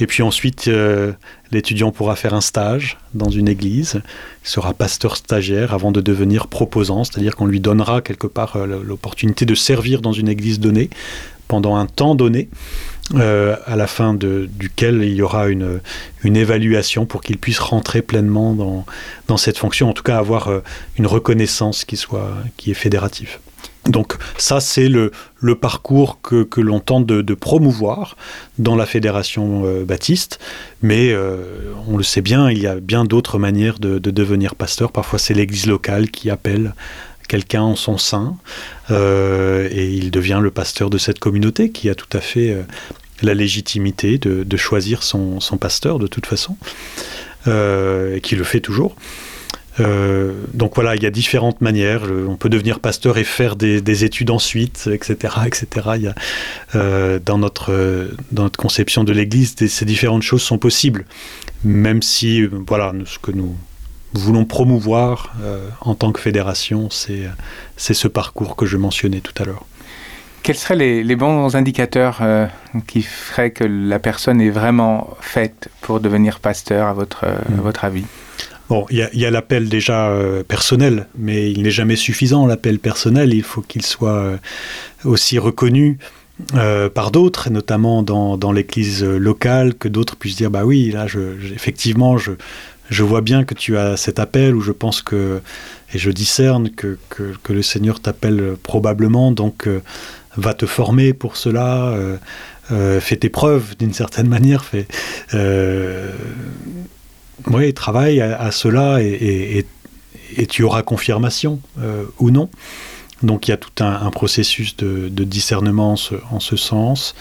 Et 0.01 0.07
puis 0.07 0.23
ensuite, 0.23 0.69
L'étudiant 1.53 1.91
pourra 1.91 2.17
faire 2.17 2.35
un 2.35 2.41
stage 2.41 2.97
dans 3.15 3.29
une 3.29 3.49
église, 3.49 4.03
sera 4.45 4.73
pasteur 4.73 5.17
stagiaire 5.17 5.75
avant 5.75 5.91
de 5.91 6.01
devenir 6.01 6.47
proposant, 6.47 7.05
c'est-à-dire 7.05 7.35
qu'on 7.35 7.47
lui 7.47 7.61
donnera 7.61 8.03
quelque 8.03 8.27
part 8.27 8.57
euh, 8.57 8.83
l'opportunité 8.85 9.47
de 9.47 9.55
servir 9.55 10.01
dans 10.01 10.13
une 10.13 10.29
église 10.29 10.61
donnée 10.61 10.91
pendant 11.49 11.75
un 11.75 11.87
temps 11.87 12.15
donné, 12.15 12.49
euh, 13.17 13.57
à 13.67 13.75
la 13.75 13.89
fin 13.89 14.15
duquel 14.15 15.03
il 15.03 15.15
y 15.15 15.23
aura 15.23 15.49
une, 15.49 15.81
une 16.23 16.37
évaluation 16.37 17.07
pour 17.07 17.23
qu'il 17.23 17.39
puisse 17.39 17.59
rentrer 17.59 18.03
pleinement 18.03 18.55
dans, 18.55 18.87
dans, 19.27 19.37
cette 19.37 19.59
fonction, 19.59 19.91
en 19.91 19.93
tout 19.93 20.05
cas 20.05 20.17
avoir 20.17 20.47
euh, 20.47 20.61
une 20.97 21.09
reconnaissance 21.09 21.85
qui, 21.85 21.97
soit, 21.97 22.31
qui 22.57 22.71
est 22.71 22.75
fédérative. 22.75 23.41
Donc 23.87 24.15
ça, 24.37 24.61
c'est 24.61 24.89
le, 24.89 25.11
parcours 25.61 26.21
que, 26.21 26.61
l'on 26.61 26.81
tente 26.81 27.07
de, 27.07 27.35
promouvoir 27.35 28.17
dans 28.59 28.77
la 28.77 28.87
fédération 28.87 29.63
euh, 29.65 29.85
baptiste. 29.85 30.39
Mais 30.83 31.13
euh, 31.13 31.73
on 31.89 31.97
le 31.97 32.03
sait 32.03 32.21
bien, 32.21 32.51
il 32.51 32.59
y 32.59 32.67
a 32.67 32.77
bien 32.77 33.05
d'autres 33.05 33.39
manières 33.39 33.79
de, 33.79 33.99
de, 33.99 34.11
devenir 34.11 34.55
pasteur. 34.55 34.93
Parfois, 34.93 35.19
c'est 35.19 35.35
l'église 35.35 35.67
locale 35.67 36.11
qui 36.11 36.31
appelle 36.31 36.75
quelqu'un 37.29 37.63
en 37.63 37.77
son 37.77 37.97
sein 37.97 38.37
euh, 38.91 39.69
et 39.71 39.89
il 39.89 40.11
devient 40.11 40.41
le 40.43 40.51
pasteur 40.51 40.91
de 40.91 40.99
cette 40.99 41.21
communauté 41.21 41.71
qui 41.71 41.89
a 41.89 41.95
tout 41.95 42.09
à 42.17 42.21
fait 42.21 42.57
la 43.23 43.35
légitimité 43.35 44.19
de, 44.19 44.57
choisir 44.57 45.05
son, 45.05 45.39
son, 45.39 45.57
pasteur 45.57 46.01
de 46.01 46.09
toute 46.09 46.27
façon 46.27 46.57
et 47.47 48.21
qui 48.21 48.35
le 48.35 48.45
fait 48.45 48.61
toujours. 48.61 48.97
Euh, 49.81 50.33
donc 50.55 50.75
voilà, 50.75 50.95
il 50.95 51.03
y 51.03 51.07
a 51.07 51.11
différentes 51.11 51.61
manières. 51.61 52.03
On 52.29 52.37
peut 52.37 52.49
devenir 52.49 52.81
pasteur 52.81 53.19
et 53.19 53.25
faire 53.25 53.57
des, 53.57 53.81
des 53.81 54.05
études 54.05 54.31
ensuite, 54.31 54.89
etc., 54.93 55.35
etc. 55.47 55.67
Il 55.97 56.03
y 56.03 56.09
a, 56.09 56.15
euh, 56.75 57.19
dans 57.25 57.39
notre 57.39 58.11
dans 58.31 58.45
notre 58.45 58.59
conception 58.59 59.05
de 59.05 59.13
l'Église, 59.13 59.55
ces 59.57 59.85
différentes 59.85 60.23
choses 60.23 60.43
sont 60.43 60.59
possibles, 60.59 61.07
même 61.65 62.03
si 62.03 62.47
voilà, 62.47 62.93
ce 63.07 63.19
que 63.19 63.33
nous 63.33 63.57
voulons 64.13 64.45
promouvoir 64.45 65.35
euh, 65.43 65.69
en 65.81 65.95
tant 65.95 66.13
que 66.13 66.21
fédération, 66.21 66.89
c'est 66.91 67.95
ce 67.95 68.09
parcours 68.09 68.57
que 68.57 68.67
je 68.67 68.77
mentionnais 68.77 69.21
tout 69.21 69.41
à 69.41 69.47
l'heure. 69.47 69.65
Quels 70.43 70.57
seraient 70.57 70.77
les, 70.77 71.05
les 71.05 71.17
bons 71.17 71.55
indicateurs 71.55 72.19
euh, 72.23 72.47
qui 72.87 73.03
feraient 73.03 73.51
que 73.51 73.65
la 73.65 73.99
personne 73.99 74.41
est 74.41 74.51
vraiment 74.51 75.17
faite 75.21 75.69
pour 75.83 76.01
devenir 76.01 76.41
pasteur, 76.41 76.89
à 76.89 76.95
votre, 76.95 77.27
mmh. 77.27 77.59
à 77.59 77.61
votre 77.61 77.85
avis? 77.85 78.05
Bon, 78.71 78.87
il 78.89 79.09
y 79.15 79.27
a, 79.27 79.31
l'appel 79.33 79.69
déjà 79.69 80.11
euh, 80.11 80.45
personnel, 80.45 81.09
mais 81.19 81.51
il 81.51 81.65
n'est 81.65 81.73
jamais 81.73 81.97
suffisant, 81.97 82.47
l'appel 82.47 82.79
personnel. 82.79 83.35
Il 83.35 83.43
faut 83.43 83.63
qu'il 83.63 83.85
soit 83.85 84.13
euh, 84.13 84.37
aussi 85.03 85.41
reconnu 85.41 85.99
euh, 86.55 86.89
par 86.89 87.11
d'autres, 87.11 87.51
notamment 87.51 88.05
dans, 88.05 88.53
l'église 88.53 89.03
locale, 89.03 89.75
que 89.75 89.89
d'autres 89.89 90.15
puissent 90.15 90.37
dire 90.37 90.53
Bah 90.53 90.65
oui, 90.65 90.93
là, 90.93 91.09
je, 91.09 91.19
effectivement, 91.53 92.17
je, 92.17 93.03
vois 93.03 93.23
bien 93.23 93.43
que 93.43 93.55
tu 93.55 93.77
as 93.77 93.97
cet 93.97 94.21
appel, 94.21 94.55
ou 94.55 94.61
je 94.61 94.71
pense 94.71 95.03
que, 95.03 95.41
et 95.93 95.99
je 95.99 96.13
discerne 96.13 96.71
que, 96.71 96.97
que, 97.09 97.53
le 97.53 97.63
Seigneur 97.63 97.99
t'appelle 97.99 98.55
probablement, 98.63 99.33
donc 99.33 99.69
va 100.37 100.55
te 100.55 100.67
former 100.67 101.13
pour 101.13 101.37
cela. 101.37 101.93
Fais 102.69 103.17
tes 103.17 103.31
preuves 103.31 103.77
d'une 103.77 103.95
certaine 103.95 104.29
manière, 104.37 104.65
oui, 107.47 107.73
travaille 107.75 108.21
à, 108.21 108.51
cela 108.51 109.03
et, 109.03 109.67
tu 110.49 110.63
auras 110.63 110.83
confirmation 110.83 111.61
euh, 111.81 112.05
ou 112.19 112.31
non. 112.31 112.49
Donc 113.23 113.49
il 113.49 113.51
y 113.51 113.55
a 113.55 113.57
tout 113.57 113.85
un, 113.85 114.11
processus 114.11 114.77
de, 114.77 115.25
discernement 115.25 115.93
en 115.93 115.97
ce, 115.97 116.15
en 116.31 116.41
ce 116.41 116.57
sens. 116.57 117.15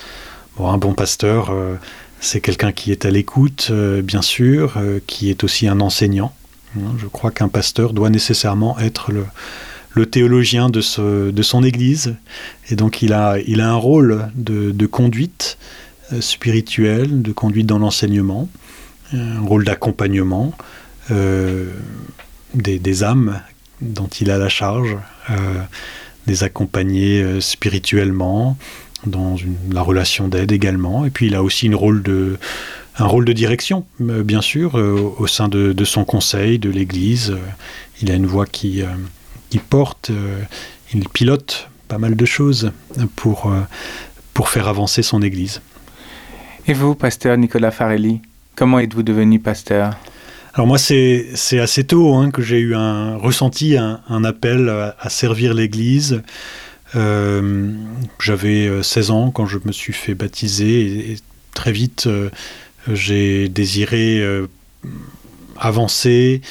Un 0.61 0.77
bon 0.77 0.93
pasteur, 0.93 1.51
euh, 1.51 1.75
c'est 2.19 2.41
quelqu'un 2.41 2.71
qui 2.71 2.91
est 2.91 3.05
à 3.05 3.11
l'écoute, 3.11 3.69
euh, 3.71 4.01
bien 4.01 4.21
sûr, 4.21 4.77
qui 5.07 5.29
est 5.29 5.43
aussi 5.43 5.67
un 5.67 5.79
enseignant. 5.79 6.33
Je 6.97 7.07
crois 7.07 7.31
qu'un 7.31 7.47
pasteur 7.47 7.93
doit 7.93 8.09
nécessairement 8.09 8.77
être 8.79 9.11
le, 9.11 10.05
théologien 10.05 10.69
de, 10.69 10.81
son 10.81 11.63
église. 11.63 12.15
Et 12.69 12.75
donc 12.75 13.01
il 13.01 13.11
a, 13.13 13.37
un 13.47 13.75
rôle 13.75 14.29
de, 14.35 14.85
conduite 14.85 15.57
spirituelle, 16.19 17.21
de 17.21 17.31
conduite 17.31 17.65
dans 17.65 17.79
l'enseignement 17.79 18.47
un 19.13 19.41
rôle 19.41 19.65
d'accompagnement 19.65 20.53
euh, 21.11 21.71
des, 22.53 23.03
âmes 23.03 23.41
dont 23.81 24.07
il 24.07 24.31
a 24.31 24.37
la 24.37 24.49
charge, 24.49 24.97
euh, 25.29 25.35
des 26.27 26.43
accompagner 26.43 27.21
euh, 27.21 27.41
spirituellement, 27.41 28.57
dans 29.05 29.35
la 29.71 29.81
relation 29.81 30.27
d'aide 30.27 30.51
également. 30.51 31.05
Et 31.05 31.09
puis 31.09 31.27
il 31.27 31.35
a 31.35 31.43
aussi 31.43 31.69
un 31.69 31.75
rôle 31.75 32.03
de 32.03 33.33
direction, 33.33 33.85
euh, 34.01 34.23
bien 34.23 34.41
sûr, 34.41 34.77
euh, 34.77 35.13
au 35.17 35.27
sein 35.27 35.47
de, 35.47 35.85
son 35.85 36.05
conseil, 36.05 36.59
de 36.59 36.69
l'Église. 36.69 37.31
Euh, 37.31 37.37
il 38.01 38.11
a 38.11 38.15
une 38.15 38.25
voix 38.25 38.45
qui, 38.45 38.81
euh, 38.81 39.59
porte, 39.69 40.09
euh, 40.09 40.41
il 40.93 41.07
pilote 41.09 41.69
pas 41.87 41.97
mal 41.97 42.15
de 42.15 42.25
choses 42.25 42.71
pour, 43.15 43.47
euh, 43.47 43.61
pour 44.33 44.49
faire 44.49 44.67
avancer 44.67 45.01
son 45.01 45.21
Église. 45.21 45.61
Et 46.67 46.73
vous, 46.73 46.93
pasteur 46.93 47.35
Nicolas 47.37 47.71
Farelli? 47.71 48.21
Comment 48.59 48.79
êtes-vous 48.79 49.03
devenu 49.03 49.39
pasteur 49.39 49.93
Alors 50.53 50.67
moi, 50.67 50.77
c'est 50.77 51.59
assez 51.61 51.85
tôt 51.85 52.13
hein, 52.15 52.29
que 52.29 52.41
j'ai 52.41 52.59
eu 52.59 52.75
un 52.75 53.15
ressenti, 53.15 53.77
un, 53.77 54.23
appel 54.25 54.67
à, 54.99 55.09
servir 55.09 55.53
l'Église. 55.53 56.23
Euh, 56.93 57.71
J'avais 58.19 58.69
16 58.83 59.11
ans 59.11 59.31
quand 59.31 59.45
je 59.45 59.59
me 59.63 59.71
suis 59.71 59.93
fait 59.93 60.13
baptiser 60.13 61.09
et, 61.09 61.17
très 61.53 61.71
vite, 61.71 62.07
euh, 62.07 62.29
j'ai 62.91 63.47
désiré 63.47 64.19
euh, 64.19 64.47
avancer 65.57 66.41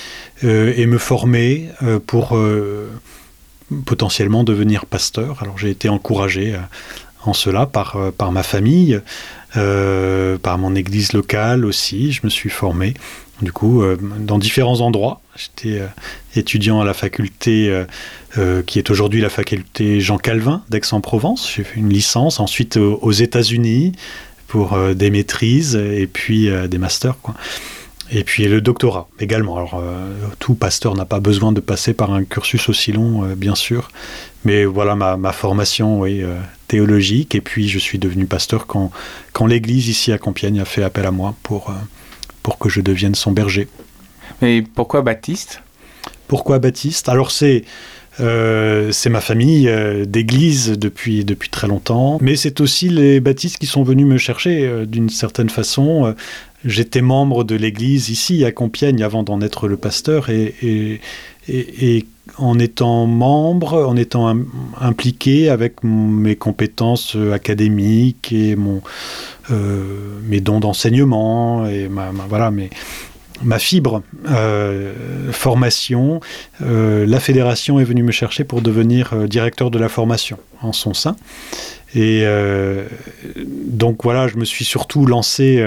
euh, 0.45 0.73
et 0.79 0.87
me 0.87 0.97
former 0.97 1.69
euh, 1.83 1.99
pour 1.99 2.39
euh, 2.39 2.91
potentiellement 3.85 4.45
devenir 4.45 4.87
pasteur. 4.87 5.43
Alors 5.43 5.59
j'ai 5.59 5.69
été 5.69 5.91
encouragé 5.91 6.55
euh, 6.55 6.59
en 7.25 7.35
cela 7.35 7.67
par, 7.67 7.97
euh, 7.97 8.31
ma 8.31 8.43
famille 8.43 8.95
euh, 8.95 9.01
par 9.53 10.59
mon 10.59 10.75
église 10.75 11.13
locale 11.13 11.65
aussi. 11.65 12.13
Je 12.13 12.21
me 12.25 12.31
suis 12.31 12.51
formé 12.51 12.95
du 13.43 13.53
coup 13.53 13.83
euh, 13.83 13.97
dans 14.19 14.39
différents 14.39 14.81
endroits. 14.81 15.21
J'étais 15.37 15.81
euh, 15.81 15.87
étudiant 16.37 16.81
à 16.81 16.85
la 16.85 16.95
faculté 16.95 17.69
euh, 17.69 17.85
euh, 18.37 18.63
qui 18.63 18.79
est 18.79 18.91
aujourd'hui 18.91 19.21
la 19.21 19.31
faculté 19.31 20.01
Jean 20.01 20.19
Calvin 20.19 20.63
d'Aix-en-Provence. 20.69 21.53
J'ai 21.55 21.65
fait 21.65 21.79
une 21.79 21.91
licence 21.91 22.41
ensuite 22.41 22.77
aux, 22.77 23.13
États-Unis 23.13 23.93
pour 24.47 24.75
euh, 24.75 24.95
des 24.95 25.11
maîtrises 25.11 25.77
et 25.77 26.07
puis 26.07 26.49
euh, 26.49 26.69
des 26.69 26.79
masters 26.79 27.19
quoi. 27.21 27.35
Et 28.11 28.25
puis 28.25 28.45
le 28.45 28.61
doctorat 28.61 29.09
également. 29.21 29.57
Alors, 29.57 29.75
euh, 29.75 30.15
tout 30.39 30.55
pasteur 30.55 30.95
n'a 30.95 31.05
pas 31.05 31.21
besoin 31.21 31.53
de 31.53 31.61
passer 31.61 31.93
par 31.93 32.13
un 32.13 32.25
cursus 32.25 32.69
aussi 32.69 32.93
long, 32.93 33.25
euh, 33.25 33.35
bien 33.35 33.55
sûr. 33.55 33.91
Mais 34.45 34.65
voilà 34.65 34.95
ma, 34.95 35.17
ma 35.17 35.33
formation 35.33 36.01
oui, 36.01 36.23
euh, 36.23 36.39
théologique. 36.69 37.35
Et 37.35 37.41
puis 37.41 37.69
je 37.69 37.79
suis 37.79 37.99
devenu 37.99 38.27
pasteur 38.27 38.67
quand, 38.67 38.91
quand 39.33 39.47
l'église 39.47 39.89
ici 39.89 40.13
à 40.13 40.19
Compiègne 40.19 40.61
a 40.61 40.65
fait 40.65 40.85
appel 40.85 41.07
à 41.07 41.11
moi 41.11 41.35
pour, 41.43 41.71
euh, 41.71 41.75
pour 42.43 42.59
que 42.59 42.69
je 42.69 42.81
devienne 42.81 43.15
son 43.15 43.33
berger. 43.33 43.69
Mais 44.41 44.63
pourquoi 44.63 45.03
Baptiste? 45.03 45.63
Pourquoi 46.29 46.59
Baptiste? 46.59 47.09
Alors 47.09 47.31
c'est 47.31 47.65
euh, 48.21 48.91
c'est 48.91 49.11
ma 49.11 49.21
famille 49.21 49.69
euh, 49.69 50.05
d'église 50.05 50.71
depuis, 50.73 51.25
depuis 51.25 51.51
très 51.51 51.69
longtemps, 51.69 52.19
mais 52.21 52.35
c'est 52.35 52.61
aussi 52.61 52.89
les 52.89 53.21
baptistes 53.21 53.59
qui 53.59 53.67
sont 53.67 53.85
venus 53.85 54.07
me 54.07 54.19
chercher 54.19 54.67
euh, 54.67 54.87
d'une 54.87 55.09
certaine 55.09 55.51
façon. 55.51 56.15
J'étais 56.65 57.03
membre 57.03 57.45
de 57.45 57.55
l'église 57.55 58.09
ici 58.09 58.45
à 58.45 58.51
Compiègne 58.51 59.05
avant 59.05 59.23
d'en 59.23 59.41
être 59.41 59.69
le 59.69 59.77
pasteur 59.77 60.29
et, 60.31 60.55
et, 60.61 61.01
et, 61.49 62.05
en 62.37 62.59
étant 62.59 63.07
membre, 63.07 63.87
en 63.87 63.97
étant 63.97 64.37
impliqué 64.81 65.49
avec 65.49 65.83
mes 65.83 66.37
compétences 66.37 67.17
académiques 67.33 68.33
et 68.33 68.57
mon, 68.57 68.83
mes 69.51 70.41
dons 70.41 70.61
d'enseignement 70.61 71.67
et 71.67 71.89
ma, 71.89 72.11
voilà, 72.29 72.51
mes, 72.51 72.71
ma 73.43 73.59
fibre 73.59 74.03
euh, 74.29 74.93
formation, 75.33 76.21
euh, 76.63 77.07
la 77.07 77.21
fédération 77.21 77.79
est 77.81 77.85
venue 77.85 78.03
me 78.03 78.13
chercher 78.13 78.45
pour 78.45 78.63
devenir 78.63 79.13
euh, 79.13 79.27
directeur 79.27 79.71
de 79.71 79.79
la 79.79 79.89
formation 79.89 80.39
en 80.63 80.73
son 80.73 80.95
sein. 80.95 81.17
Et 81.95 82.27
donc 83.47 84.05
voilà, 84.05 84.29
je 84.29 84.37
me 84.37 84.45
suis 84.45 84.67
surtout 84.67 85.07
lancé 85.07 85.65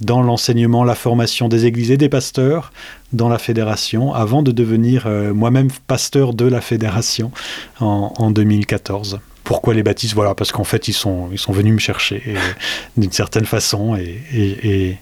dans 0.00 0.22
l'enseignement, 0.22 0.84
la 0.84 0.94
formation 0.94 1.48
des 1.48 1.66
églises 1.66 1.90
et 1.90 1.96
des 1.96 2.08
pasteurs 2.08 2.72
dans 3.12 3.28
la 3.28 3.38
fédération, 3.38 4.12
avant 4.12 4.42
de 4.42 4.50
devenir 4.50 5.08
moi-même 5.34 5.70
pasteur 5.86 6.34
de 6.34 6.46
la 6.46 6.60
fédération 6.60 7.30
en, 7.80 8.12
en 8.16 8.30
2014 8.30 9.20
pourquoi 9.44 9.74
les 9.74 9.82
baptistes? 9.82 10.14
Voilà, 10.14 10.34
parce 10.34 10.50
qu'en 10.50 10.64
fait, 10.64 10.88
ils 10.88 10.94
sont, 10.94 11.28
ils 11.30 11.38
sont 11.38 11.52
venus 11.52 11.74
me 11.74 11.78
chercher 11.78 12.34
d'une 12.96 13.12
certaine 13.12 13.44
façon 13.44 13.94
et, 13.94 14.18
et, 14.32 14.98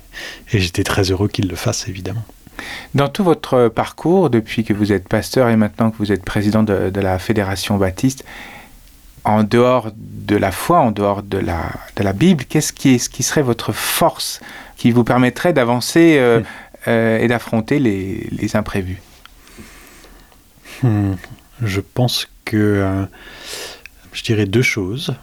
j'étais 0.53 0.83
très 0.83 1.11
heureux 1.11 1.29
qu'ils 1.29 1.49
le 1.49 1.57
fassent, 1.57 1.89
évidemment. 1.89 2.25
Dans 2.95 3.09
tout 3.09 3.25
votre 3.25 3.69
parcours, 3.69 4.29
depuis 4.29 4.65
que 4.65 4.75
vous 4.75 4.93
êtes 4.93 5.09
pasteur 5.09 5.49
et 5.49 5.57
maintenant 5.57 5.91
que 5.91 5.97
vous 5.97 6.13
êtes 6.13 6.25
président 6.25 6.63
de, 6.63 7.01
la 7.01 7.19
Fédération 7.19 7.79
baptiste, 7.79 8.25
en 9.25 9.45
dehors 9.45 9.93
de 9.97 10.37
la 10.37 10.51
foi, 10.51 10.81
en 10.81 10.91
dehors 10.91 11.23
de 11.23 11.39
la, 11.39 11.71
de 11.97 12.03
la 12.03 12.13
Bible, 12.13 12.45
qu'est-ce 12.45 12.73
qui, 12.73 12.99
ce 12.99 13.09
qui 13.09 13.23
serait 13.23 13.43
votre 13.43 13.73
force 13.73 14.41
qui 14.83 14.91
vous 14.91 15.05
permettrait 15.05 15.53
d'avancer 15.53 16.17
euh, 16.19 16.41
euh, 16.89 17.21
et 17.21 17.29
d'affronter 17.29 17.79
les, 17.79 18.27
les, 18.33 18.57
imprévus 18.57 19.01
hmm. 20.83 21.13
Je 21.63 21.81
pense 21.81 22.27
que 22.45 22.57
euh, 22.57 23.05
je 24.13 24.25
dirais 24.25 24.47
deux 24.47 24.63
choses. 24.63 25.15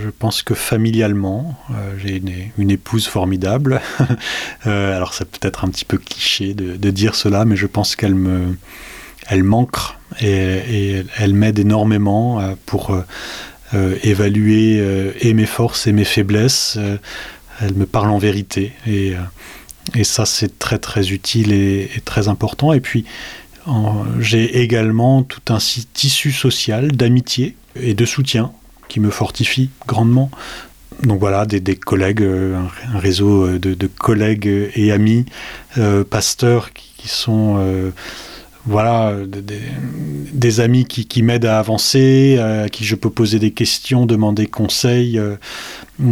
Je 0.00 0.08
pense 0.08 0.42
que 0.42 0.54
familialement, 0.54 1.58
j'ai 1.98 2.22
une, 2.56 2.70
épouse 2.70 3.06
formidable. 3.06 3.82
Alors 4.64 5.12
c'est 5.12 5.28
peut-être 5.30 5.66
un 5.66 5.68
petit 5.68 5.84
peu 5.84 5.98
cliché 5.98 6.54
de, 6.54 6.90
dire 6.90 7.16
cela, 7.16 7.44
mais 7.44 7.56
je 7.56 7.66
pense 7.66 7.96
qu'elle 7.96 8.14
me, 8.14 8.56
elle 9.28 9.42
m'ancre 9.42 10.00
et, 10.22 11.04
elle 11.18 11.34
m'aide 11.34 11.58
énormément 11.58 12.40
pour 12.64 12.98
évaluer 14.02 14.82
et 15.20 15.34
mes 15.34 15.46
forces 15.46 15.86
et 15.86 15.92
mes 15.92 16.04
faiblesses. 16.04 16.78
Elle 17.60 17.74
me 17.74 17.86
parle 17.86 18.10
en 18.10 18.18
vérité 18.18 18.72
et, 18.86 19.14
et 19.94 20.04
ça 20.04 20.26
c'est 20.26 20.58
très 20.58 20.78
très 20.78 21.10
utile 21.10 21.52
et, 21.52 21.90
très 22.04 22.28
important. 22.28 22.72
Et 22.72 22.80
puis 22.80 23.04
j'ai 24.20 24.62
également 24.62 25.22
tout 25.22 25.52
un 25.52 25.58
tissu 25.92 26.32
social 26.32 26.92
d'amitié 26.92 27.56
et 27.74 27.94
de 27.94 28.04
soutien 28.04 28.52
qui 28.88 29.00
me 29.00 29.10
fortifie 29.10 29.70
grandement. 29.86 30.30
Donc 31.02 31.20
voilà, 31.20 31.44
des, 31.44 31.76
collègues, 31.76 32.22
euh, 32.22 32.58
un, 32.92 32.98
réseau 32.98 33.46
euh, 33.46 33.58
de, 33.58 33.86
collègues 33.86 34.70
et 34.74 34.92
amis, 34.92 35.26
euh, 35.78 36.04
pasteurs 36.04 36.72
qui, 36.72 37.08
sont 37.08 37.92
voilà, 38.66 39.14
des, 39.26 40.60
amis 40.60 40.84
qui, 40.84 41.22
m'aident 41.22 41.46
à 41.46 41.58
avancer, 41.58 42.38
à 42.38 42.68
qui 42.68 42.84
je 42.84 42.94
peux 42.94 43.10
poser 43.10 43.38
des 43.38 43.52
questions, 43.52 44.06
demander 44.06 44.46
conseils, 44.46 45.20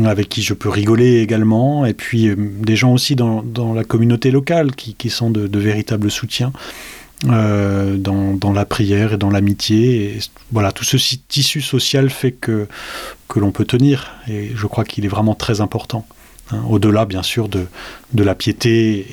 avec 0.04 0.28
qui 0.28 0.42
je 0.42 0.54
peux 0.54 0.68
rigoler 0.68 1.20
également, 1.20 1.84
et 1.84 1.94
puis 1.94 2.32
des 2.36 2.76
gens 2.76 2.92
aussi 2.92 3.16
dans, 3.16 3.42
la 3.74 3.84
communauté 3.84 4.30
locale 4.30 4.74
qui, 4.74 5.10
sont 5.10 5.30
de, 5.30 5.58
véritables 5.58 6.10
soutiens. 6.10 6.52
Euh, 7.30 7.96
dans, 7.96 8.52
la 8.52 8.66
prière 8.66 9.14
et 9.14 9.16
dans 9.16 9.30
l'amitié. 9.30 10.16
Et 10.16 10.18
voilà, 10.52 10.72
tout 10.72 10.84
ce 10.84 10.96
tissu 11.28 11.62
social 11.62 12.10
fait 12.10 12.32
que, 12.32 12.66
que 13.28 13.40
l'on 13.40 13.50
peut 13.50 13.64
tenir. 13.64 14.12
Et 14.28 14.50
je 14.54 14.66
crois 14.66 14.84
qu'il 14.84 15.04
est 15.06 15.08
vraiment 15.08 15.34
très 15.34 15.60
important. 15.62 16.06
Hein, 16.50 16.60
au-delà, 16.68 17.06
bien 17.06 17.22
sûr, 17.22 17.48
de, 17.48 17.66
de 18.12 18.22
la 18.22 18.34
piété 18.34 19.06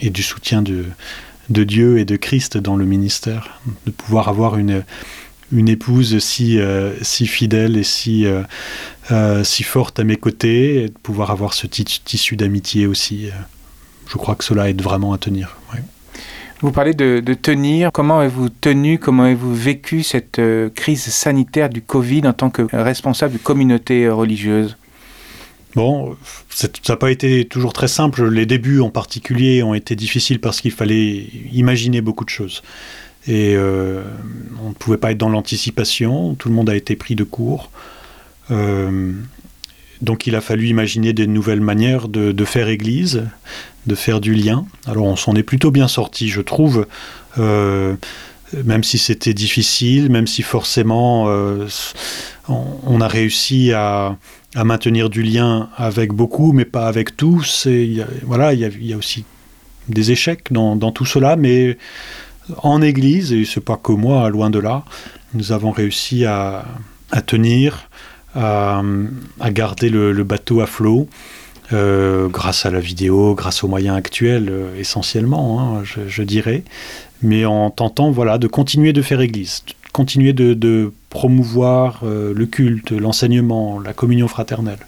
et, 0.00 0.10
du 0.10 0.22
soutien 0.22 0.62
de, 0.62 0.84
de 1.48 1.64
Dieu 1.64 1.98
et 1.98 2.04
de 2.04 2.16
Christ 2.16 2.56
dans 2.56 2.76
le 2.76 2.84
ministère. 2.84 3.60
De 3.86 3.90
pouvoir 3.90 4.28
avoir 4.28 4.58
une, 4.58 4.84
une 5.52 5.68
épouse 5.68 6.18
si, 6.18 6.58
euh, 6.58 6.92
si 7.02 7.26
fidèle 7.26 7.76
et 7.76 7.82
si, 7.82 8.26
euh, 9.10 9.44
si 9.44 9.62
forte 9.62 10.00
à 10.00 10.04
mes 10.04 10.16
côtés, 10.16 10.84
et 10.84 10.88
de 10.88 10.98
pouvoir 11.02 11.30
avoir 11.30 11.54
ce 11.54 11.66
tissu 11.66 12.36
d'amitié 12.36 12.86
aussi. 12.86 13.30
je 14.08 14.16
crois 14.16 14.34
que 14.34 14.44
cela 14.44 14.68
aide 14.68 14.82
vraiment 14.82 15.12
à 15.12 15.18
tenir. 15.18 15.56
Vous 16.62 16.72
parlez 16.72 16.94
de, 16.94 17.20
tenir. 17.34 17.92
Comment 17.92 18.20
avez-vous 18.20 18.48
tenu, 18.48 18.98
comment 18.98 19.24
avez-vous 19.24 19.54
vécu 19.54 20.02
cette 20.02 20.38
euh, 20.38 20.70
crise 20.70 21.02
sanitaire 21.02 21.68
du 21.68 21.82
Covid 21.82 22.26
en 22.26 22.32
tant 22.32 22.48
que 22.48 22.62
responsable 22.72 23.34
de 23.34 23.38
communauté 23.38 24.08
religieuse? 24.08 24.76
Bon, 25.76 26.16
ça 26.48 26.68
n'a 26.88 26.96
pas 26.96 27.10
été 27.10 27.44
toujours 27.44 27.74
très 27.74 27.86
simple. 27.86 28.30
Les 28.30 28.46
débuts 28.46 28.80
en 28.80 28.88
particulier 28.88 29.62
ont 29.62 29.74
été 29.74 29.94
difficiles 29.94 30.40
parce 30.40 30.62
qu'il 30.62 30.70
fallait 30.70 31.26
imaginer 31.52 32.00
beaucoup 32.00 32.24
de 32.24 32.30
choses. 32.30 32.62
Et 33.28 33.54
euh, 33.54 34.02
on 34.64 34.70
ne 34.70 34.74
pouvait 34.74 34.96
pas 34.96 35.12
être 35.12 35.18
dans 35.18 35.28
l'anticipation. 35.28 36.34
Tout 36.34 36.48
le 36.48 36.54
monde 36.54 36.70
a 36.70 36.74
été 36.74 36.96
pris 36.96 37.14
de 37.14 37.24
court. 37.24 37.70
Euh, 38.50 39.12
donc 40.00 40.26
il 40.26 40.34
a 40.34 40.40
fallu 40.40 40.66
imaginer 40.66 41.12
des 41.12 41.26
nouvelles 41.26 41.60
manières 41.60 42.08
de, 42.08 42.44
faire 42.46 42.68
Église, 42.68 43.24
de 43.86 43.94
faire 43.94 44.22
du 44.22 44.32
lien. 44.32 44.64
Alors 44.86 45.04
on 45.04 45.16
s'en 45.16 45.34
est 45.34 45.42
plutôt 45.42 45.70
bien 45.70 45.88
sorti, 45.88 46.30
je 46.30 46.40
trouve, 46.40 46.86
euh, 47.36 47.96
même 48.64 48.82
si 48.82 48.96
c'était 48.96 49.34
difficile, 49.34 50.10
même 50.10 50.26
si 50.26 50.40
forcément 50.40 51.26
on, 52.48 53.00
a 53.00 53.08
réussi 53.08 53.72
à, 53.72 54.16
maintenir 54.64 55.10
du 55.10 55.22
lien 55.22 55.68
avec 55.76 56.12
beaucoup, 56.12 56.52
mais 56.52 56.64
pas 56.64 56.86
avec 56.88 57.16
tous. 57.16 57.66
Et 57.66 58.02
voilà, 58.22 58.52
il 58.52 58.60
y, 58.60 58.92
a, 58.92 58.96
aussi 58.96 59.24
des 59.88 60.12
échecs 60.12 60.48
dans, 60.50 60.76
tout 60.92 61.06
cela, 61.06 61.36
mais 61.36 61.78
en 62.62 62.80
Église, 62.82 63.32
et 63.32 63.44
c'est 63.44 63.60
pas 63.60 63.76
que 63.76 63.92
moi, 63.92 64.28
loin 64.30 64.50
de 64.50 64.58
là, 64.58 64.84
nous 65.34 65.52
avons 65.52 65.70
réussi 65.70 66.24
à, 66.24 66.64
à 67.10 67.22
tenir 67.22 67.88
à, 68.36 68.82
garder 69.50 69.88
le, 69.88 70.24
bateau 70.24 70.60
à 70.60 70.66
flot. 70.66 71.08
Euh, 71.72 72.28
grâce 72.28 72.64
à 72.64 72.70
la 72.70 72.78
vidéo, 72.78 73.34
grâce 73.34 73.64
aux 73.64 73.68
moyens 73.68 73.96
actuels 73.96 74.50
euh, 74.50 74.78
essentiellement, 74.78 75.78
hein, 75.78 75.82
je, 75.84 76.22
dirais, 76.22 76.62
mais 77.22 77.44
en 77.44 77.70
tentant 77.70 78.12
voilà, 78.12 78.38
de 78.38 78.46
continuer 78.46 78.92
de 78.92 79.02
faire 79.02 79.20
Église, 79.20 79.64
continuer 79.96 80.34
de, 80.34 80.92
promouvoir 81.08 82.00
euh, 82.02 82.34
le 82.36 82.44
culte, 82.44 82.92
l'enseignement, 82.92 83.80
la 83.80 83.94
communion 83.94 84.28
fraternelle, 84.28 84.78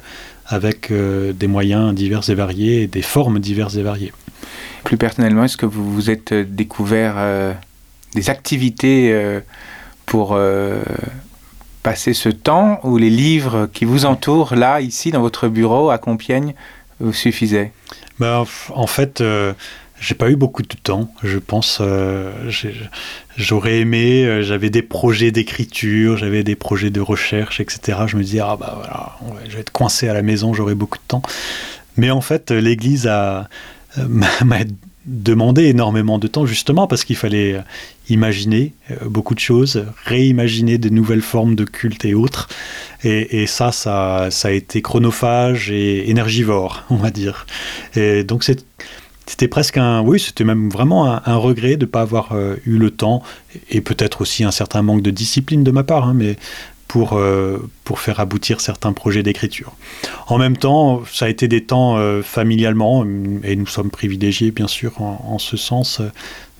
avec 0.47 0.91
des 0.91 1.47
moyens 1.47 1.95
divers 1.95 2.29
et 2.29 2.35
variés, 2.35 2.87
des 2.87 3.03
formes 3.03 3.39
diverses 3.39 3.77
et 3.77 3.83
variées. 3.83 4.13
Plus 4.85 4.99
personnellement, 4.99 5.45
est-ce 5.45 5.57
que 5.57 5.67
vous 5.67 5.91
vous 5.91 6.11
êtes 6.11 6.33
découvert 6.33 7.17
des 8.15 8.31
activités 8.31 9.15
pour 10.07 10.39
passer 11.83 12.15
ce 12.15 12.31
temps 12.31 12.81
où 12.83 12.97
les 12.97 13.11
livres 13.11 13.69
qui 13.73 13.85
vous 13.85 14.07
entourent, 14.07 14.55
là, 14.55 14.81
ici, 14.81 15.11
dans 15.11 15.21
votre 15.21 15.49
bureau 15.49 15.91
à 15.91 15.99
Compiègne, 15.99 16.55
vous 17.01 17.13
suffisaient? 17.13 17.73
Ben, 18.19 18.45
En 18.75 18.87
fait, 18.87 19.21
euh, 19.21 19.53
j'ai 20.01 20.14
pas 20.14 20.30
eu 20.30 20.36
beaucoup 20.36 20.62
de 20.62 20.76
temps, 20.82 21.12
je 21.22 21.38
pense. 21.38 21.78
Euh, 21.80 22.32
j'aurais 23.36 23.80
aimé, 23.80 24.24
euh, 24.24 24.42
j'avais 24.42 24.70
des 24.70 24.82
projets 24.82 25.30
d'écriture, 25.30 26.16
j'avais 26.16 26.44
des 26.44 26.55
projets 26.55 26.90
de 26.90 27.01
recherche, 27.01 27.61
etc. 27.61 27.99
Je 28.07 28.16
me 28.16 28.22
disais, 28.22 28.40
ah 28.40 28.57
bah 28.59 28.74
voilà, 28.76 29.18
je 29.49 29.55
vais 29.55 29.61
être 29.61 29.72
coincé 29.72 30.09
à 30.09 30.14
la 30.14 30.22
maison, 30.22 30.55
j'aurai 30.55 30.74
beaucoup 30.74 30.99
de 30.99 31.07
temps. 31.09 31.22
Mais 31.96 32.11
en 32.11 32.20
fait, 32.20 32.51
l'Église 32.51 33.07
a 33.07 33.49
m'a 34.44 34.59
demandé 35.09 35.64
énormément 35.64 36.18
de 36.18 36.28
temps 36.28 36.44
justement 36.44 36.86
parce 36.86 37.03
qu'il 37.05 37.16
fallait 37.16 37.55
euh, 37.55 37.61
imaginer 38.11 38.74
euh, 38.90 38.96
beaucoup 39.07 39.34
de 39.34 39.40
choses, 39.40 39.86
réimaginer 40.05 40.76
de 40.76 40.90
nouvelles 40.90 41.22
formes 41.22 41.55
de 41.55 41.64
culte 41.64 42.05
et 42.05 42.14
autres. 42.14 42.49
Et, 43.05 43.46
ça, 43.46 43.70
ça, 43.70 44.26
ça, 44.30 44.49
a 44.49 44.51
été 44.51 44.82
chronophage 44.82 45.70
et 45.70 46.11
énergivore, 46.11 46.82
on 46.90 46.96
va 46.96 47.11
dire. 47.11 47.46
Et 47.94 48.24
donc 48.24 48.44
c'était 49.29 49.49
presque 49.49 49.76
un, 49.76 50.01
oui, 50.01 50.18
c'était 50.18 50.45
même 50.45 50.70
vraiment 50.70 51.07
un, 51.07 51.37
regret 51.37 51.76
de 51.76 51.85
ne 51.85 51.91
pas 51.91 52.01
avoir 52.01 52.33
euh, 52.33 52.57
eu 52.64 52.79
le 52.79 52.91
temps 52.91 53.22
et 53.70 53.81
peut-être 53.81 54.22
aussi 54.22 54.43
un 54.43 54.51
certain 54.51 54.81
manque 54.81 55.03
de 55.03 55.11
discipline 55.11 55.64
de 55.64 55.70
ma 55.70 55.85
part, 55.85 56.09
hein, 56.09 56.14
mais 56.14 56.37
pour, 56.89 57.12
euh, 57.12 57.59
pour 57.85 58.01
faire 58.01 58.20
aboutir 58.20 58.62
certains 58.62 58.95
projets 58.95 59.22
d'écriture. 59.22 59.76
En 60.29 60.39
même 60.39 60.57
temps, 60.57 61.03
ça 61.12 61.26
a 61.26 61.29
été 61.29 61.47
des 61.47 61.62
temps 61.62 61.99
euh, 61.99 62.22
familialement, 62.22 63.05
et 63.45 63.55
nous 63.55 63.66
sommes 63.66 63.91
privilégiés 63.91 64.51
bien 64.51 64.68
sûr 64.68 65.03
en, 65.03 65.39
ce 65.39 65.59
sens, 65.59 66.01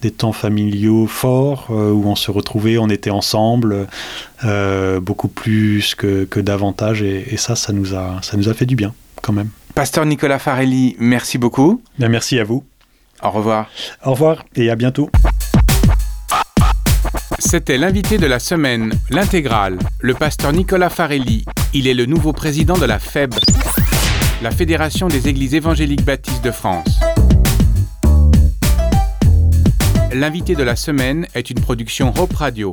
des 0.03 0.11
temps 0.11 0.33
familiaux 0.33 1.07
forts 1.07 1.71
où 1.71 2.05
on 2.07 2.15
se 2.15 2.31
retrouvait, 2.31 2.77
on 2.77 2.91
était 2.91 3.11
ensemble, 3.11 3.89
beaucoup 5.01 5.29
plus 5.29 5.95
que, 5.95 6.25
que 6.25 6.39
davantage, 6.39 7.03
et, 7.03 7.37
ça, 7.39 7.57
ça 7.57 7.73
nous, 7.73 7.95
a, 7.95 8.19
ça 8.21 8.37
nous 8.37 8.51
a 8.51 8.55
fait 8.55 8.67
du 8.67 8.77
bien 8.77 8.93
quand 9.23 9.33
même. 9.33 9.49
Pasteur 9.79 10.07
Nicolas 10.07 10.41
Farelli, 10.41 10.97
merci 10.99 11.39
beaucoup. 11.39 11.81
Bien, 12.01 12.09
merci 12.09 12.37
à 12.41 12.43
vous. 12.43 12.65
Au 13.23 13.31
revoir. 13.31 13.71
Au 14.05 14.11
revoir 14.11 14.45
et 14.57 14.71
à 14.71 14.75
bientôt. 14.75 15.09
C'était 17.39 17.79
l'invité 17.79 18.19
de 18.19 18.27
la 18.27 18.41
semaine, 18.41 18.93
l'intégrale, 19.09 19.79
le 20.01 20.15
pasteur 20.15 20.53
Nicolas 20.53 20.91
Farelli. 20.91 21.45
Il 21.75 21.87
est 21.87 21.95
le 21.95 22.07
nouveau 22.07 22.33
président 22.33 22.77
de 22.77 22.87
la 22.87 22.99
FEB, 22.99 23.35
la 24.43 24.51
Fédération 24.51 25.07
des 25.07 25.29
Églises 25.29 25.55
évangéliques 25.55 26.05
baptistes 26.05 26.43
de 26.43 26.51
France. 26.51 26.99
L'invité 30.13 30.57
de 30.57 30.65
la 30.65 30.75
semaine 30.75 31.29
est 31.37 31.51
une 31.51 31.61
production 31.61 32.13
Hope 32.19 32.35
Radio. 32.35 32.73